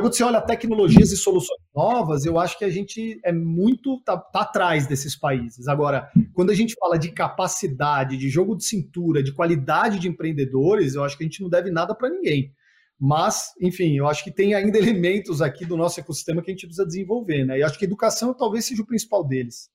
[0.00, 4.16] Quando você olha tecnologias e soluções novas, eu acho que a gente é muito tá,
[4.16, 5.68] tá, atrás desses países.
[5.68, 10.94] Agora, quando a gente fala de capacidade, de jogo de cintura, de qualidade de empreendedores,
[10.94, 12.52] eu acho que a gente não deve nada para ninguém.
[12.98, 16.66] Mas, enfim, eu acho que tem ainda elementos aqui do nosso ecossistema que a gente
[16.66, 17.58] precisa desenvolver, né?
[17.58, 19.70] E acho que educação talvez seja o principal deles.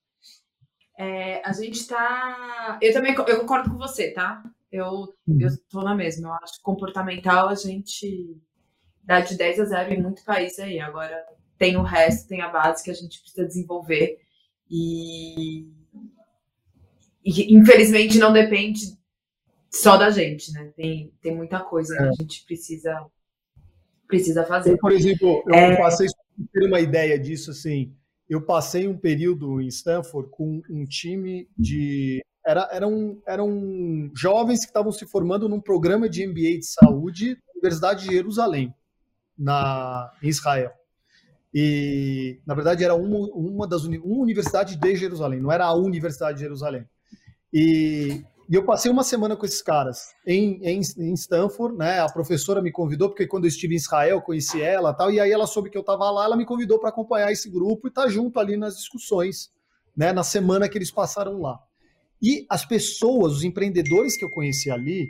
[0.97, 2.77] É, a gente está.
[2.81, 4.43] Eu também eu concordo com você, tá?
[4.71, 4.87] Eu,
[5.27, 5.39] uhum.
[5.39, 6.29] eu tô na mesma.
[6.29, 8.39] Eu acho que comportamental a gente
[9.11, 10.79] dá de 10 a 0 em muito país aí.
[10.79, 11.15] Agora
[11.57, 14.17] tem o resto, tem a base que a gente precisa desenvolver.
[14.69, 15.67] E,
[17.23, 18.97] e infelizmente não depende
[19.69, 20.71] só da gente, né?
[20.75, 21.97] Tem, tem muita coisa é.
[21.97, 23.05] que a gente precisa,
[24.07, 24.71] precisa fazer.
[24.71, 25.77] Eu, por exemplo, eu é...
[25.77, 26.07] passei
[26.53, 27.93] ter uma ideia disso assim
[28.31, 32.21] eu passei um período em Stanford com um time de.
[32.45, 37.51] Era, eram, eram jovens que estavam se formando num programa de MBA de saúde na
[37.55, 38.73] Universidade de Jerusalém,
[39.41, 40.71] na, em Israel.
[41.53, 46.37] E, na verdade, era uma, uma das uma universidade de Jerusalém, não era a Universidade
[46.37, 46.85] de Jerusalém.
[47.53, 52.01] E e eu passei uma semana com esses caras em, em, em, Stanford, né?
[52.01, 55.31] A professora me convidou, porque quando eu estive em Israel, conheci ela tal, e aí
[55.31, 58.03] ela soube que eu estava lá, ela me convidou para acompanhar esse grupo e estar
[58.03, 59.49] tá junto ali nas discussões,
[59.95, 60.11] né?
[60.11, 61.57] Na semana que eles passaram lá.
[62.21, 65.07] E as pessoas, os empreendedores que eu conheci ali,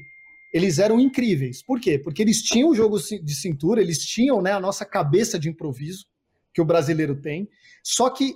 [0.51, 1.63] eles eram incríveis.
[1.63, 1.97] Por quê?
[1.97, 6.05] Porque eles tinham o jogo de cintura, eles tinham né, a nossa cabeça de improviso,
[6.53, 7.47] que o brasileiro tem,
[7.81, 8.33] só que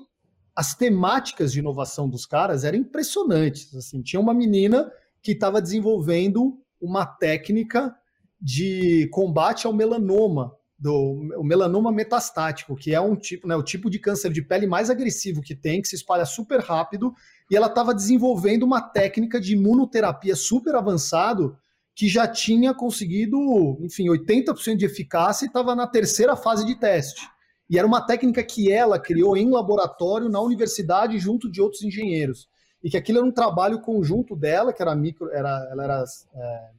[0.55, 3.75] as temáticas de inovação dos caras eram impressionantes.
[3.75, 4.89] Assim, tinha uma menina
[5.21, 7.93] que estava desenvolvendo uma técnica
[8.39, 10.93] de combate ao melanoma, do
[11.37, 14.89] o melanoma metastático, que é um tipo, né, o tipo de câncer de pele mais
[14.89, 17.13] agressivo que tem, que se espalha super rápido,
[17.49, 21.57] e ela estava desenvolvendo uma técnica de imunoterapia super avançado
[21.95, 23.37] que já tinha conseguido,
[23.79, 27.25] enfim, 80% de eficácia e estava na terceira fase de teste.
[27.69, 32.49] E era uma técnica que ela criou em laboratório na universidade junto de outros engenheiros.
[32.83, 36.03] E que aquilo era um trabalho conjunto dela, que era micro, era, ela era,
[36.35, 36.69] é,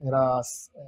[0.00, 0.40] era
[0.74, 0.80] é,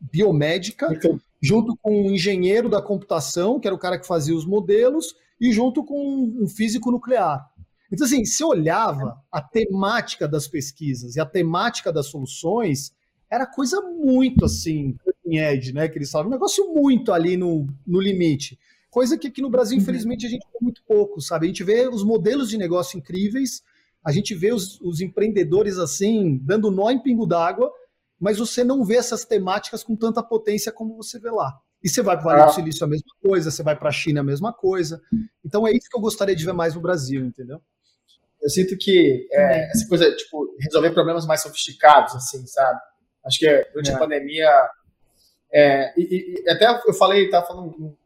[0.00, 4.46] biomédica, então, junto com um engenheiro da computação, que era o cara que fazia os
[4.46, 7.48] modelos, e junto com um físico nuclear.
[7.94, 12.92] Então, assim, se olhava a temática das pesquisas e a temática das soluções,
[13.30, 15.88] era coisa muito assim, edge, né?
[15.88, 18.58] Que eles falam, um negócio muito ali no, no limite.
[18.90, 19.82] Coisa que aqui no Brasil, uhum.
[19.82, 21.46] infelizmente, a gente vê muito pouco, sabe?
[21.46, 23.62] A gente vê os modelos de negócio incríveis,
[24.04, 27.70] a gente vê os, os empreendedores assim, dando nó em pingo d'água,
[28.18, 31.56] mas você não vê essas temáticas com tanta potência como você vê lá.
[31.80, 32.52] E você vai para o Vale do ah.
[32.52, 35.00] Silício a mesma coisa, você vai para a China a mesma coisa.
[35.44, 37.60] Então é isso que eu gostaria de ver mais no Brasil, entendeu?
[38.44, 42.78] Eu sinto que é, essa coisa, tipo, resolver problemas mais sofisticados, assim, sabe?
[43.24, 43.94] Acho que durante é.
[43.94, 44.50] a pandemia.
[45.50, 47.96] É, e, e, até eu falei, estava falando com um,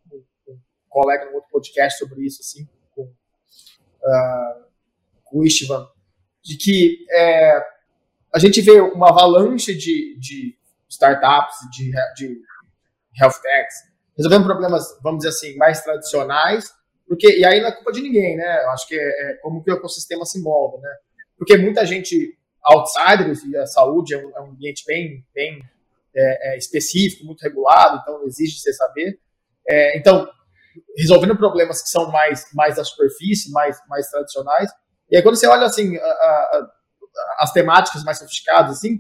[0.49, 4.65] um, colega no outro podcast sobre isso, assim, com, uh,
[5.25, 5.89] com o Istvan,
[6.45, 7.61] de que é,
[8.33, 10.57] a gente vê uma avalanche de, de
[10.89, 12.41] startups, de, de
[13.21, 13.75] health techs,
[14.17, 16.73] resolvendo problemas, vamos dizer assim, mais tradicionais,
[17.09, 18.65] porque, e aí não é culpa de ninguém, né?
[18.65, 20.95] Eu acho que é, é como que o ecossistema se molda, né?
[21.39, 25.63] Porque muita gente outsiders, e a saúde é um, é um ambiente bem, bem
[26.15, 29.19] é, é, específico, muito regulado, então exige você saber.
[29.69, 30.29] É, então,
[30.97, 34.71] resolvendo problemas que são mais, mais da superfície, mais, mais tradicionais.
[35.11, 36.71] E aí, quando você olha assim, a, a,
[37.41, 38.99] as temáticas mais sofisticadas, assim,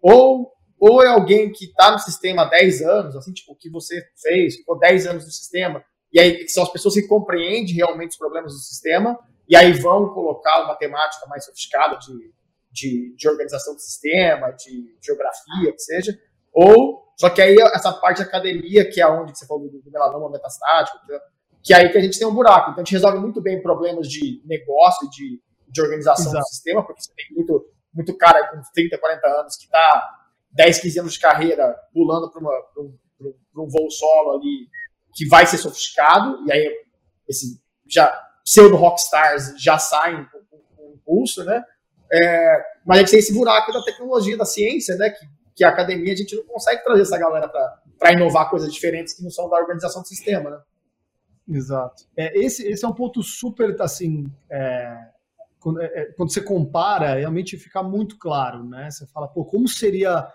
[0.00, 3.70] ou, ou é alguém que está no sistema há 10 anos, assim, tipo, o que
[3.70, 8.10] você fez, ficou 10 anos no sistema, e aí são as pessoas que compreendem realmente
[8.10, 9.18] os problemas do sistema,
[9.48, 12.34] e aí vão colocar uma temática mais sofisticada de
[12.76, 16.18] de, de organização do sistema, de geografia, que seja,
[16.52, 19.90] ou, só que aí essa parte da academia, que é onde você falou do, do
[19.90, 21.18] melanoma metastático, que,
[21.62, 22.70] que é aí que a gente tem um buraco.
[22.70, 26.44] Então a gente resolve muito bem problemas de negócio, de, de organização Exato.
[26.44, 30.10] do sistema, porque você tem muito, muito cara com 30, 40 anos que está
[30.52, 32.42] 10, 15 anos de carreira pulando para
[32.82, 32.94] um,
[33.56, 34.68] um voo solo ali
[35.16, 36.84] que vai ser sofisticado, e aí
[37.26, 40.38] esse já pseudo rockstars já saem com,
[40.76, 41.64] com, impulso, né?
[42.12, 45.10] É, mas a gente tem esse buraco da tecnologia, da ciência, né?
[45.10, 45.26] Que,
[45.56, 49.22] que a academia a gente não consegue trazer essa galera para inovar coisas diferentes que
[49.22, 50.60] não são da organização do sistema, né?
[51.48, 52.04] Exato.
[52.16, 54.96] É, esse, esse é um ponto super, assim, é,
[55.58, 58.90] quando, é, é, quando, você compara, realmente fica muito claro, né?
[58.90, 60.28] Você fala, pô, como seria,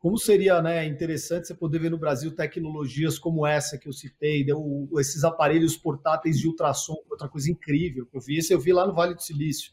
[0.00, 4.42] como seria né, interessante você poder ver no Brasil tecnologias como essa que eu citei,
[4.44, 8.38] deu, esses aparelhos portáteis de ultrassom, outra coisa incrível que eu vi.
[8.38, 9.72] Esse eu vi lá no Vale do Silício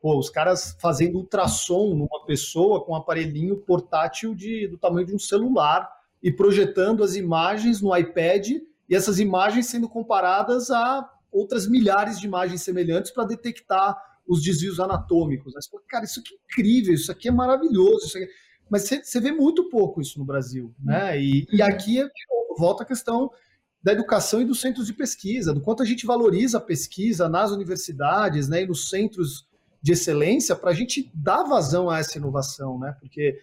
[0.00, 5.14] Pô, os caras fazendo ultrassom numa pessoa com um aparelhinho portátil de, do tamanho de
[5.14, 5.90] um celular
[6.22, 8.48] e projetando as imagens no iPad
[8.88, 13.94] e essas imagens sendo comparadas a outras milhares de imagens semelhantes para detectar
[14.26, 15.52] os desvios anatômicos.
[15.70, 18.16] Fala, cara, isso aqui é incrível, isso aqui é maravilhoso.
[18.16, 18.26] Aqui...
[18.70, 20.72] Mas você vê muito pouco isso no Brasil.
[20.78, 21.20] Né?
[21.20, 21.98] E, e aqui
[22.56, 23.30] volta a questão
[23.82, 27.50] da educação e dos centros de pesquisa, do quanto a gente valoriza a pesquisa nas
[27.50, 29.48] universidades né, e nos centros
[29.82, 32.94] de excelência para a gente dar vazão a essa inovação, né?
[33.00, 33.38] Porque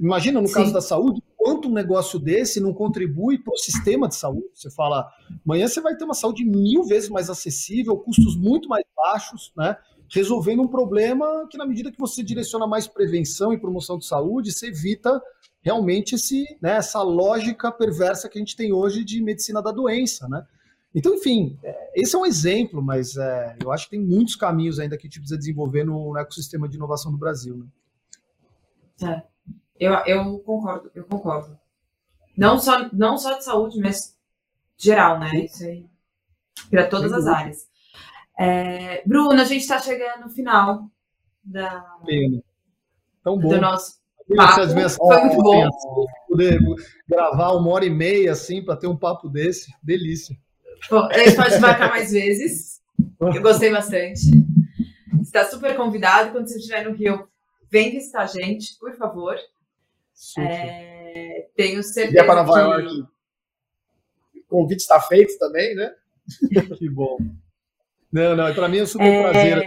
[0.00, 0.54] imagina no Sim.
[0.54, 4.46] caso da saúde, quanto um negócio desse não contribui para o sistema de saúde.
[4.54, 5.10] Você fala,
[5.44, 9.76] amanhã você vai ter uma saúde mil vezes mais acessível, custos muito mais baixos, né?
[10.10, 14.52] Resolvendo um problema que, na medida que você direciona mais prevenção e promoção de saúde,
[14.52, 15.22] você evita
[15.62, 20.28] realmente esse, né, essa lógica perversa que a gente tem hoje de medicina da doença,
[20.28, 20.44] né?
[20.92, 24.80] Então, enfim, é, esse é um exemplo, mas é, eu acho que tem muitos caminhos
[24.80, 27.64] ainda que a gente precisa desenvolver no, no ecossistema de inovação do Brasil.
[29.00, 29.06] Né?
[29.08, 29.22] É,
[29.78, 31.56] eu, eu concordo, eu concordo.
[32.36, 34.16] Não só, não só de saúde, mas
[34.76, 35.44] geral, né?
[35.44, 35.86] Isso aí.
[36.68, 37.69] Para todas as áreas.
[38.40, 40.90] É, Bruno, a gente está chegando no final
[41.44, 41.84] da.
[43.22, 43.50] Tão bom.
[43.50, 44.00] do nosso
[44.34, 44.66] papo.
[44.96, 45.68] Foi muito bom.
[46.26, 46.58] Poder
[47.06, 50.34] gravar uma hora e meia assim para ter um papo desse, delícia.
[50.88, 52.80] Bom, a gente pode marcar mais vezes.
[53.20, 54.22] Eu gostei bastante.
[55.20, 56.32] Está super convidado.
[56.32, 57.28] Quando você estiver no Rio,
[57.70, 59.36] vem visitar a gente, por favor.
[60.38, 62.24] É, tenho certeza.
[62.24, 62.60] para Nova que...
[62.60, 63.04] York.
[64.34, 65.94] O convite está feito também, né?
[66.78, 67.18] que bom.
[68.12, 69.30] Não, não, para mim é um super é...
[69.30, 69.64] prazer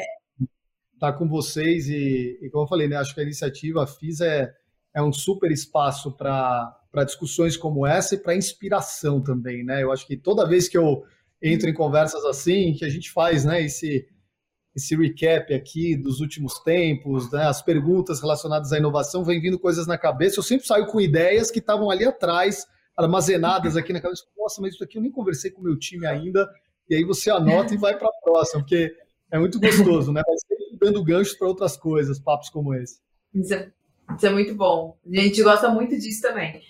[0.93, 4.53] estar com vocês e, e, como eu falei, né, acho que a iniciativa FIS é,
[4.95, 9.81] é um super espaço para para discussões como essa e para inspiração também, né?
[9.81, 11.03] Eu acho que toda vez que eu
[11.41, 14.07] entro em conversas assim, que a gente faz, né, esse
[14.75, 19.85] esse recap aqui dos últimos tempos, né, as perguntas relacionadas à inovação, vem vindo coisas
[19.87, 20.39] na cabeça.
[20.39, 24.23] Eu sempre saio com ideias que estavam ali atrás, armazenadas aqui na cabeça.
[24.37, 26.47] Nossa, mas isso aqui eu nem conversei com o meu time ainda.
[26.89, 28.95] E aí você anota e vai para a próxima, porque
[29.31, 30.21] é muito gostoso, né?
[30.25, 32.99] Vai sempre dando ganchos para outras coisas, papos como esse.
[33.33, 33.71] Isso é,
[34.15, 34.97] isso é muito bom.
[35.05, 36.61] A gente gosta muito disso também.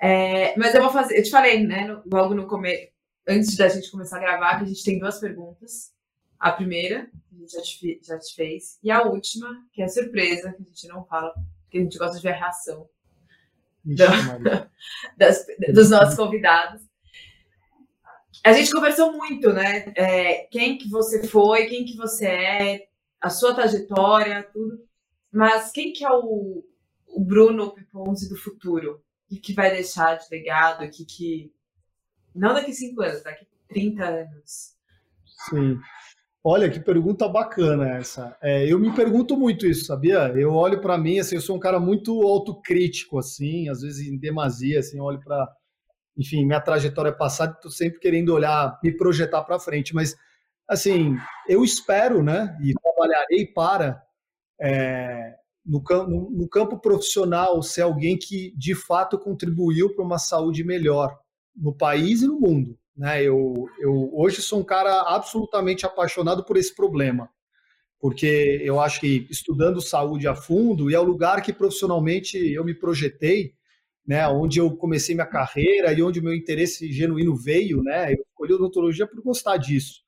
[0.00, 2.88] É, mas eu vou fazer, eu te falei, né, no, logo no começo,
[3.26, 5.92] antes da gente começar a gravar, que a gente tem duas perguntas.
[6.38, 10.52] A primeira, a gente já te, já te fez, e a última, que é surpresa,
[10.52, 12.88] que a gente não fala, porque a gente gosta de ver a reação
[13.84, 14.68] da,
[15.18, 16.87] das, dos nossos convidados.
[18.44, 19.92] A gente conversou muito, né?
[19.96, 22.88] É, quem que você foi, quem que você é,
[23.20, 24.78] a sua trajetória, tudo.
[25.32, 26.64] Mas quem que é o,
[27.06, 29.02] o Bruno Piponzi do futuro?
[29.30, 30.84] O que, vai deixar de legado?
[30.84, 31.52] O que, que.
[32.34, 34.74] Não daqui cinco anos, daqui 30 anos.
[35.50, 35.78] Sim.
[36.42, 38.36] Olha que pergunta bacana essa.
[38.40, 40.32] É, eu me pergunto muito isso, sabia?
[40.34, 44.16] Eu olho para mim, assim, eu sou um cara muito autocrítico, assim, às vezes em
[44.16, 45.46] demasia, assim, olho para,
[46.18, 50.16] enfim, minha trajetória passada, estou sempre querendo olhar, me projetar para frente, mas,
[50.68, 51.16] assim,
[51.48, 54.02] eu espero, né, e trabalharei para
[54.60, 60.64] é, no, no, no campo profissional ser alguém que de fato contribuiu para uma saúde
[60.64, 61.16] melhor
[61.54, 62.78] no país e no mundo.
[62.96, 63.22] Né?
[63.22, 67.28] Eu, eu hoje sou um cara absolutamente apaixonado por esse problema,
[68.00, 72.64] porque eu acho que estudando saúde a fundo e é o lugar que profissionalmente eu
[72.64, 73.54] me projetei,
[74.08, 74.26] né?
[74.26, 78.14] Onde eu comecei minha carreira e onde o meu interesse genuíno veio, né?
[78.14, 80.00] Eu escolhi odontologia por gostar disso.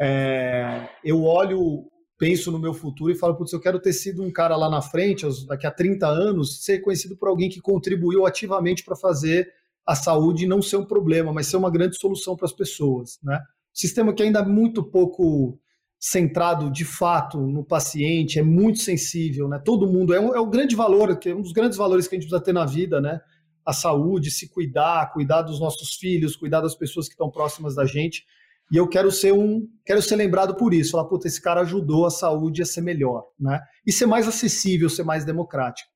[0.00, 1.88] É, eu olho
[2.18, 4.82] penso no meu futuro e falo, putz, eu quero ter sido um cara lá na
[4.82, 9.50] frente, daqui a 30 anos, ser conhecido por alguém que contribuiu ativamente para fazer
[9.86, 13.40] a saúde não ser um problema, mas ser uma grande solução para as pessoas, né?
[13.72, 15.58] Sistema que ainda é muito pouco
[16.00, 19.60] centrado de fato no paciente, é muito sensível, né?
[19.62, 22.14] Todo mundo é um, é um grande valor, que é um dos grandes valores que
[22.14, 23.20] a gente precisa ter na vida, né?
[23.66, 27.84] A saúde, se cuidar, cuidar dos nossos filhos, cuidar das pessoas que estão próximas da
[27.84, 28.24] gente.
[28.72, 30.92] E eu quero ser um, quero ser lembrado por isso.
[30.92, 33.60] Falar, puta, esse cara ajudou a saúde a ser melhor, né?
[33.86, 35.90] E ser mais acessível, ser mais democrático.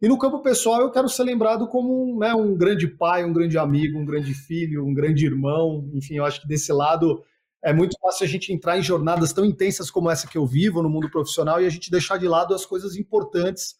[0.00, 3.32] E no campo pessoal, eu quero ser lembrado como um, né, um grande pai, um
[3.32, 5.90] grande amigo, um grande filho, um grande irmão.
[5.92, 7.24] Enfim, eu acho que desse lado
[7.62, 10.82] é muito fácil a gente entrar em jornadas tão intensas como essa que eu vivo
[10.82, 13.76] no mundo profissional e a gente deixar de lado as coisas importantes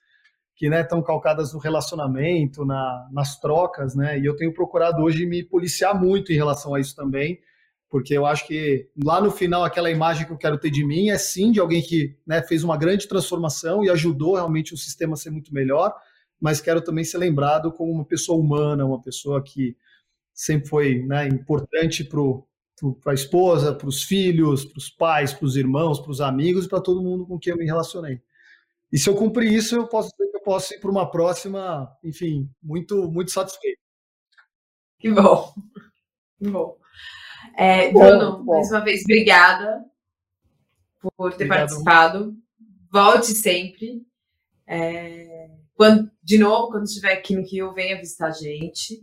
[0.56, 4.18] que né, estão calcadas no relacionamento, na, nas trocas, né?
[4.18, 7.40] E eu tenho procurado hoje me policiar muito em relação a isso também
[7.90, 11.09] porque eu acho que lá no final aquela imagem que eu quero ter de mim
[11.09, 15.14] é sim de alguém que né, fez uma grande transformação e ajudou realmente o sistema
[15.14, 15.94] a ser muito melhor,
[16.40, 19.76] mas quero também ser lembrado como uma pessoa humana, uma pessoa que
[20.34, 22.46] sempre foi né, importante para o
[23.02, 26.66] para a esposa, para os filhos, para os pais, para os irmãos, para os amigos
[26.66, 28.20] e para todo mundo com quem eu me relacionei.
[28.92, 31.90] E se eu cumprir isso, eu posso dizer que eu posso ir para uma próxima,
[32.02, 33.80] enfim, muito, muito satisfeito.
[34.98, 35.52] Que bom.
[36.40, 36.78] Que bom.
[37.56, 38.52] É, Bruno, bom.
[38.55, 39.84] mais uma vez, obrigada
[41.00, 41.59] por ter Obrigado.
[41.59, 42.36] participado.
[42.92, 44.06] Volte sempre.
[44.64, 49.00] É, quando, de novo, quando estiver aqui no Rio, venha visitar a gente.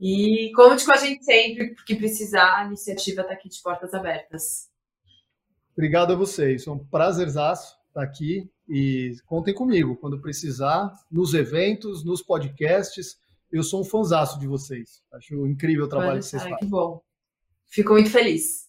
[0.00, 4.68] E conte com a gente sempre, porque precisar, a iniciativa está aqui de portas abertas.
[5.72, 6.66] Obrigado a vocês.
[6.66, 13.18] É um prazerzaço estar aqui e contem comigo quando precisar, nos eventos, nos podcasts.
[13.50, 15.02] Eu sou um fanzaço de vocês.
[15.12, 16.58] Acho incrível o trabalho que vocês fazem.
[16.58, 17.00] Que bom.
[17.66, 18.68] Fico muito feliz.